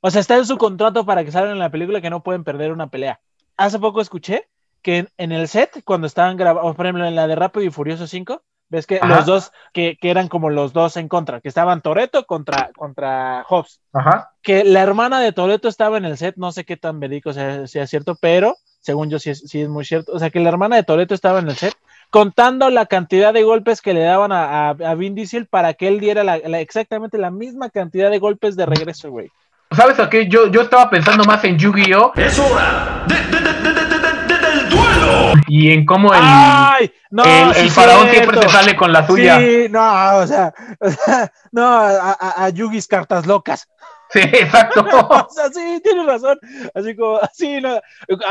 O 0.00 0.08
sea, 0.08 0.20
está 0.20 0.36
en 0.36 0.46
su 0.46 0.56
contrato 0.56 1.04
para 1.04 1.24
que 1.24 1.32
salgan 1.32 1.54
en 1.54 1.58
la 1.58 1.70
película 1.70 2.00
que 2.00 2.10
no 2.10 2.22
pueden 2.22 2.44
perder 2.44 2.70
una 2.70 2.86
pelea. 2.86 3.20
Hace 3.56 3.80
poco 3.80 4.00
escuché 4.00 4.48
que 4.82 4.98
en, 4.98 5.08
en 5.16 5.32
el 5.32 5.48
set, 5.48 5.82
cuando 5.84 6.06
estaban 6.06 6.36
grabando, 6.36 6.72
por 6.74 6.86
ejemplo, 6.86 7.04
en 7.04 7.16
la 7.16 7.26
de 7.26 7.34
Rápido 7.34 7.66
y 7.66 7.70
Furioso 7.70 8.06
5, 8.06 8.40
ves 8.68 8.86
que 8.86 8.96
Ajá. 9.00 9.06
los 9.16 9.26
dos, 9.26 9.52
que, 9.72 9.96
que 10.00 10.10
eran 10.10 10.28
como 10.28 10.50
los 10.50 10.72
dos 10.72 10.96
en 10.96 11.08
contra, 11.08 11.40
que 11.40 11.48
estaban 11.48 11.80
Toreto 11.82 12.24
contra, 12.26 12.70
contra 12.76 13.44
Hobbs 13.48 13.80
Ajá. 13.92 14.30
que 14.42 14.64
la 14.64 14.80
hermana 14.82 15.20
de 15.20 15.32
Toreto 15.32 15.68
estaba 15.68 15.98
en 15.98 16.04
el 16.04 16.16
set, 16.16 16.34
no 16.36 16.52
sé 16.52 16.64
qué 16.64 16.76
tan 16.76 16.98
verídico 17.00 17.32
sea, 17.32 17.66
sea 17.66 17.86
cierto, 17.86 18.16
pero 18.20 18.56
según 18.80 19.10
yo 19.10 19.18
sí 19.18 19.30
es, 19.30 19.40
sí 19.40 19.62
es 19.62 19.68
muy 19.68 19.84
cierto. 19.84 20.12
O 20.12 20.18
sea, 20.18 20.30
que 20.30 20.40
la 20.40 20.48
hermana 20.48 20.76
de 20.76 20.82
Toreto 20.84 21.14
estaba 21.14 21.38
en 21.40 21.48
el 21.48 21.56
set 21.56 21.74
contando 22.10 22.70
la 22.70 22.86
cantidad 22.86 23.32
de 23.34 23.42
golpes 23.42 23.80
que 23.82 23.92
le 23.94 24.02
daban 24.02 24.30
a, 24.32 24.68
a, 24.68 24.70
a 24.70 24.94
Vin 24.94 25.14
Diesel 25.16 25.46
para 25.46 25.74
que 25.74 25.88
él 25.88 25.98
diera 25.98 26.22
la- 26.22 26.38
la- 26.38 26.60
exactamente 26.60 27.18
la 27.18 27.30
misma 27.32 27.68
cantidad 27.70 28.10
de 28.10 28.18
golpes 28.20 28.54
de 28.56 28.64
regreso, 28.66 29.10
güey. 29.10 29.28
¿Sabes 29.72 29.98
a 29.98 30.08
qué? 30.08 30.28
Yo, 30.28 30.46
yo 30.46 30.62
estaba 30.62 30.88
pensando 30.88 31.24
más 31.24 31.42
en 31.42 31.58
Yu-Gi-Oh! 31.58 32.12
¡Es 32.14 32.38
hora 32.38 33.04
de- 33.08 33.35
y 35.46 35.72
en 35.72 35.84
cómo 35.84 36.12
el, 36.12 36.20
¡Ay! 36.22 36.92
No, 37.10 37.24
el, 37.24 37.54
sí 37.54 37.60
el 37.60 37.70
faraón 37.70 38.08
siempre 38.08 38.42
se 38.42 38.48
sale 38.48 38.76
con 38.76 38.92
la 38.92 39.06
suya. 39.06 39.38
Sí, 39.38 39.66
no, 39.70 40.16
o 40.18 40.26
sea, 40.26 40.52
o 40.80 40.90
sea, 40.90 41.32
no, 41.52 41.66
a, 41.66 42.12
a, 42.12 42.44
a 42.44 42.48
Yugis 42.50 42.86
cartas 42.86 43.26
locas. 43.26 43.68
Sí, 44.08 44.20
exacto. 44.20 44.84
O 45.26 45.28
sea, 45.30 45.50
sí, 45.50 45.80
tienes 45.82 46.06
razón. 46.06 46.38
Así 46.74 46.94
como, 46.94 47.18
sí, 47.32 47.60
no. 47.60 47.80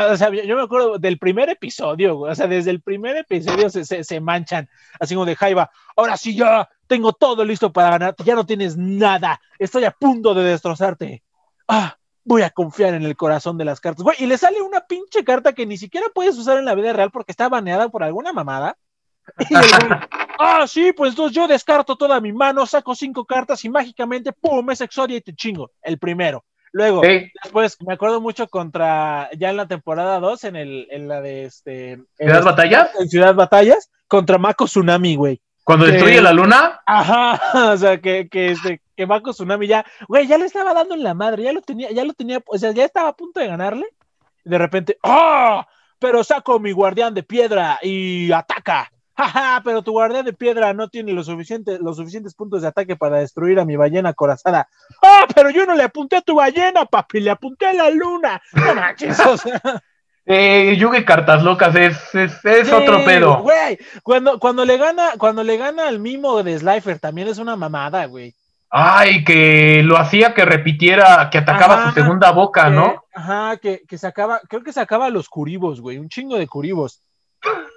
O 0.10 0.18
sea, 0.18 0.30
yo 0.30 0.56
me 0.56 0.64
acuerdo 0.64 0.98
del 0.98 1.20
primer 1.20 1.50
episodio. 1.50 2.18
O 2.20 2.34
sea, 2.34 2.48
desde 2.48 2.72
el 2.72 2.82
primer 2.82 3.18
episodio 3.18 3.70
se, 3.70 3.84
se, 3.84 4.04
se 4.04 4.20
manchan. 4.22 4.70
Así 5.00 5.16
como 5.16 5.26
de 5.26 5.36
Jaiba, 5.36 5.70
ahora 5.96 6.16
sí 6.18 6.36
ya 6.36 6.70
tengo 6.88 7.14
todo 7.14 7.44
listo 7.44 7.74
para 7.74 7.92
ganarte. 7.92 8.24
Ya 8.24 8.36
no 8.36 8.46
tienes 8.46 8.78
nada. 8.78 9.42
Estoy 9.60 9.84
a 9.84 9.92
punto 9.92 10.34
de 10.34 10.44
destrozarte. 10.46 11.24
Ah, 11.68 11.98
voy 12.26 12.42
a 12.42 12.50
confiar 12.50 12.94
en 12.96 13.04
el 13.04 13.16
corazón 13.16 13.58
de 13.58 13.64
las 13.66 13.80
cartas. 13.80 14.04
Güey, 14.04 14.18
y 14.20 14.26
le 14.26 14.38
sale 14.38 14.62
una 14.62 14.82
pinche 14.82 15.24
carta 15.24 15.54
que 15.54 15.66
ni 15.66 15.78
siquiera 15.78 16.08
puedes 16.14 16.38
usar 16.38 16.58
en 16.58 16.66
la 16.66 16.76
vida 16.76 16.92
real 16.92 17.12
porque 17.12 17.32
está 17.32 17.48
baneada 17.48 17.88
por 17.88 18.04
alguna 18.04 18.34
mamada. 18.34 18.76
Y 19.50 19.56
el 19.56 19.62
güey, 19.88 20.00
ah, 20.40 20.66
sí, 20.68 20.92
pues 20.92 21.12
entonces 21.12 21.36
yo 21.36 21.48
descarto 21.48 21.96
toda 21.96 22.20
mi 22.20 22.34
mano, 22.34 22.66
saco 22.66 22.94
cinco 22.96 23.26
cartas 23.26 23.64
y 23.64 23.70
mágicamente, 23.70 24.34
pum, 24.34 24.70
es 24.72 24.82
Exodia 24.82 25.18
y 25.18 25.22
te 25.22 25.34
chingo. 25.34 25.72
El 25.82 25.98
primero. 25.98 26.44
Luego, 26.72 27.02
Sí, 27.04 27.32
después 27.42 27.78
me 27.88 27.94
acuerdo 27.94 28.20
mucho 28.20 28.48
contra, 28.50 29.30
ya 29.38 29.50
en 29.50 29.56
la 29.58 29.66
temporada 29.68 30.20
2, 30.20 30.44
en, 30.44 30.56
el, 30.58 30.88
en 30.92 31.08
la 31.08 31.22
de 31.22 31.46
este. 31.46 31.92
en 31.94 32.08
¿Ciudad 32.18 32.36
este- 32.40 32.50
Batallas? 32.50 32.90
En 33.00 33.08
Ciudad 33.10 33.34
Batallas, 33.34 33.90
contra 34.08 34.38
Mako 34.38 34.66
Tsunami, 34.66 35.16
güey. 35.16 35.40
Cuando 35.64 35.86
que- 35.86 35.94
destruye 35.94 36.22
la 36.22 36.34
luna. 36.34 36.82
Ajá, 36.86 37.40
o 37.74 37.78
sea, 37.78 38.02
que, 38.02 38.28
que, 38.30 38.52
este, 38.52 38.82
que 38.96 39.06
Mako 39.06 39.32
Tsunami 39.32 39.68
ya, 39.68 39.86
güey, 40.08 40.28
ya 40.28 40.38
le 40.38 40.46
estaba 40.46 40.74
dando 40.74 40.96
en 40.96 41.04
la 41.04 41.14
madre, 41.14 41.44
ya 41.44 41.54
lo 41.54 41.62
tenía, 41.62 41.92
ya 41.92 42.06
lo 42.06 42.14
tenía, 42.14 42.42
o 42.46 42.58
sea, 42.58 42.72
ya 42.72 42.86
estaba 42.86 43.10
a 43.10 43.16
punto 43.16 43.40
de 43.40 43.48
ganarle. 43.48 43.88
Y 44.44 44.50
de 44.50 44.58
repente, 44.58 44.98
¡ah! 45.04 45.68
Pero 46.00 46.24
saco 46.24 46.60
mi 46.60 46.72
guardián 46.72 47.14
de 47.14 47.24
piedra 47.24 47.80
y 47.82 48.32
ataca. 48.32 48.92
Jaja, 49.18 49.62
pero 49.64 49.82
tu 49.82 49.94
guardián 49.94 50.26
de 50.26 50.34
piedra 50.34 50.74
no 50.74 50.90
tiene 50.90 51.14
los 51.14 51.28
suficientes, 51.28 51.80
los 51.80 51.96
suficientes 51.96 52.36
puntos 52.36 52.62
de 52.62 52.68
ataque 52.68 52.98
para 52.98 53.20
destruir 53.20 53.60
a 53.60 53.66
mi 53.66 53.78
ballena 53.78 54.14
corazada. 54.14 54.68
¡Ah! 55.02 55.26
Pero 55.34 55.50
yo 55.50 55.66
no 55.66 55.74
le 55.74 55.84
apunté 55.84 56.18
a 56.18 56.22
tu 56.22 56.36
ballena, 56.36 56.86
papi, 56.86 57.22
le 57.22 57.32
apunté 57.32 57.68
a 57.68 57.74
la 57.74 57.90
luna. 57.90 58.42
No 58.54 58.76
manches, 58.76 59.20
o 59.22 59.38
sea, 59.38 59.62
Eh, 60.28 60.76
Yugi 60.80 61.06
Cartas 61.06 61.44
Locas 61.44 61.76
es, 61.76 62.16
es, 62.16 62.44
es 62.44 62.68
sí, 62.68 62.74
otro 62.74 63.06
pedo. 63.06 63.44
Güey, 63.44 63.78
cuando, 64.02 64.40
cuando 64.40 64.66
le 64.66 64.78
gana, 64.78 65.12
cuando 65.20 65.44
le 65.44 65.56
gana 65.56 65.88
al 65.88 66.00
mimo 66.00 66.42
de 66.42 66.58
Slifer 66.58 67.00
también 67.00 67.28
es 67.28 67.38
una 67.38 67.56
mamada, 67.56 68.06
güey. 68.06 68.34
Ay, 68.70 69.24
que 69.24 69.82
lo 69.84 69.98
hacía 69.98 70.34
que 70.34 70.44
repitiera, 70.44 71.30
que 71.32 71.38
atacaba 71.38 71.76
Ajá, 71.76 71.88
su 71.90 72.00
segunda 72.02 72.32
boca, 72.32 72.66
que- 72.66 72.72
¿no? 72.72 73.04
Ajá, 73.14 73.58
que, 73.58 73.84
que 73.88 73.98
sacaba, 73.98 74.42
creo 74.50 74.64
que 74.64 74.74
sacaba 74.74 75.10
los 75.10 75.30
curibos, 75.30 75.80
güey, 75.82 75.98
un 75.98 76.10
chingo 76.10 76.38
de 76.38 76.48
curibos. 76.48 77.02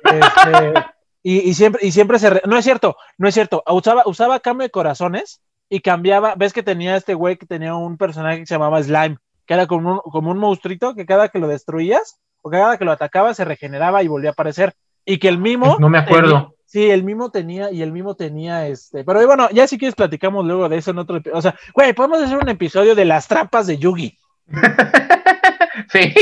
Este, 0.05 0.74
y, 1.22 1.51
y 1.51 1.55
siempre, 1.55 1.86
y 1.86 1.93
siempre 1.93 2.18
se, 2.18 2.30
re- 2.30 2.43
no 2.47 2.57
es 2.57 2.64
cierto, 2.64 2.97
no 3.18 3.28
es 3.28 3.34
cierto, 3.34 3.62
usaba, 3.68 4.03
usaba 4.07 4.41
cambio 4.41 4.64
de 4.66 4.70
corazones 4.70 5.41
y 5.68 5.80
cambiaba, 5.80 6.34
ves 6.36 6.53
que 6.53 6.62
tenía 6.62 6.97
este 6.97 7.14
güey 7.14 7.36
que 7.36 7.47
tenía 7.47 7.74
un 7.74 7.97
personaje 7.99 8.41
que 8.41 8.47
se 8.47 8.55
llamaba 8.55 8.82
Slime, 8.82 9.18
que 9.47 9.55
era 9.55 9.66
como 9.66 9.93
un, 9.93 9.99
como 10.11 10.30
un 10.30 10.39
monstruito 10.39 10.95
que 10.95 11.07
cada 11.07 11.28
que 11.28 11.39
lo 11.39 11.49
destruías 11.49 12.18
o 12.43 12.51
cada 12.51 12.78
que 12.78 12.84
lo 12.84 12.93
atacaba 12.93 13.34
se 13.34 13.45
regeneraba 13.45 14.03
y 14.03 14.09
volvía 14.09 14.30
a 14.30 14.32
aparecer. 14.32 14.74
Y 15.05 15.18
que 15.18 15.28
el 15.28 15.39
mimo. 15.39 15.76
No 15.78 15.89
me 15.89 15.99
acuerdo. 15.99 16.28
tenía- 16.30 16.49
sí, 16.68 16.90
el 16.90 17.02
mimo 17.02 17.30
tenía, 17.30 17.72
y 17.72 17.82
el 17.82 17.90
mimo 17.90 18.14
tenía 18.14 18.68
este. 18.68 19.02
Pero 19.02 19.26
bueno, 19.26 19.48
ya 19.50 19.66
si 19.66 19.78
quieres 19.78 19.94
platicamos 19.94 20.44
luego 20.44 20.68
de 20.68 20.76
eso 20.76 20.90
en 20.92 20.98
otro 20.98 21.16
episodio. 21.16 21.38
O 21.38 21.42
sea, 21.42 21.54
güey, 21.74 21.92
podemos 21.94 22.22
hacer 22.22 22.36
un 22.36 22.48
episodio 22.48 22.94
de 22.94 23.06
las 23.06 23.26
trampas 23.26 23.66
de 23.66 23.78
Yugi. 23.78 24.16
sí. 25.92 26.14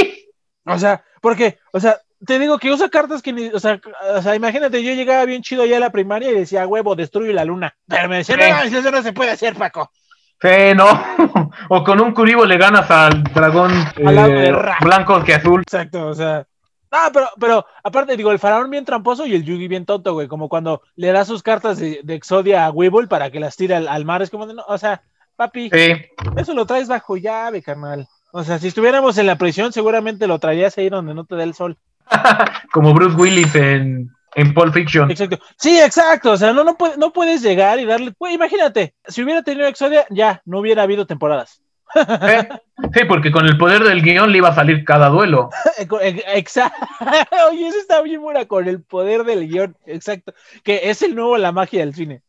O 0.65 0.79
sea, 0.79 1.05
porque, 1.21 1.59
o 1.73 1.81
sea, 1.81 1.99
te 2.25 2.39
digo 2.39 2.59
que 2.59 2.71
usa 2.71 2.89
cartas 2.89 3.23
que 3.23 3.33
ni, 3.33 3.49
o 3.49 3.61
sea, 3.61 3.81
o 4.15 4.23
sea, 4.23 4.35
imagínate, 4.35 4.83
yo 4.83 4.93
llegaba 4.95 5.25
bien 5.25 5.43
chido 5.43 5.67
ya 5.67 5.77
a 5.77 5.81
la 5.81 5.91
primaria 5.91 6.31
y 6.31 6.35
decía, 6.39 6.67
huevo, 6.67 6.95
destruye 6.95 7.33
la 7.33 7.45
luna. 7.45 7.75
Pero 7.87 8.09
me 8.09 8.19
decían, 8.19 8.41
Sí. 8.41 8.51
no, 8.51 8.79
eso 8.79 8.91
no 8.91 9.03
se 9.03 9.13
puede 9.13 9.33
hacer, 9.33 9.55
Paco. 9.55 9.91
Sí, 10.41 10.75
no. 10.75 10.87
o 11.71 11.85
con 11.85 12.01
un 12.01 12.13
Kuribo 12.13 12.45
le 12.45 12.59
ganas 12.59 12.91
al 12.91 13.23
dragón 13.25 13.73
eh, 13.97 14.53
blanco 14.81 15.23
que 15.25 15.35
azul. 15.35 15.63
Exacto, 15.63 16.07
o 16.07 16.15
sea. 16.15 16.47
Ah, 16.91 17.11
pero, 17.13 17.29
pero, 17.41 17.67
aparte, 17.83 18.17
digo, 18.17 18.31
el 18.33 18.39
faraón 18.39 18.71
bien 18.71 18.85
tramposo 18.85 19.27
y 19.27 19.35
el 19.35 19.45
Yugi 19.45 19.69
bien 19.69 19.85
tonto, 19.87 20.15
güey. 20.15 20.29
Como 20.29 20.49
cuando 20.49 20.83
le 20.95 21.13
da 21.13 21.25
sus 21.25 21.43
cartas 21.43 21.79
de, 21.79 22.01
de 22.05 22.15
Exodia 22.15 22.65
a 22.67 22.71
Weevil 22.71 23.09
para 23.09 23.31
que 23.31 23.41
las 23.41 23.57
tire 23.57 23.75
al, 23.75 23.89
al 23.89 24.05
mar. 24.05 24.23
Es 24.23 24.31
como 24.31 24.47
de, 24.47 24.55
no, 24.55 24.63
o 24.67 24.79
sea, 24.79 25.03
papi, 25.37 25.69
Sí. 25.71 25.93
eso 26.37 26.55
lo 26.55 26.65
traes 26.67 26.89
bajo 26.89 27.17
llave, 27.17 27.63
carnal. 27.63 28.07
O 28.33 28.45
sea, 28.45 28.59
si 28.59 28.69
estuviéramos 28.69 29.19
en 29.19 29.27
la 29.27 29.37
prisión, 29.37 29.73
seguramente 29.73 30.27
lo 30.27 30.39
traerías 30.39 30.77
ahí 30.79 30.89
donde 30.89 31.15
no 31.15 31.25
te 31.25 31.37
dé 31.37 31.43
el 31.45 31.55
sol. 31.55 31.77
Como 32.73 32.95
Bruce 32.95 33.17
Willis 33.17 33.55
en, 33.55 34.11
en 34.35 34.55
Pulp 34.55 34.73
Fiction. 34.75 35.11
Exacto. 35.11 35.39
Sí, 35.59 35.79
exacto. 35.81 36.33
O 36.33 36.37
sea, 36.37 36.53
no, 36.53 36.63
no, 36.65 36.77
puede- 36.77 36.97
no 36.99 37.13
puedes 37.13 37.43
llegar 37.43 37.79
y 37.81 37.85
darle. 37.85 38.13
Güey, 38.19 38.35
imagínate, 38.35 38.95
si 39.07 39.23
hubiera 39.23 39.43
tenido 39.43 39.67
Exodia, 39.67 40.07
ya 40.11 40.43
no 40.45 40.61
hubiera 40.61 40.83
habido 40.83 41.07
temporadas. 41.07 41.61
¿Eh? 41.95 42.49
Sí, 42.93 43.01
porque 43.09 43.31
con 43.31 43.47
el 43.47 43.57
poder 43.57 43.85
del 43.85 44.03
guion 44.03 44.31
le 44.31 44.39
iba 44.39 44.49
a 44.49 44.55
salir 44.55 44.85
cada 44.85 45.09
duelo. 45.09 45.51
Exacto. 46.35 46.87
Oye, 47.51 47.69
eso 47.69 47.79
está 47.79 48.03
bien 48.03 48.21
buena 48.21 48.47
con 48.47 48.69
el 48.69 48.83
poder 48.83 49.25
del 49.25 49.49
guion. 49.49 49.77
Exacto. 49.87 50.35
Que 50.63 50.91
es 50.91 51.03
el 51.03 51.15
nuevo 51.15 51.37
La 51.39 51.53
magia 51.53 51.81
del 51.81 51.95
cine. 51.95 52.23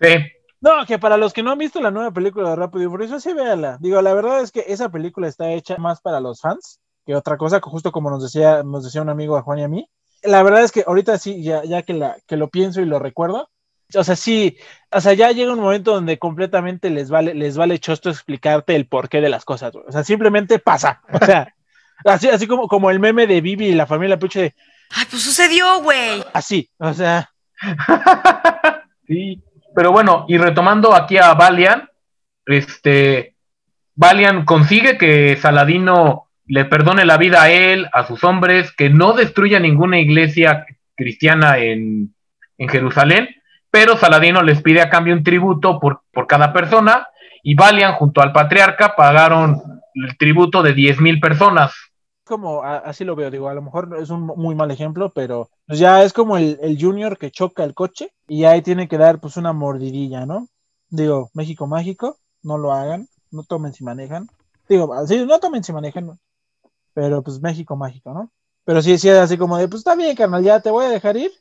Sí. 0.00 0.14
No, 0.60 0.86
que 0.86 0.98
para 0.98 1.16
los 1.16 1.32
que 1.32 1.42
no 1.42 1.50
han 1.50 1.58
visto 1.58 1.80
la 1.80 1.90
nueva 1.90 2.10
película 2.10 2.50
de 2.50 2.56
Rápido 2.56 2.84
y 2.84 2.88
Furioso, 2.88 3.20
sí 3.20 3.34
véanla. 3.34 3.76
Digo, 3.80 4.00
la 4.00 4.14
verdad 4.14 4.40
es 4.40 4.50
que 4.50 4.64
esa 4.68 4.88
película 4.88 5.28
está 5.28 5.50
hecha 5.50 5.76
más 5.76 6.00
para 6.00 6.20
los 6.20 6.40
fans 6.40 6.80
que 7.04 7.14
otra 7.14 7.36
cosa, 7.36 7.60
justo 7.60 7.92
como 7.92 8.10
nos 8.10 8.22
decía, 8.22 8.62
nos 8.62 8.84
decía 8.84 9.02
un 9.02 9.10
amigo 9.10 9.36
a 9.36 9.42
Juan 9.42 9.58
y 9.58 9.64
a 9.64 9.68
mí. 9.68 9.88
La 10.22 10.42
verdad 10.42 10.62
es 10.62 10.72
que 10.72 10.84
ahorita 10.86 11.18
sí, 11.18 11.42
ya, 11.42 11.62
ya 11.64 11.82
que, 11.82 11.92
la, 11.92 12.16
que 12.26 12.36
lo 12.36 12.48
pienso 12.48 12.80
y 12.80 12.86
lo 12.86 12.98
recuerdo, 12.98 13.50
o 13.96 14.04
sea, 14.04 14.16
sí, 14.16 14.56
o 14.90 15.00
sea, 15.00 15.12
ya 15.14 15.32
llega 15.32 15.52
un 15.52 15.60
momento 15.60 15.94
donde 15.94 16.18
completamente 16.18 16.90
les 16.90 17.10
vale, 17.10 17.34
les 17.34 17.56
vale 17.56 17.78
chosto 17.78 18.10
explicarte 18.10 18.74
el 18.76 18.86
porqué 18.86 19.20
de 19.20 19.28
las 19.28 19.44
cosas. 19.44 19.74
O 19.74 19.90
sea, 19.90 20.04
simplemente 20.04 20.58
pasa. 20.58 21.02
O 21.12 21.24
sea, 21.24 21.54
así, 22.04 22.28
así 22.28 22.46
como, 22.46 22.68
como 22.68 22.90
el 22.90 23.00
meme 23.00 23.26
de 23.26 23.40
Vivi 23.40 23.66
y 23.68 23.74
la 23.74 23.86
familia 23.86 24.18
Puche, 24.18 24.40
de, 24.40 24.54
Ay, 24.90 25.06
pues 25.10 25.22
sucedió, 25.22 25.82
güey. 25.82 26.22
así, 26.32 26.68
o 26.78 26.92
sea, 26.92 27.30
Sí. 29.06 29.42
Pero 29.74 29.90
bueno, 29.92 30.24
y 30.28 30.38
retomando 30.38 30.94
aquí 30.94 31.16
a 31.16 31.34
Valian, 31.34 31.88
este, 32.46 33.34
Valian 33.96 34.44
consigue 34.44 34.96
que 34.96 35.36
Saladino 35.36 36.28
le 36.46 36.64
perdone 36.64 37.04
la 37.04 37.16
vida 37.16 37.42
a 37.42 37.50
él, 37.50 37.88
a 37.92 38.06
sus 38.06 38.22
hombres, 38.22 38.70
que 38.72 38.88
no 38.90 39.14
destruya 39.14 39.58
ninguna 39.58 39.98
iglesia 39.98 40.64
cristiana 40.94 41.58
en, 41.58 42.14
en 42.58 42.68
Jerusalén, 42.68 43.28
pero 43.74 43.96
Saladino 43.96 44.40
les 44.40 44.62
pide 44.62 44.80
a 44.80 44.88
cambio 44.88 45.14
un 45.14 45.24
tributo 45.24 45.80
por, 45.80 46.02
por 46.12 46.28
cada 46.28 46.52
persona, 46.52 47.08
y 47.42 47.56
Valian 47.56 47.94
junto 47.94 48.20
al 48.20 48.30
patriarca 48.30 48.94
pagaron 48.94 49.60
el 49.94 50.16
tributo 50.16 50.62
de 50.62 50.76
10.000 50.76 51.20
personas. 51.20 51.72
como 52.22 52.62
así 52.62 53.04
lo 53.04 53.16
veo, 53.16 53.32
digo, 53.32 53.48
a 53.48 53.54
lo 53.54 53.62
mejor 53.62 53.96
es 54.00 54.10
un 54.10 54.26
muy 54.26 54.54
mal 54.54 54.70
ejemplo, 54.70 55.10
pero 55.12 55.50
pues 55.66 55.80
ya 55.80 56.04
es 56.04 56.12
como 56.12 56.36
el, 56.36 56.56
el 56.62 56.80
junior 56.80 57.18
que 57.18 57.32
choca 57.32 57.64
el 57.64 57.74
coche 57.74 58.12
y 58.28 58.44
ahí 58.44 58.62
tiene 58.62 58.86
que 58.86 58.96
dar 58.96 59.18
pues 59.18 59.36
una 59.36 59.52
mordidilla, 59.52 60.24
¿no? 60.24 60.46
Digo, 60.88 61.30
México 61.34 61.66
mágico, 61.66 62.18
no 62.44 62.58
lo 62.58 62.72
hagan, 62.72 63.08
no 63.32 63.42
tomen 63.42 63.72
si 63.72 63.82
manejan. 63.82 64.28
Digo, 64.68 64.94
así, 64.94 65.26
no 65.26 65.40
tomen 65.40 65.64
si 65.64 65.72
manejan, 65.72 66.16
pero 66.92 67.22
pues 67.22 67.40
México 67.40 67.74
mágico, 67.74 68.14
¿no? 68.14 68.30
Pero 68.64 68.80
sí, 68.82 68.98
sí, 68.98 69.08
así 69.08 69.36
como 69.36 69.58
de, 69.58 69.66
pues 69.66 69.80
está 69.80 69.96
bien, 69.96 70.14
carnal, 70.14 70.44
ya 70.44 70.60
te 70.60 70.70
voy 70.70 70.86
a 70.86 70.90
dejar 70.90 71.16
ir, 71.16 71.32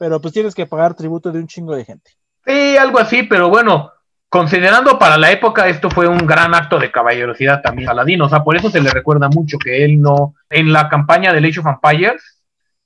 pero 0.00 0.18
pues 0.18 0.32
tienes 0.32 0.54
que 0.54 0.64
pagar 0.64 0.94
tributo 0.94 1.30
de 1.30 1.40
un 1.40 1.46
chingo 1.46 1.76
de 1.76 1.84
gente. 1.84 2.12
Sí, 2.46 2.74
algo 2.78 2.98
así, 2.98 3.24
pero 3.24 3.50
bueno, 3.50 3.92
considerando 4.30 4.98
para 4.98 5.18
la 5.18 5.30
época, 5.30 5.68
esto 5.68 5.90
fue 5.90 6.08
un 6.08 6.26
gran 6.26 6.54
acto 6.54 6.78
de 6.78 6.90
caballerosidad 6.90 7.60
también 7.60 7.86
a 7.86 7.92
Saladino. 7.92 8.24
O 8.24 8.28
sea, 8.30 8.42
por 8.42 8.56
eso 8.56 8.70
se 8.70 8.80
le 8.80 8.88
recuerda 8.88 9.28
mucho 9.28 9.58
que 9.58 9.84
él 9.84 10.00
no. 10.00 10.36
En 10.48 10.72
la 10.72 10.88
campaña 10.88 11.34
de 11.34 11.46
Age 11.46 11.60
of 11.60 11.66
Empires, 11.66 12.42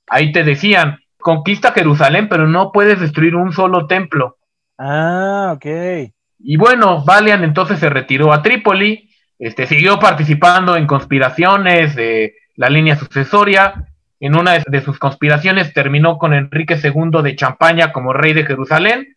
ahí 0.07 0.33
te 0.33 0.43
decían: 0.43 0.99
conquista 1.17 1.71
Jerusalén, 1.71 2.27
pero 2.27 2.49
no 2.49 2.73
puedes 2.73 2.99
destruir 2.99 3.37
un 3.37 3.53
solo 3.53 3.87
templo. 3.87 4.35
Ah, 4.77 5.53
ok. 5.55 6.11
Y 6.39 6.57
bueno, 6.57 7.01
Valiant 7.05 7.45
entonces 7.45 7.79
se 7.79 7.87
retiró 7.87 8.33
a 8.33 8.41
Trípoli, 8.41 9.09
este, 9.39 9.67
siguió 9.67 9.99
participando 9.99 10.75
en 10.75 10.85
conspiraciones 10.85 11.95
de 11.95 12.35
la 12.57 12.69
línea 12.69 12.97
sucesoria. 12.97 13.87
En 14.25 14.35
una 14.35 14.57
de 14.57 14.81
sus 14.81 14.97
conspiraciones 14.97 15.71
terminó 15.71 16.17
con 16.17 16.33
Enrique 16.33 16.79
II 16.83 17.21
de 17.21 17.35
Champaña 17.35 17.91
como 17.91 18.11
rey 18.11 18.33
de 18.33 18.43
Jerusalén, 18.43 19.15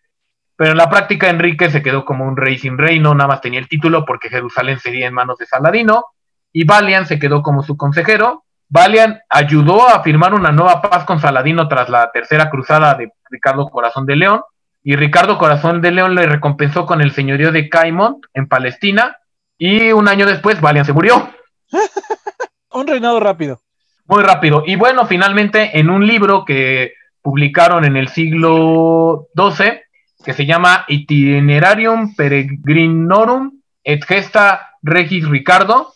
pero 0.55 0.73
en 0.73 0.77
la 0.77 0.91
práctica 0.91 1.31
Enrique 1.31 1.71
se 1.71 1.83
quedó 1.83 2.05
como 2.05 2.27
un 2.27 2.37
rey 2.37 2.59
sin 2.59 2.77
reino, 2.77 3.15
nada 3.15 3.29
más 3.29 3.41
tenía 3.41 3.59
el 3.59 3.71
título 3.71 4.05
porque 4.05 4.29
Jerusalén 4.29 4.79
sería 4.81 5.07
en 5.07 5.15
manos 5.15 5.39
de 5.39 5.47
Saladino, 5.47 6.05
y 6.53 6.65
Valiant 6.65 7.07
se 7.07 7.19
quedó 7.19 7.43
como 7.43 7.63
su 7.63 7.75
consejero. 7.75 8.45
Valiant 8.69 9.17
ayudó 9.31 9.89
a 9.89 10.03
firmar 10.03 10.35
una 10.35 10.53
nueva 10.53 10.83
paz 10.83 11.07
con 11.07 11.21
Saladino 11.21 11.69
tras 11.69 11.89
la 11.89 12.11
tercera 12.13 12.51
cruzada 12.51 12.95
de 12.95 13.11
Ricardo 13.31 13.71
Corazón 13.71 14.05
de 14.05 14.17
León, 14.17 14.43
y 14.83 14.95
Ricardo 14.95 15.39
Corazón 15.39 15.81
de 15.81 15.91
León 15.91 16.17
le 16.17 16.27
recompensó 16.27 16.85
con 16.85 17.01
el 17.01 17.13
señorío 17.13 17.51
de 17.51 17.71
Caimont 17.71 18.27
en 18.35 18.47
Palestina, 18.47 19.17
y 19.57 19.91
un 19.91 20.07
año 20.07 20.27
después 20.27 20.61
Valiant 20.61 20.87
se 20.87 20.93
murió. 20.93 21.31
Un 22.73 22.87
reinado 22.87 23.19
rápido. 23.21 23.63
Muy 24.09 24.23
rápido. 24.23 24.63
Y 24.67 24.77
bueno, 24.77 25.07
finalmente 25.07 25.79
en 25.79 25.91
un 25.91 26.07
libro 26.07 26.47
que 26.47 26.95
publicaron 27.21 27.85
en 27.85 27.97
el 27.99 28.09
siglo 28.09 29.29
XII, 29.37 29.81
que 30.25 30.33
se 30.33 30.47
llama 30.47 30.87
Itinerarium 30.89 32.15
Peregrinorum 32.17 33.61
et 33.85 34.03
Gesta 34.05 34.71
Regis 34.83 35.29
Ricardo, 35.29 35.93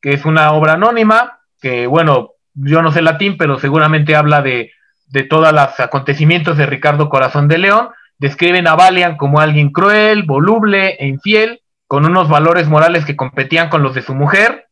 que 0.00 0.12
es 0.12 0.24
una 0.24 0.52
obra 0.52 0.74
anónima, 0.74 1.40
que 1.60 1.88
bueno, 1.88 2.34
yo 2.54 2.82
no 2.82 2.92
sé 2.92 3.02
latín, 3.02 3.36
pero 3.36 3.58
seguramente 3.58 4.14
habla 4.14 4.42
de, 4.42 4.70
de 5.08 5.24
todos 5.24 5.52
los 5.52 5.80
acontecimientos 5.80 6.56
de 6.56 6.66
Ricardo 6.66 7.08
Corazón 7.08 7.48
de 7.48 7.58
León, 7.58 7.88
describen 8.18 8.68
a 8.68 8.76
Valiant 8.76 9.16
como 9.16 9.40
alguien 9.40 9.72
cruel, 9.72 10.22
voluble 10.22 10.90
e 11.00 11.08
infiel, 11.08 11.62
con 11.88 12.04
unos 12.04 12.28
valores 12.28 12.68
morales 12.68 13.04
que 13.04 13.16
competían 13.16 13.70
con 13.70 13.82
los 13.82 13.94
de 13.94 14.02
su 14.02 14.14
mujer, 14.14 14.65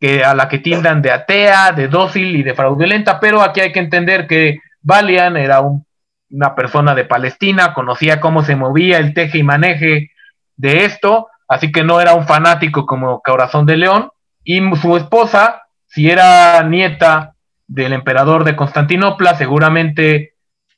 que 0.00 0.24
a 0.24 0.34
la 0.34 0.48
que 0.48 0.58
tildan 0.58 1.02
de 1.02 1.12
atea, 1.12 1.72
de 1.72 1.86
dócil 1.86 2.34
y 2.34 2.42
de 2.42 2.54
fraudulenta, 2.54 3.20
pero 3.20 3.42
aquí 3.42 3.60
hay 3.60 3.70
que 3.70 3.80
entender 3.80 4.26
que 4.26 4.58
Valiant 4.80 5.36
era 5.36 5.60
un, 5.60 5.84
una 6.30 6.54
persona 6.54 6.94
de 6.94 7.04
Palestina, 7.04 7.74
conocía 7.74 8.18
cómo 8.18 8.42
se 8.42 8.56
movía 8.56 8.98
el 8.98 9.12
teje 9.12 9.38
y 9.38 9.42
maneje 9.42 10.10
de 10.56 10.84
esto, 10.86 11.28
así 11.46 11.70
que 11.70 11.84
no 11.84 12.00
era 12.00 12.14
un 12.14 12.26
fanático 12.26 12.86
como 12.86 13.20
Corazón 13.20 13.66
de 13.66 13.76
León, 13.76 14.10
y 14.42 14.60
su 14.76 14.96
esposa, 14.96 15.62
si 15.86 16.10
era 16.10 16.62
nieta 16.62 17.34
del 17.66 17.92
emperador 17.92 18.44
de 18.44 18.56
Constantinopla, 18.56 19.36
seguramente 19.36 20.34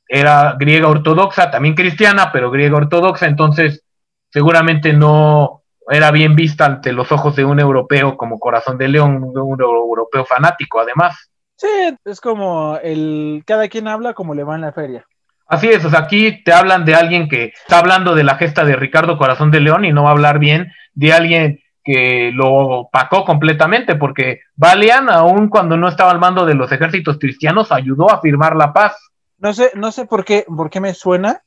era 0.08 0.56
griega 0.58 0.88
ortodoxa, 0.88 1.50
también 1.50 1.74
cristiana, 1.74 2.32
pero 2.32 2.50
griega 2.50 2.76
ortodoxa, 2.76 3.26
entonces 3.26 3.84
seguramente 4.30 4.92
no 4.92 5.61
era 5.88 6.10
bien 6.10 6.34
vista 6.34 6.66
ante 6.66 6.92
los 6.92 7.10
ojos 7.12 7.36
de 7.36 7.44
un 7.44 7.60
europeo 7.60 8.16
como 8.16 8.38
Corazón 8.38 8.78
de 8.78 8.88
León, 8.88 9.32
un 9.34 9.60
europeo 9.60 10.24
fanático 10.24 10.80
además. 10.80 11.30
Sí, 11.56 11.68
es 12.04 12.20
como 12.20 12.76
el 12.82 13.42
cada 13.46 13.68
quien 13.68 13.88
habla 13.88 14.14
como 14.14 14.34
le 14.34 14.44
va 14.44 14.54
en 14.54 14.62
la 14.62 14.72
feria. 14.72 15.06
Así 15.46 15.68
es, 15.68 15.84
o 15.84 15.90
sea, 15.90 16.00
aquí 16.00 16.42
te 16.44 16.52
hablan 16.52 16.84
de 16.84 16.94
alguien 16.94 17.28
que 17.28 17.52
está 17.54 17.78
hablando 17.78 18.14
de 18.14 18.24
la 18.24 18.36
gesta 18.36 18.64
de 18.64 18.74
Ricardo 18.74 19.18
Corazón 19.18 19.50
de 19.50 19.60
León 19.60 19.84
y 19.84 19.92
no 19.92 20.04
va 20.04 20.10
a 20.10 20.12
hablar 20.12 20.38
bien 20.38 20.72
de 20.94 21.12
alguien 21.12 21.60
que 21.84 22.30
lo 22.32 22.52
opacó 22.52 23.24
completamente, 23.24 23.96
porque 23.96 24.40
Valian, 24.54 25.10
aun 25.10 25.48
cuando 25.48 25.76
no 25.76 25.88
estaba 25.88 26.10
al 26.10 26.20
mando 26.20 26.46
de 26.46 26.54
los 26.54 26.70
ejércitos 26.70 27.18
cristianos, 27.18 27.72
ayudó 27.72 28.10
a 28.10 28.20
firmar 28.20 28.56
la 28.56 28.72
paz. 28.72 28.96
No 29.38 29.52
sé, 29.52 29.72
no 29.74 29.90
sé 29.90 30.06
por 30.06 30.24
qué, 30.24 30.44
por 30.46 30.70
qué 30.70 30.80
me 30.80 30.94
suena 30.94 31.42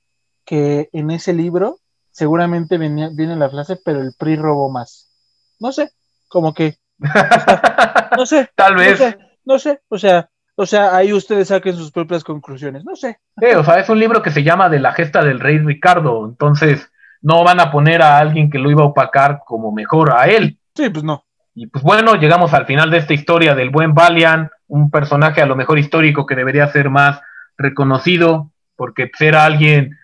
que 0.45 0.89
en 0.91 1.11
ese 1.11 1.33
libro 1.33 1.77
seguramente 2.15 2.77
venía, 2.77 3.09
viene 3.11 3.35
la 3.35 3.49
frase, 3.49 3.77
pero 3.83 3.99
el 3.99 4.13
PRI 4.17 4.37
robó 4.37 4.71
más. 4.71 5.11
No 5.59 5.71
sé, 5.73 5.91
como 6.29 6.53
que. 6.53 6.77
O 6.97 7.07
sea, 7.07 8.09
no 8.17 8.25
sé. 8.25 8.49
Tal 8.55 8.75
vez. 8.75 8.99
No 8.99 9.05
sé, 9.05 9.17
no 9.43 9.59
sé, 9.59 9.81
o 9.89 9.97
sea, 9.97 10.29
o 10.55 10.65
sea, 10.65 10.95
ahí 10.95 11.11
ustedes 11.11 11.49
saquen 11.49 11.75
sus 11.75 11.91
propias 11.91 12.23
conclusiones, 12.23 12.85
no 12.85 12.95
sé. 12.95 13.19
Sí, 13.37 13.47
o 13.55 13.63
sea, 13.65 13.79
es 13.79 13.89
un 13.89 13.99
libro 13.99 14.21
que 14.21 14.31
se 14.31 14.43
llama 14.43 14.69
De 14.69 14.79
la 14.79 14.93
gesta 14.93 15.23
del 15.23 15.41
rey 15.41 15.59
Ricardo, 15.59 16.25
entonces 16.25 16.89
no 17.21 17.43
van 17.43 17.59
a 17.59 17.69
poner 17.69 18.01
a 18.01 18.17
alguien 18.17 18.49
que 18.49 18.59
lo 18.59 18.71
iba 18.71 18.83
a 18.83 18.87
opacar 18.87 19.41
como 19.45 19.73
mejor 19.73 20.13
a 20.13 20.27
él. 20.27 20.57
Sí, 20.73 20.89
pues 20.89 21.03
no. 21.03 21.25
Y 21.53 21.67
pues 21.67 21.83
bueno, 21.83 22.15
llegamos 22.15 22.53
al 22.53 22.65
final 22.65 22.91
de 22.91 22.97
esta 22.97 23.13
historia 23.13 23.55
del 23.55 23.71
buen 23.71 23.93
Valiant, 23.93 24.49
un 24.67 24.89
personaje 24.89 25.41
a 25.41 25.45
lo 25.45 25.57
mejor 25.57 25.79
histórico 25.79 26.25
que 26.25 26.35
debería 26.35 26.67
ser 26.67 26.89
más 26.89 27.19
reconocido, 27.57 28.51
porque 28.77 29.07
pues, 29.07 29.19
era 29.21 29.43
alguien 29.43 29.97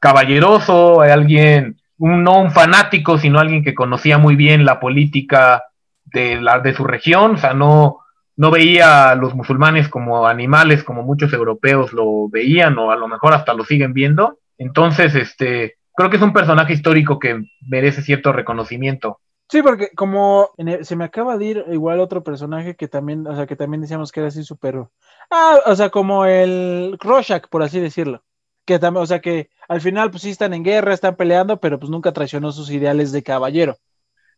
caballeroso, 0.00 1.00
alguien, 1.00 1.80
un, 1.98 2.22
no 2.22 2.40
un 2.40 2.50
fanático, 2.50 3.18
sino 3.18 3.38
alguien 3.38 3.64
que 3.64 3.74
conocía 3.74 4.18
muy 4.18 4.36
bien 4.36 4.64
la 4.64 4.80
política 4.80 5.64
de, 6.04 6.40
la, 6.40 6.60
de 6.60 6.74
su 6.74 6.84
región, 6.84 7.34
o 7.34 7.38
sea, 7.38 7.54
no, 7.54 7.98
no 8.36 8.50
veía 8.50 9.10
a 9.10 9.14
los 9.14 9.34
musulmanes 9.34 9.88
como 9.88 10.26
animales, 10.26 10.84
como 10.84 11.02
muchos 11.02 11.32
europeos 11.32 11.92
lo 11.92 12.28
veían, 12.28 12.78
o 12.78 12.90
a 12.90 12.96
lo 12.96 13.08
mejor 13.08 13.32
hasta 13.32 13.54
lo 13.54 13.64
siguen 13.64 13.92
viendo. 13.92 14.38
Entonces, 14.58 15.14
este, 15.14 15.76
creo 15.94 16.10
que 16.10 16.16
es 16.16 16.22
un 16.22 16.32
personaje 16.32 16.74
histórico 16.74 17.18
que 17.18 17.42
merece 17.66 18.02
cierto 18.02 18.32
reconocimiento. 18.32 19.20
Sí, 19.48 19.62
porque 19.62 19.90
como 19.94 20.50
se 20.82 20.96
me 20.96 21.04
acaba 21.04 21.38
de 21.38 21.44
ir 21.44 21.64
igual 21.70 22.00
otro 22.00 22.24
personaje 22.24 22.74
que 22.74 22.88
también, 22.88 23.26
o 23.26 23.36
sea, 23.36 23.46
que 23.46 23.54
también 23.54 23.80
decíamos 23.80 24.10
que 24.10 24.20
era 24.20 24.28
así 24.28 24.42
súper. 24.42 24.86
Ah, 25.30 25.58
o 25.66 25.76
sea, 25.76 25.88
como 25.90 26.24
el 26.26 26.96
Rorschach, 27.00 27.46
por 27.48 27.62
así 27.62 27.78
decirlo. 27.78 28.22
Que 28.66 28.78
también, 28.78 29.02
o 29.02 29.06
sea, 29.06 29.20
que 29.20 29.48
al 29.68 29.80
final, 29.80 30.10
pues 30.10 30.24
sí 30.24 30.30
están 30.30 30.52
en 30.52 30.62
guerra, 30.62 30.92
están 30.92 31.16
peleando, 31.16 31.58
pero 31.58 31.78
pues 31.78 31.88
nunca 31.88 32.12
traicionó 32.12 32.52
sus 32.52 32.70
ideales 32.70 33.12
de 33.12 33.22
caballero. 33.22 33.78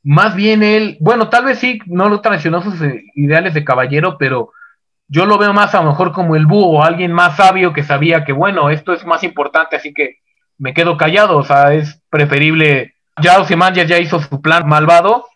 Más 0.04 0.36
bien 0.36 0.62
él, 0.62 0.96
bueno, 1.00 1.28
tal 1.28 1.46
vez 1.46 1.58
sí, 1.58 1.80
no 1.86 2.08
lo 2.08 2.20
traicionó 2.20 2.62
sus 2.62 2.76
ideales 3.14 3.54
de 3.54 3.64
caballero, 3.64 4.16
pero 4.16 4.52
yo 5.08 5.26
lo 5.26 5.38
veo 5.38 5.52
más 5.52 5.74
a 5.74 5.82
lo 5.82 5.90
mejor 5.90 6.12
como 6.12 6.36
el 6.36 6.46
búho, 6.46 6.84
alguien 6.84 7.12
más 7.12 7.36
sabio 7.36 7.72
que 7.72 7.82
sabía 7.82 8.24
que, 8.24 8.32
bueno, 8.32 8.70
esto 8.70 8.92
es 8.92 9.04
más 9.04 9.24
importante, 9.24 9.76
así 9.76 9.92
que 9.92 10.18
me 10.58 10.74
quedo 10.74 10.96
callado, 10.96 11.38
o 11.38 11.44
sea, 11.44 11.72
es 11.72 12.00
preferible 12.10 12.94
ya 13.20 13.40
Ozymandias 13.40 13.88
ya 13.88 13.98
hizo 13.98 14.20
su 14.20 14.40
plan 14.40 14.68
malvado, 14.68 15.26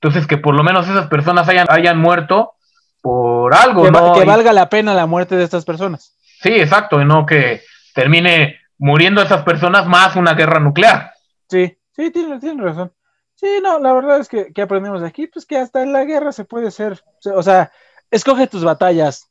entonces 0.00 0.26
que 0.26 0.36
por 0.36 0.54
lo 0.54 0.62
menos 0.62 0.88
esas 0.88 1.06
personas 1.06 1.48
hayan, 1.48 1.66
hayan 1.70 1.98
muerto 1.98 2.52
por 3.00 3.54
algo, 3.54 3.84
que, 3.84 3.90
¿no? 3.90 4.12
que 4.12 4.24
valga 4.24 4.52
la 4.52 4.68
pena 4.68 4.94
la 4.94 5.06
muerte 5.06 5.36
de 5.36 5.44
estas 5.44 5.64
personas. 5.64 6.14
sí, 6.42 6.50
exacto, 6.50 7.00
y 7.00 7.04
no 7.04 7.24
que 7.24 7.62
termine 7.98 8.60
muriendo 8.78 9.20
esas 9.20 9.42
personas 9.42 9.84
más 9.88 10.14
una 10.14 10.34
guerra 10.34 10.60
nuclear. 10.60 11.10
Sí, 11.50 11.76
sí, 11.96 12.12
tiene, 12.12 12.38
tiene 12.38 12.62
razón. 12.62 12.92
Sí, 13.34 13.58
no, 13.60 13.80
la 13.80 13.92
verdad 13.92 14.20
es 14.20 14.28
que, 14.28 14.52
que 14.52 14.62
aprendemos 14.62 15.00
de 15.00 15.08
aquí, 15.08 15.26
pues 15.26 15.44
que 15.44 15.56
hasta 15.58 15.82
en 15.82 15.92
la 15.92 16.04
guerra 16.04 16.30
se 16.30 16.44
puede 16.44 16.70
ser, 16.70 17.02
o 17.34 17.42
sea, 17.42 17.72
escoge 18.08 18.46
tus 18.46 18.62
batallas, 18.62 19.28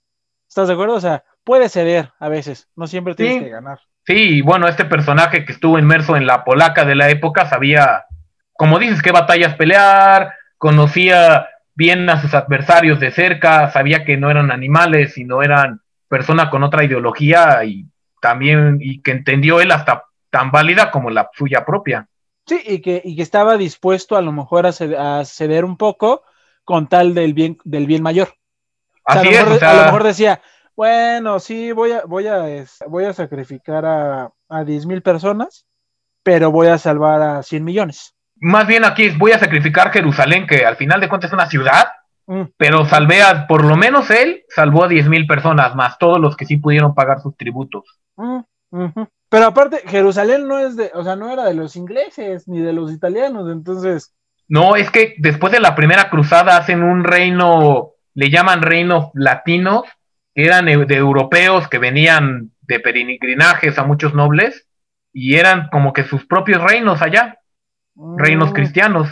¿estás 0.50 0.68
de 0.68 0.74
acuerdo? 0.74 0.96
O 0.96 1.00
sea, 1.00 1.24
puede 1.46 1.70
ceder 1.70 2.12
a 2.20 2.28
veces, 2.28 2.68
no 2.76 2.88
siempre 2.88 3.16
tienes 3.16 3.38
Sí. 3.38 3.44
que 3.46 3.50
ganar. 3.52 3.80
Sí, 4.06 4.16
y 4.38 4.42
bueno, 4.42 4.68
este 4.68 4.84
personaje 4.84 5.46
que 5.46 5.54
estuvo 5.54 5.80
inmerso 5.80 6.18
en 6.18 6.28
la 6.28 6.44
polaca 6.44 6.84
de 6.84 6.96
la 6.96 7.10
época 7.10 7.46
sabía, 7.46 8.04
como 8.52 8.80
dices, 8.80 9.02
qué 9.02 9.14
batallas 9.14 9.56
pelear, 9.56 10.34
conocía 10.58 11.48
bien 11.74 12.10
a 12.10 12.20
sus 12.22 12.34
adversarios 12.34 13.00
de 13.00 13.12
cerca, 13.12 13.72
sabía 13.72 14.04
que 14.04 14.18
no 14.18 14.30
eran 14.30 14.52
animales, 14.52 15.14
sino 15.14 15.42
eran 15.42 15.80
personas 16.10 16.50
con 16.50 16.64
otra 16.64 16.84
ideología 16.84 17.64
y 17.64 17.86
también, 18.22 18.78
y 18.82 19.02
que 19.02 19.12
entendió 19.12 19.62
él 19.62 19.72
hasta 19.72 20.06
tan 20.30 20.52
válida 20.52 20.92
como 20.92 21.10
la 21.10 21.30
suya 21.34 21.66
propia. 21.66 22.08
Sí, 22.48 22.62
y 22.66 22.82
que, 22.82 23.02
y 23.04 23.16
que 23.16 23.22
estaba 23.24 23.58
dispuesto 23.58 24.16
a 24.16 24.22
lo 24.22 24.32
mejor 24.32 24.66
a 24.66 24.72
ceder, 24.72 24.98
a 24.98 25.26
ceder 25.26 25.66
un 25.66 25.78
poco 25.78 26.24
con 26.64 26.88
tal 26.88 27.14
del 27.14 27.34
bien, 27.34 27.58
del 27.64 27.88
bien 27.88 28.02
mayor. 28.04 28.30
O 29.06 29.12
sea, 29.12 29.22
Así 29.22 29.22
a, 29.22 29.26
lo 29.26 29.32
es, 29.32 29.38
mejor, 29.38 29.54
o 29.54 29.58
sea, 29.58 29.72
a 29.72 29.74
lo 29.74 29.84
mejor 29.84 30.04
decía, 30.04 30.42
bueno, 30.76 31.40
sí, 31.40 31.72
voy 31.74 31.92
a, 31.94 32.06
voy 32.06 32.28
a, 32.28 32.50
es- 32.50 32.80
voy 32.88 33.06
a 33.06 33.14
sacrificar 33.14 33.86
a, 33.86 34.32
a 34.50 34.64
10 34.64 34.86
mil 34.86 35.02
personas, 35.02 35.68
pero 36.24 36.52
voy 36.52 36.68
a 36.68 36.78
salvar 36.78 37.22
a 37.22 37.44
100 37.44 37.64
millones. 37.66 38.16
más 38.40 38.68
bien 38.68 38.86
aquí 38.86 39.06
es 39.06 39.18
voy 39.18 39.32
a 39.32 39.40
sacrificar 39.40 39.92
Jerusalén, 39.92 40.46
que 40.48 40.66
al 40.66 40.76
final 40.78 41.00
de 41.02 41.10
cuentas 41.10 41.30
es 41.30 41.34
una 41.34 41.50
ciudad, 41.50 41.88
Mm. 42.28 42.44
Pero 42.58 42.86
salvé 42.86 43.22
a, 43.24 43.48
por 43.48 43.66
lo 43.66 43.76
menos 43.76 44.12
él, 44.12 44.44
salvó 44.50 44.84
a 44.84 44.90
10.000 44.90 45.28
personas, 45.28 45.76
más 45.76 45.98
todos 45.98 46.20
los 46.20 46.36
que 46.36 46.46
sí 46.46 46.58
pudieron 46.58 46.94
pagar 46.94 47.22
sus 47.22 47.36
tributos. 47.36 47.84
Mm. 48.18 48.42
Pero 49.30 49.46
aparte, 49.46 49.82
Jerusalén 49.88 50.48
no 50.48 50.60
es 50.60 50.76
de, 50.76 50.92
o 50.94 51.04
sea, 51.04 51.16
no 51.16 51.32
era 51.32 51.46
de 51.46 51.54
los 51.54 51.76
ingleses 51.76 52.48
ni 52.48 52.60
de 52.62 52.74
los 52.74 52.92
italianos, 52.92 53.50
entonces, 53.52 54.14
No, 54.48 54.76
es 54.76 54.92
que 54.92 55.16
después 55.18 55.52
de 55.52 55.60
la 55.60 55.76
primera 55.76 56.10
cruzada 56.10 56.58
hacen 56.58 56.84
un 56.84 57.04
reino, 57.04 57.94
le 58.14 58.30
llaman 58.30 58.62
reino 58.62 59.12
latino, 59.14 59.84
que 60.34 60.46
eran 60.46 60.66
de 60.66 60.96
europeos 60.96 61.68
que 61.68 61.80
venían 61.80 62.52
de 62.62 62.80
peregrinajes 62.80 63.78
a 63.80 63.84
muchos 63.84 64.14
nobles 64.14 64.68
y 65.12 65.36
eran 65.36 65.70
como 65.70 65.94
que 65.94 66.04
sus 66.04 66.26
propios 66.26 66.62
reinos 66.62 67.02
allá, 67.02 67.40
reinos 68.18 68.52
mm, 68.52 68.54
cristianos. 68.54 69.10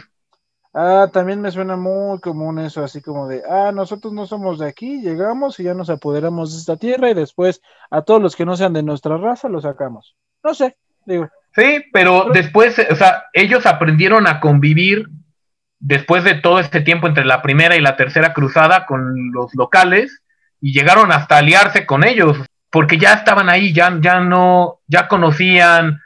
Ah, 0.77 1.09
también 1.11 1.39
me 1.39 1.51
suena 1.51 1.77
muy 1.77 2.19
común 2.19 2.59
eso, 2.59 2.83
así 2.83 3.01
como 3.01 3.29
de, 3.29 3.43
ah, 3.49 3.71
nosotros 3.73 4.11
no 4.11 4.25
somos 4.25 4.59
de 4.59 4.67
aquí, 4.67 5.01
llegamos 5.01 5.57
y 5.59 5.63
ya 5.63 5.73
nos 5.73 5.89
apoderamos 5.89 6.51
de 6.51 6.59
esta 6.59 6.75
tierra 6.75 7.09
y 7.09 7.13
después 7.13 7.61
a 7.89 8.01
todos 8.01 8.21
los 8.21 8.35
que 8.35 8.45
no 8.45 8.57
sean 8.57 8.73
de 8.73 8.83
nuestra 8.83 9.15
raza 9.17 9.47
los 9.47 9.63
sacamos. 9.63 10.17
No 10.43 10.53
sé, 10.53 10.75
digo, 11.05 11.29
Sí, 11.55 11.85
pero 11.93 12.31
después, 12.33 12.77
o 12.91 12.95
sea, 12.95 13.23
ellos 13.31 13.65
aprendieron 13.65 14.27
a 14.27 14.41
convivir 14.41 15.07
después 15.79 16.25
de 16.25 16.35
todo 16.35 16.59
este 16.59 16.81
tiempo 16.81 17.07
entre 17.07 17.23
la 17.23 17.41
primera 17.41 17.77
y 17.77 17.81
la 17.81 17.95
tercera 17.95 18.33
cruzada 18.33 18.85
con 18.85 19.31
los 19.31 19.55
locales 19.55 20.21
y 20.59 20.73
llegaron 20.73 21.13
hasta 21.13 21.37
aliarse 21.37 21.85
con 21.85 22.03
ellos, 22.03 22.37
porque 22.69 22.97
ya 22.97 23.13
estaban 23.13 23.49
ahí, 23.49 23.73
ya, 23.73 23.97
ya 24.01 24.19
no, 24.19 24.81
ya 24.87 25.07
conocían 25.07 26.01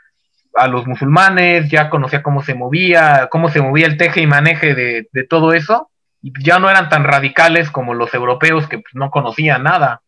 a 0.56 0.68
los 0.68 0.88
musulmanes, 0.88 1.70
ya 1.70 1.90
conocía 1.90 2.24
cómo 2.24 2.42
se 2.44 2.54
movía, 2.54 3.28
cómo 3.32 3.50
se 3.50 3.62
movía 3.62 3.88
el 3.88 3.98
teje 3.98 4.22
y 4.22 4.28
maneje 4.28 4.74
de, 4.76 5.08
de 5.12 5.24
todo 5.24 5.54
eso, 5.54 5.90
y 6.22 6.34
ya 6.44 6.60
no 6.60 6.70
eran 6.70 6.90
tan 6.90 7.04
radicales 7.04 7.72
como 7.72 7.94
los 7.94 8.14
europeos 8.14 8.68
que 8.68 8.80
pues, 8.80 8.94
no 8.94 9.10
conocían 9.10 9.64
nada. 9.64 10.02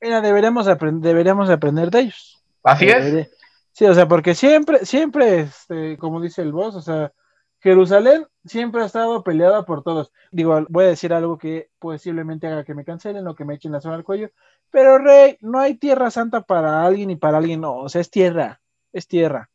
mira, 0.00 0.20
deberíamos, 0.20 0.68
aprender 0.68 1.10
deberíamos 1.10 1.50
aprender 1.50 1.90
de 1.90 2.00
ellos. 2.00 2.42
Así 2.62 2.88
es. 2.88 3.30
Sí, 3.72 3.84
o 3.84 3.94
sea, 3.94 4.08
porque 4.08 4.34
siempre, 4.34 4.84
siempre, 4.86 5.40
este, 5.40 5.98
como 5.98 6.20
dice 6.20 6.42
el 6.42 6.52
boss, 6.52 6.76
o 6.76 6.80
sea, 6.80 7.12
Jerusalén 7.60 8.26
siempre 8.44 8.82
ha 8.82 8.86
estado 8.86 9.22
peleada 9.22 9.64
por 9.64 9.82
todos. 9.82 10.12
Digo, 10.30 10.64
voy 10.68 10.84
a 10.84 10.88
decir 10.88 11.12
algo 11.12 11.36
que 11.36 11.68
posiblemente 11.78 12.46
haga 12.46 12.64
que 12.64 12.74
me 12.74 12.84
cancelen 12.84 13.26
o 13.26 13.34
que 13.34 13.44
me 13.44 13.54
echen 13.54 13.72
la 13.72 13.80
zona 13.80 13.96
al 13.96 14.04
cuello, 14.04 14.30
pero 14.70 14.98
rey, 14.98 15.36
no 15.40 15.58
hay 15.58 15.74
tierra 15.74 16.10
santa 16.10 16.42
para 16.42 16.84
alguien 16.84 17.10
y 17.10 17.16
para 17.16 17.38
alguien 17.38 17.60
no, 17.60 17.76
o 17.76 17.88
sea, 17.88 18.00
es 18.00 18.10
tierra, 18.10 18.60
es 18.92 19.08
tierra. 19.08 19.50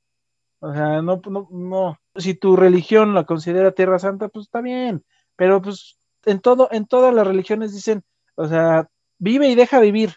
O 0.64 0.72
sea, 0.74 1.02
no, 1.02 1.22
no, 1.28 1.48
no. 1.52 2.00
Si 2.16 2.34
tu 2.36 2.56
religión 2.56 3.14
la 3.16 3.24
considera 3.26 3.72
tierra 3.72 3.98
santa, 4.00 4.30
pues 4.30 4.46
está 4.46 4.62
bien, 4.62 5.04
pero 5.36 5.62
pues 5.62 5.98
en 6.26 6.40
todo, 6.40 6.70
en 6.72 6.86
todas 6.86 7.14
las 7.14 7.26
religiones 7.26 7.74
dicen, 7.74 8.04
o 8.36 8.48
sea, 8.48 8.88
vive 9.18 9.48
y 9.48 9.56
deja 9.56 9.80
vivir, 9.80 10.12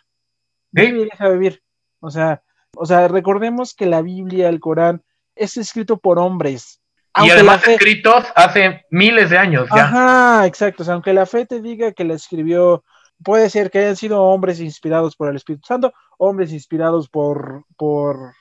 Sí. 0.75 0.83
vive 0.87 1.01
y 1.01 1.05
deja 1.05 1.29
vivir. 1.31 1.63
O 2.01 2.11
sea, 2.11 2.43
o 2.77 2.85
sea, 2.85 3.09
recordemos 3.09 3.75
que 3.75 3.87
la 3.87 4.03
Biblia, 4.03 4.49
el 4.49 4.61
Corán, 4.61 5.03
es 5.35 5.57
escrito 5.57 5.97
por 5.99 6.19
hombres. 6.19 6.81
Y 7.25 7.31
además 7.31 7.63
fe- 7.63 7.75
escritos 7.75 8.25
hace 8.35 8.85
miles 8.91 9.31
de 9.31 9.39
años 9.39 9.69
ya. 9.75 9.85
Ajá, 9.85 10.47
exacto. 10.47 10.83
O 10.83 10.85
sea, 10.85 10.95
aunque 10.95 11.13
la 11.15 11.27
fe 11.27 11.47
te 11.47 11.61
diga 11.63 11.93
que 11.93 12.05
la 12.05 12.15
escribió, 12.15 12.85
puede 13.23 13.49
ser 13.49 13.71
que 13.71 13.79
hayan 13.79 13.95
sido 13.97 14.21
hombres 14.21 14.59
inspirados 14.61 15.15
por 15.17 15.29
el 15.31 15.37
Espíritu 15.37 15.65
Santo, 15.67 15.93
hombres 16.19 16.53
inspirados 16.53 17.09
por, 17.09 17.65
por, 17.77 18.35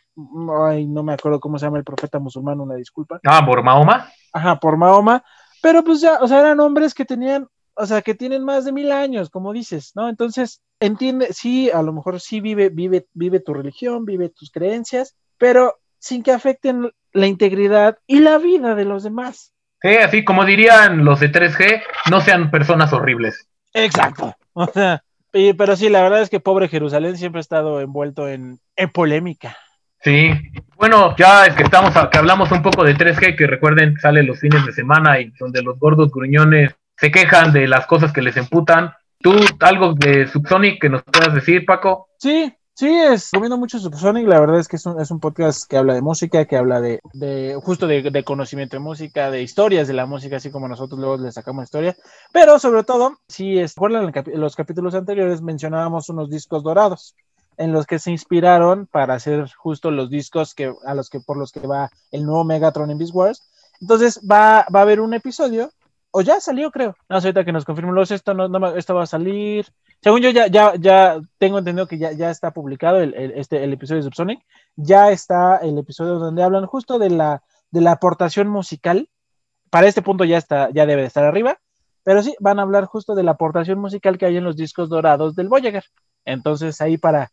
ay, 0.67 0.85
no 0.87 1.03
me 1.03 1.13
acuerdo 1.13 1.39
cómo 1.39 1.57
se 1.57 1.65
llama 1.65 1.77
el 1.77 1.83
profeta 1.83 2.19
musulmán, 2.19 2.59
una 2.59 2.75
disculpa. 2.75 3.19
Ah, 3.25 3.45
por 3.45 3.63
Mahoma. 3.63 4.09
Ajá, 4.31 4.59
por 4.59 4.77
Mahoma. 4.77 5.23
Pero 5.61 5.83
pues 5.83 6.01
ya, 6.01 6.19
o 6.21 6.27
sea, 6.27 6.39
eran 6.39 6.59
hombres 6.59 6.93
que 6.93 7.05
tenían, 7.05 7.47
o 7.75 7.85
sea, 7.85 8.01
que 8.01 8.15
tienen 8.15 8.43
más 8.43 8.65
de 8.65 8.71
mil 8.71 8.91
años, 8.91 9.29
como 9.29 9.53
dices, 9.53 9.93
¿no? 9.95 10.09
Entonces, 10.09 10.61
entiende, 10.79 11.31
sí, 11.31 11.71
a 11.71 11.81
lo 11.81 11.93
mejor 11.93 12.19
sí 12.19 12.41
vive, 12.41 12.69
vive, 12.69 13.07
vive 13.13 13.39
tu 13.39 13.53
religión, 13.53 14.05
vive 14.05 14.29
tus 14.29 14.51
creencias, 14.51 15.15
pero 15.37 15.79
sin 15.99 16.21
que 16.21 16.31
afecten 16.31 16.91
la 17.13 17.27
integridad 17.27 17.97
y 18.07 18.19
la 18.19 18.37
vida 18.37 18.75
de 18.75 18.85
los 18.85 19.03
demás. 19.03 19.53
Sí, 19.81 19.95
así 19.95 20.23
como 20.25 20.45
dirían 20.45 21.05
los 21.05 21.19
de 21.19 21.31
3G, 21.31 21.81
no 22.09 22.21
sean 22.21 22.51
personas 22.51 22.91
horribles. 22.93 23.47
Exacto. 23.73 24.35
O 24.53 24.67
sea, 24.67 25.03
pero 25.31 25.75
sí, 25.75 25.89
la 25.89 26.03
verdad 26.03 26.21
es 26.21 26.29
que 26.29 26.39
pobre 26.39 26.67
Jerusalén 26.67 27.17
siempre 27.17 27.39
ha 27.39 27.41
estado 27.41 27.81
envuelto 27.81 28.27
en, 28.27 28.59
en 28.75 28.89
polémica. 28.91 29.57
Sí. 30.03 30.31
Bueno, 30.77 31.15
ya 31.15 31.45
es 31.45 31.55
que 31.55 31.63
estamos, 31.63 31.95
a- 31.95 32.09
que 32.09 32.17
hablamos 32.17 32.51
un 32.51 32.61
poco 32.61 32.83
de 32.83 32.93
3G, 32.95 33.37
que 33.37 33.47
recuerden, 33.47 33.97
sale 33.99 34.21
los 34.23 34.39
fines 34.39 34.65
de 34.65 34.73
semana 34.73 35.19
y 35.19 35.31
donde 35.39 35.61
los 35.61 35.79
gordos 35.79 36.11
gruñones 36.11 36.75
se 36.97 37.09
quejan 37.11 37.53
de 37.53 37.67
las 37.67 37.85
cosas 37.87 38.11
que 38.11 38.21
les 38.21 38.35
emputan. 38.37 38.91
¿Tú 39.19 39.33
algo 39.61 39.93
de 39.93 40.27
Subsonic 40.27 40.81
que 40.81 40.89
nos 40.89 41.03
puedas 41.03 41.33
decir, 41.33 41.65
Paco? 41.65 42.09
Sí, 42.17 42.53
sí, 42.73 42.89
es, 42.89 43.29
recomiendo 43.31 43.57
mucho 43.57 43.79
Subsonic, 43.79 44.27
la 44.27 44.41
verdad 44.41 44.59
es 44.59 44.67
que 44.67 44.75
es 44.75 44.85
un, 44.85 44.99
es 44.99 45.09
un 45.09 45.21
podcast 45.21 45.69
que 45.69 45.77
habla 45.77 45.93
de 45.93 46.01
música, 46.01 46.43
que 46.43 46.57
habla 46.57 46.81
de, 46.81 46.99
de 47.13 47.57
justo 47.63 47.87
de, 47.87 48.01
de 48.01 48.23
conocimiento 48.25 48.75
de 48.75 48.81
música, 48.81 49.31
de 49.31 49.41
historias 49.41 49.87
de 49.87 49.93
la 49.93 50.05
música, 50.05 50.35
así 50.35 50.51
como 50.51 50.67
nosotros 50.67 50.99
luego 50.99 51.15
le 51.15 51.31
sacamos 51.31 51.63
historia, 51.63 51.95
pero 52.33 52.59
sobre 52.59 52.83
todo, 52.83 53.19
si 53.29 53.57
es, 53.57 53.75
recuerdan 53.75 54.11
los 54.35 54.55
capítulos 54.57 54.93
anteriores 54.95 55.41
mencionábamos 55.41 56.09
unos 56.09 56.29
discos 56.29 56.61
dorados 56.61 57.15
en 57.57 57.71
los 57.71 57.85
que 57.85 57.99
se 57.99 58.11
inspiraron 58.11 58.87
para 58.87 59.15
hacer 59.15 59.49
justo 59.55 59.91
los 59.91 60.09
discos 60.09 60.53
que, 60.55 60.73
a 60.85 60.93
los 60.93 61.09
que, 61.09 61.19
por 61.19 61.37
los 61.37 61.51
que 61.51 61.65
va 61.67 61.89
el 62.11 62.25
nuevo 62.25 62.43
Megatron 62.43 62.91
en 62.91 62.97
Beast 62.97 63.13
Wars. 63.13 63.43
Entonces 63.81 64.19
va, 64.29 64.65
va 64.73 64.79
a 64.79 64.83
haber 64.83 64.99
un 65.01 65.13
episodio, 65.13 65.69
o 66.11 66.21
ya 66.21 66.39
salió 66.39 66.69
creo, 66.71 66.95
no 67.09 67.19
sé 67.19 67.27
ahorita 67.27 67.43
que 67.43 67.51
nos 67.51 67.65
confirmen 67.65 67.95
los, 67.95 68.11
esto, 68.11 68.33
no, 68.33 68.47
no 68.47 68.75
esto 68.75 68.93
va 68.95 69.03
a 69.03 69.07
salir, 69.07 69.65
según 70.01 70.21
yo 70.21 70.29
ya, 70.29 70.47
ya, 70.47 70.75
ya 70.75 71.19
tengo 71.39 71.57
entendido 71.57 71.87
que 71.87 71.97
ya, 71.97 72.11
ya 72.11 72.29
está 72.29 72.51
publicado 72.51 72.99
el, 73.01 73.13
el- 73.15 73.31
este, 73.31 73.63
el 73.63 73.73
episodio 73.73 74.01
de 74.01 74.03
Subsonic, 74.03 74.39
ya 74.75 75.11
está 75.11 75.57
el 75.57 75.77
episodio 75.77 76.19
donde 76.19 76.43
hablan 76.43 76.65
justo 76.67 76.99
de 76.99 77.09
la, 77.09 77.41
de 77.71 77.81
la 77.81 77.93
aportación 77.93 78.47
musical, 78.47 79.09
para 79.71 79.87
este 79.87 80.03
punto 80.03 80.23
ya 80.23 80.37
está, 80.37 80.69
ya 80.69 80.85
debe 80.85 81.01
de 81.01 81.07
estar 81.07 81.23
arriba, 81.25 81.57
pero 82.03 82.21
sí, 82.21 82.35
van 82.39 82.59
a 82.59 82.61
hablar 82.61 82.85
justo 82.85 83.15
de 83.15 83.23
la 83.23 83.31
aportación 83.31 83.79
musical 83.79 84.17
que 84.19 84.27
hay 84.27 84.37
en 84.37 84.43
los 84.43 84.55
discos 84.55 84.89
dorados 84.89 85.35
del 85.35 85.49
Voyager, 85.49 85.85
entonces 86.25 86.79
ahí 86.79 86.97
para, 86.97 87.31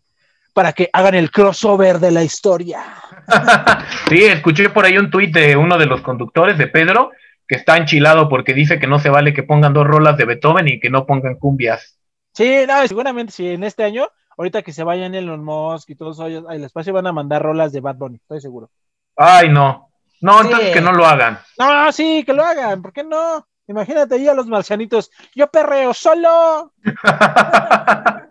para 0.53 0.73
que 0.73 0.91
hagan 0.93 1.15
el 1.15 1.31
crossover 1.31 1.99
de 1.99 2.11
la 2.11 2.23
historia. 2.25 2.83
sí, 4.09 4.25
escuché 4.25 4.71
por 4.71 4.85
ahí 4.85 4.99
un 4.99 5.11
tuit 5.11 5.33
de 5.35 5.57
uno 5.57 5.79
de 5.79 5.87
los 5.87 6.01
conductores, 6.03 6.59
de 6.59 6.67
Pedro, 6.67 7.11
que 7.47 7.57
está 7.57 7.77
enchilado 7.77 8.29
porque 8.29 8.55
dice 8.55 8.79
que 8.79 8.87
no 8.87 8.99
se 8.99 9.11
vale 9.11 9.33
que 9.35 9.43
pongan 9.43 9.73
dos 9.73 9.87
rolas 9.87 10.17
de 10.17 10.25
Beethoven 10.25 10.69
y 10.69 10.81
que 10.81 10.91
no 10.91 11.07
pongan 11.07 11.37
cumbias. 11.37 11.99
Sí, 12.35 12.65
no, 12.67 12.87
seguramente 12.87 13.33
sí, 13.33 13.49
en 13.49 13.65
este 13.65 13.83
año, 13.85 14.07
ahorita 14.39 14.63
que 14.63 14.73
se 14.73 14.85
vayan 14.85 15.15
Elon 15.15 15.45
Musk 15.45 15.91
y 15.91 15.95
todos 15.97 16.21
ellos 16.21 16.45
al 16.49 16.63
espacio 16.65 16.93
van 16.93 17.07
a 17.09 17.13
mandar 17.13 17.43
rolas 17.43 17.73
de 17.73 17.81
Bad 17.81 17.97
Bunny, 17.97 18.17
estoy 18.17 18.41
seguro. 18.41 18.71
Ay, 19.17 19.49
no. 19.49 19.89
No, 20.21 20.39
Sí. 20.41 20.45
entonces 20.47 20.71
que 20.75 20.81
no 20.81 20.93
lo 20.93 21.07
hagan. 21.07 21.39
No, 21.59 21.91
sí, 21.93 22.23
que 22.25 22.33
lo 22.33 22.45
hagan, 22.45 22.83
¿por 22.83 22.93
qué 22.93 23.03
no? 23.03 23.47
Imagínate 23.67 24.17
ahí 24.17 24.29
a 24.29 24.35
los 24.35 24.47
marcianitos, 24.49 25.11
yo 25.35 25.47
perreo 25.49 25.95
solo. 25.95 26.73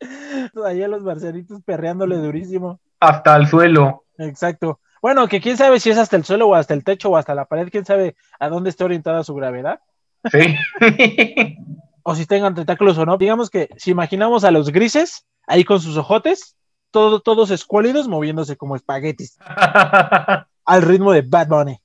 Ahí 0.66 0.82
a 0.82 0.88
los 0.88 1.02
marcianitos 1.02 1.62
perreándole 1.62 2.16
durísimo. 2.16 2.80
Hasta 3.00 3.36
el 3.36 3.46
suelo. 3.46 4.04
Exacto. 4.18 4.80
Bueno, 5.02 5.26
que 5.28 5.40
quién 5.40 5.56
sabe 5.56 5.80
si 5.80 5.90
es 5.90 5.96
hasta 5.98 6.16
el 6.16 6.24
suelo 6.24 6.48
o 6.48 6.54
hasta 6.54 6.74
el 6.74 6.84
techo 6.84 7.08
o 7.10 7.16
hasta 7.16 7.34
la 7.34 7.46
pared, 7.46 7.68
quién 7.70 7.84
sabe 7.86 8.16
a 8.38 8.48
dónde 8.48 8.68
está 8.70 8.84
orientada 8.84 9.24
su 9.24 9.34
gravedad. 9.34 9.80
Sí. 10.30 10.54
O 12.02 12.14
si 12.14 12.24
tengan 12.24 12.54
tentáculos 12.54 12.96
o 12.96 13.04
no. 13.04 13.18
Digamos 13.18 13.50
que 13.50 13.68
si 13.76 13.90
imaginamos 13.90 14.42
a 14.44 14.50
los 14.50 14.70
grises 14.72 15.26
ahí 15.46 15.64
con 15.64 15.80
sus 15.80 15.98
ojotes, 15.98 16.56
todo- 16.90 17.20
todos 17.20 17.50
escuálidos 17.50 18.08
moviéndose 18.08 18.56
como 18.56 18.74
espaguetis 18.74 19.36
al 20.64 20.82
ritmo 20.82 21.12
de 21.12 21.20
Bad 21.20 21.48
Bunny. 21.48 21.78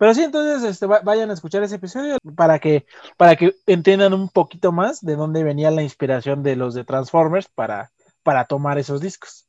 Pero 0.00 0.14
sí, 0.14 0.22
entonces 0.22 0.62
este, 0.64 0.86
va- 0.86 1.00
vayan 1.04 1.28
a 1.28 1.34
escuchar 1.34 1.62
ese 1.62 1.74
episodio 1.76 2.16
para 2.34 2.58
que, 2.58 2.86
para 3.18 3.36
que 3.36 3.54
entiendan 3.66 4.14
un 4.14 4.30
poquito 4.30 4.72
más 4.72 5.02
de 5.02 5.14
dónde 5.14 5.44
venía 5.44 5.70
la 5.70 5.82
inspiración 5.82 6.42
de 6.42 6.56
los 6.56 6.72
de 6.72 6.84
Transformers 6.84 7.48
para, 7.54 7.90
para 8.22 8.46
tomar 8.46 8.78
esos 8.78 9.02
discos. 9.02 9.46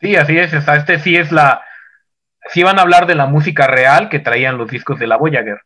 Sí, 0.00 0.16
así 0.16 0.36
es. 0.36 0.52
o 0.52 0.60
sea, 0.60 0.74
este 0.74 0.98
sí 0.98 1.14
es 1.14 1.30
la. 1.30 1.62
Sí 2.50 2.64
van 2.64 2.80
a 2.80 2.82
hablar 2.82 3.06
de 3.06 3.14
la 3.14 3.26
música 3.26 3.68
real 3.68 4.08
que 4.08 4.18
traían 4.18 4.58
los 4.58 4.68
discos 4.68 4.98
de 4.98 5.06
la 5.06 5.16
Voyager. 5.16 5.60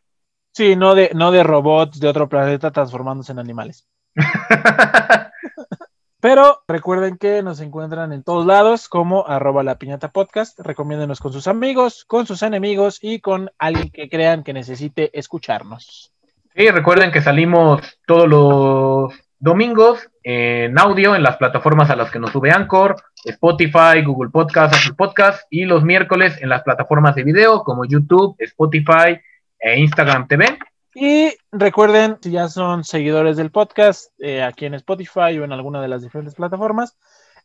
Sí, 0.51 0.75
no 0.75 0.93
de, 0.93 1.09
no 1.15 1.31
de 1.31 1.41
robots 1.41 1.99
de 1.99 2.07
otro 2.07 2.29
planeta 2.29 2.69
transformándose 2.69 3.31
en 3.31 3.39
animales. 3.39 3.87
Pero 6.23 6.63
recuerden 6.69 7.17
que 7.17 7.43
nos 7.43 7.59
encuentran 7.59 8.13
en 8.13 8.23
todos 8.23 8.45
lados 8.45 8.87
como 8.87 9.27
arroba 9.27 9.61
la 9.61 9.77
piñata 9.77 10.13
podcast. 10.13 10.57
Recomiéndenos 10.57 11.19
con 11.19 11.33
sus 11.33 11.49
amigos, 11.49 12.05
con 12.05 12.25
sus 12.25 12.43
enemigos 12.43 12.99
y 13.01 13.19
con 13.19 13.51
alguien 13.57 13.89
que 13.89 14.07
crean 14.07 14.45
que 14.45 14.53
necesite 14.53 15.11
escucharnos. 15.19 16.13
Sí, 16.55 16.69
recuerden 16.69 17.11
que 17.11 17.21
salimos 17.21 17.81
todos 18.07 18.29
los 18.29 19.13
domingos 19.37 20.09
en 20.23 20.79
audio 20.79 21.13
en 21.13 21.23
las 21.23 21.35
plataformas 21.35 21.89
a 21.89 21.97
las 21.97 22.09
que 22.09 22.19
nos 22.19 22.31
sube 22.31 22.51
Anchor, 22.51 22.95
Spotify, 23.25 24.01
Google 24.01 24.29
Podcast, 24.31 24.75
Apple 24.75 24.93
Podcast 24.95 25.41
y 25.49 25.65
los 25.65 25.83
miércoles 25.83 26.41
en 26.41 26.47
las 26.47 26.63
plataformas 26.63 27.15
de 27.15 27.25
video 27.25 27.65
como 27.65 27.83
YouTube, 27.83 28.37
Spotify 28.39 29.19
e 29.59 29.77
Instagram 29.77 30.29
TV. 30.29 30.57
Y 30.95 31.33
recuerden, 31.51 32.17
si 32.21 32.31
ya 32.31 32.49
son 32.49 32.83
seguidores 32.83 33.37
del 33.37 33.51
podcast, 33.51 34.11
eh, 34.19 34.43
aquí 34.43 34.65
en 34.65 34.75
Spotify 34.75 35.37
o 35.39 35.43
en 35.43 35.51
alguna 35.51 35.81
de 35.81 35.87
las 35.87 36.01
diferentes 36.01 36.35
plataformas, 36.35 36.95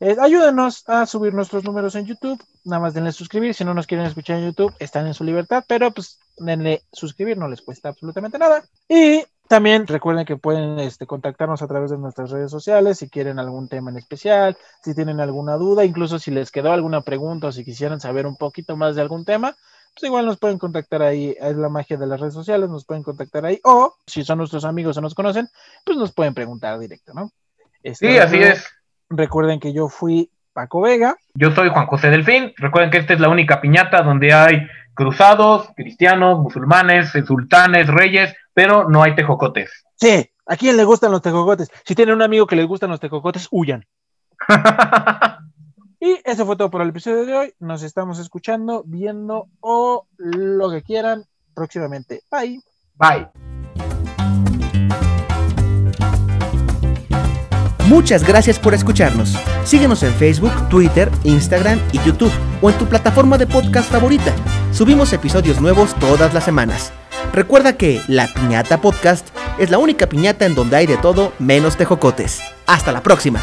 eh, 0.01 0.17
ayúdenos 0.21 0.89
a 0.89 1.07
subir 1.07 1.35
nuestros 1.35 1.65
números 1.65 1.95
en 1.97 2.07
YouTube. 2.07 2.41
Nada 2.65 2.81
más 2.81 2.95
denle 2.95 3.11
suscribir. 3.11 3.55
Si 3.55 3.65
no 3.65 3.75
nos 3.75 3.87
quieren 3.87 4.07
escuchar 4.07 4.39
en 4.39 4.45
YouTube, 4.45 4.75
están 4.79 5.07
en 5.07 5.15
su 5.15 5.25
libertad, 5.25 5.65
pero 5.67 5.91
pues 5.91 6.21
denle 6.37 6.83
suscribir, 6.93 7.37
no 7.37 7.49
les 7.49 7.63
cuesta 7.63 7.89
absolutamente 7.89 8.39
nada. 8.39 8.63
Y 8.89 9.25
también 9.49 9.87
recuerden 9.87 10.27
que 10.27 10.37
pueden 10.37 10.79
este, 10.79 11.07
contactarnos 11.07 11.63
a 11.63 11.67
través 11.67 11.91
de 11.91 11.99
nuestras 11.99 12.31
redes 12.31 12.51
sociales 12.51 12.99
si 12.99 13.09
quieren 13.09 13.39
algún 13.39 13.69
tema 13.69 13.91
en 13.91 13.97
especial, 13.97 14.57
si 14.85 14.95
tienen 14.95 15.21
alguna 15.21 15.55
duda, 15.55 15.85
incluso 15.85 16.19
si 16.19 16.31
les 16.31 16.53
quedó 16.53 16.71
alguna 16.71 17.01
pregunta 17.01 17.49
o 17.49 17.53
si 17.53 17.65
quisieran 17.65 17.99
saber 17.99 18.27
un 18.27 18.37
poquito 18.37 18.77
más 18.77 18.95
de 18.95 19.03
algún 19.03 19.25
tema, 19.25 19.57
pues 19.99 20.09
igual 20.09 20.27
nos 20.27 20.39
pueden 20.39 20.59
contactar 20.59 21.03
ahí, 21.03 21.35
es 21.41 21.57
la 21.57 21.69
magia 21.69 21.97
de 21.97 22.07
las 22.07 22.21
redes 22.21 22.35
sociales, 22.35 22.71
nos 22.71 22.85
pueden 22.85 23.03
contactar 23.03 23.45
ahí, 23.45 23.59
o 23.65 23.95
si 24.07 24.23
son 24.25 24.39
nuestros 24.39 24.65
amigos 24.65 24.97
o 24.97 25.01
nos 25.01 25.15
conocen, 25.15 25.49
pues 25.85 25.99
nos 25.99 26.13
pueden 26.13 26.35
preguntar 26.35 26.79
directo, 26.79 27.13
¿no? 27.15 27.33
Este, 27.83 28.13
sí, 28.13 28.19
así 28.19 28.37
es. 28.39 28.65
Recuerden 29.11 29.59
que 29.59 29.73
yo 29.73 29.89
fui 29.89 30.31
Paco 30.53 30.83
Vega. 30.83 31.17
Yo 31.35 31.51
soy 31.53 31.71
Juan 31.71 31.87
José 31.87 32.11
Delfín. 32.11 32.53
Recuerden 32.59 32.91
que 32.91 32.99
esta 32.99 33.15
es 33.15 33.21
la 33.21 33.29
única 33.29 33.61
piñata 33.61 34.03
donde 34.03 34.33
hay 34.33 34.69
cruzados, 34.95 35.69
cristianos, 35.77 36.39
musulmanes, 36.39 37.11
sultanes, 37.27 37.89
reyes, 37.89 38.35
pero 38.55 38.89
no 38.89 39.03
hay 39.03 39.15
tejocotes. 39.15 39.85
Sí, 39.97 40.31
¿a 40.47 40.57
quién 40.57 40.77
le 40.77 40.85
gustan 40.85 41.11
los 41.11 41.23
tejocotes? 41.23 41.71
Si 41.85 41.95
tienen 41.95 42.15
un 42.15 42.23
amigo 42.23 42.47
que 42.47 42.57
les 42.57 42.67
gustan 42.67 42.91
los 42.91 43.01
tejocotes, 43.01 43.49
huyan. 43.51 43.85
Y 46.01 46.21
eso 46.25 46.47
fue 46.47 46.57
todo 46.57 46.71
por 46.71 46.83
el 46.83 46.91
episodio 46.91 47.27
de 47.27 47.35
hoy. 47.35 47.55
Nos 47.59 47.83
estamos 47.83 48.19
escuchando, 48.19 48.85
viendo 48.87 49.49
o 49.61 50.07
lo 50.17 50.71
que 50.71 50.83
quieran 50.83 51.25
próximamente. 51.55 52.23
Bye. 52.31 52.63
Bye. 52.95 53.29
Muchas 57.89 58.23
gracias 58.23 58.59
por 58.59 58.75
escucharnos. 58.75 59.35
Síguenos 59.65 60.03
en 60.03 60.13
Facebook, 60.13 60.53
Twitter, 60.69 61.11
Instagram 61.25 61.81
y 61.91 61.99
YouTube 62.01 62.33
o 62.61 62.71
en 62.71 62.77
tu 62.77 62.85
plataforma 62.85 63.39
de 63.39 63.47
podcast 63.47 63.91
favorita. 63.91 64.35
Subimos 64.73 65.13
episodios 65.15 65.61
nuevos 65.61 65.95
todas 65.95 66.35
las 66.35 66.45
semanas. 66.45 66.93
Recuerda 67.33 67.77
que 67.77 68.01
La 68.07 68.27
Piñata 68.33 68.81
Podcast 68.81 69.29
es 69.59 69.71
la 69.71 69.79
única 69.79 70.07
piñata 70.07 70.45
en 70.45 70.55
donde 70.55 70.77
hay 70.77 70.87
de 70.87 70.99
todo 70.99 71.33
menos 71.39 71.77
tejocotes. 71.77 72.41
Hasta 72.67 72.93
la 72.93 73.03
próxima. 73.03 73.41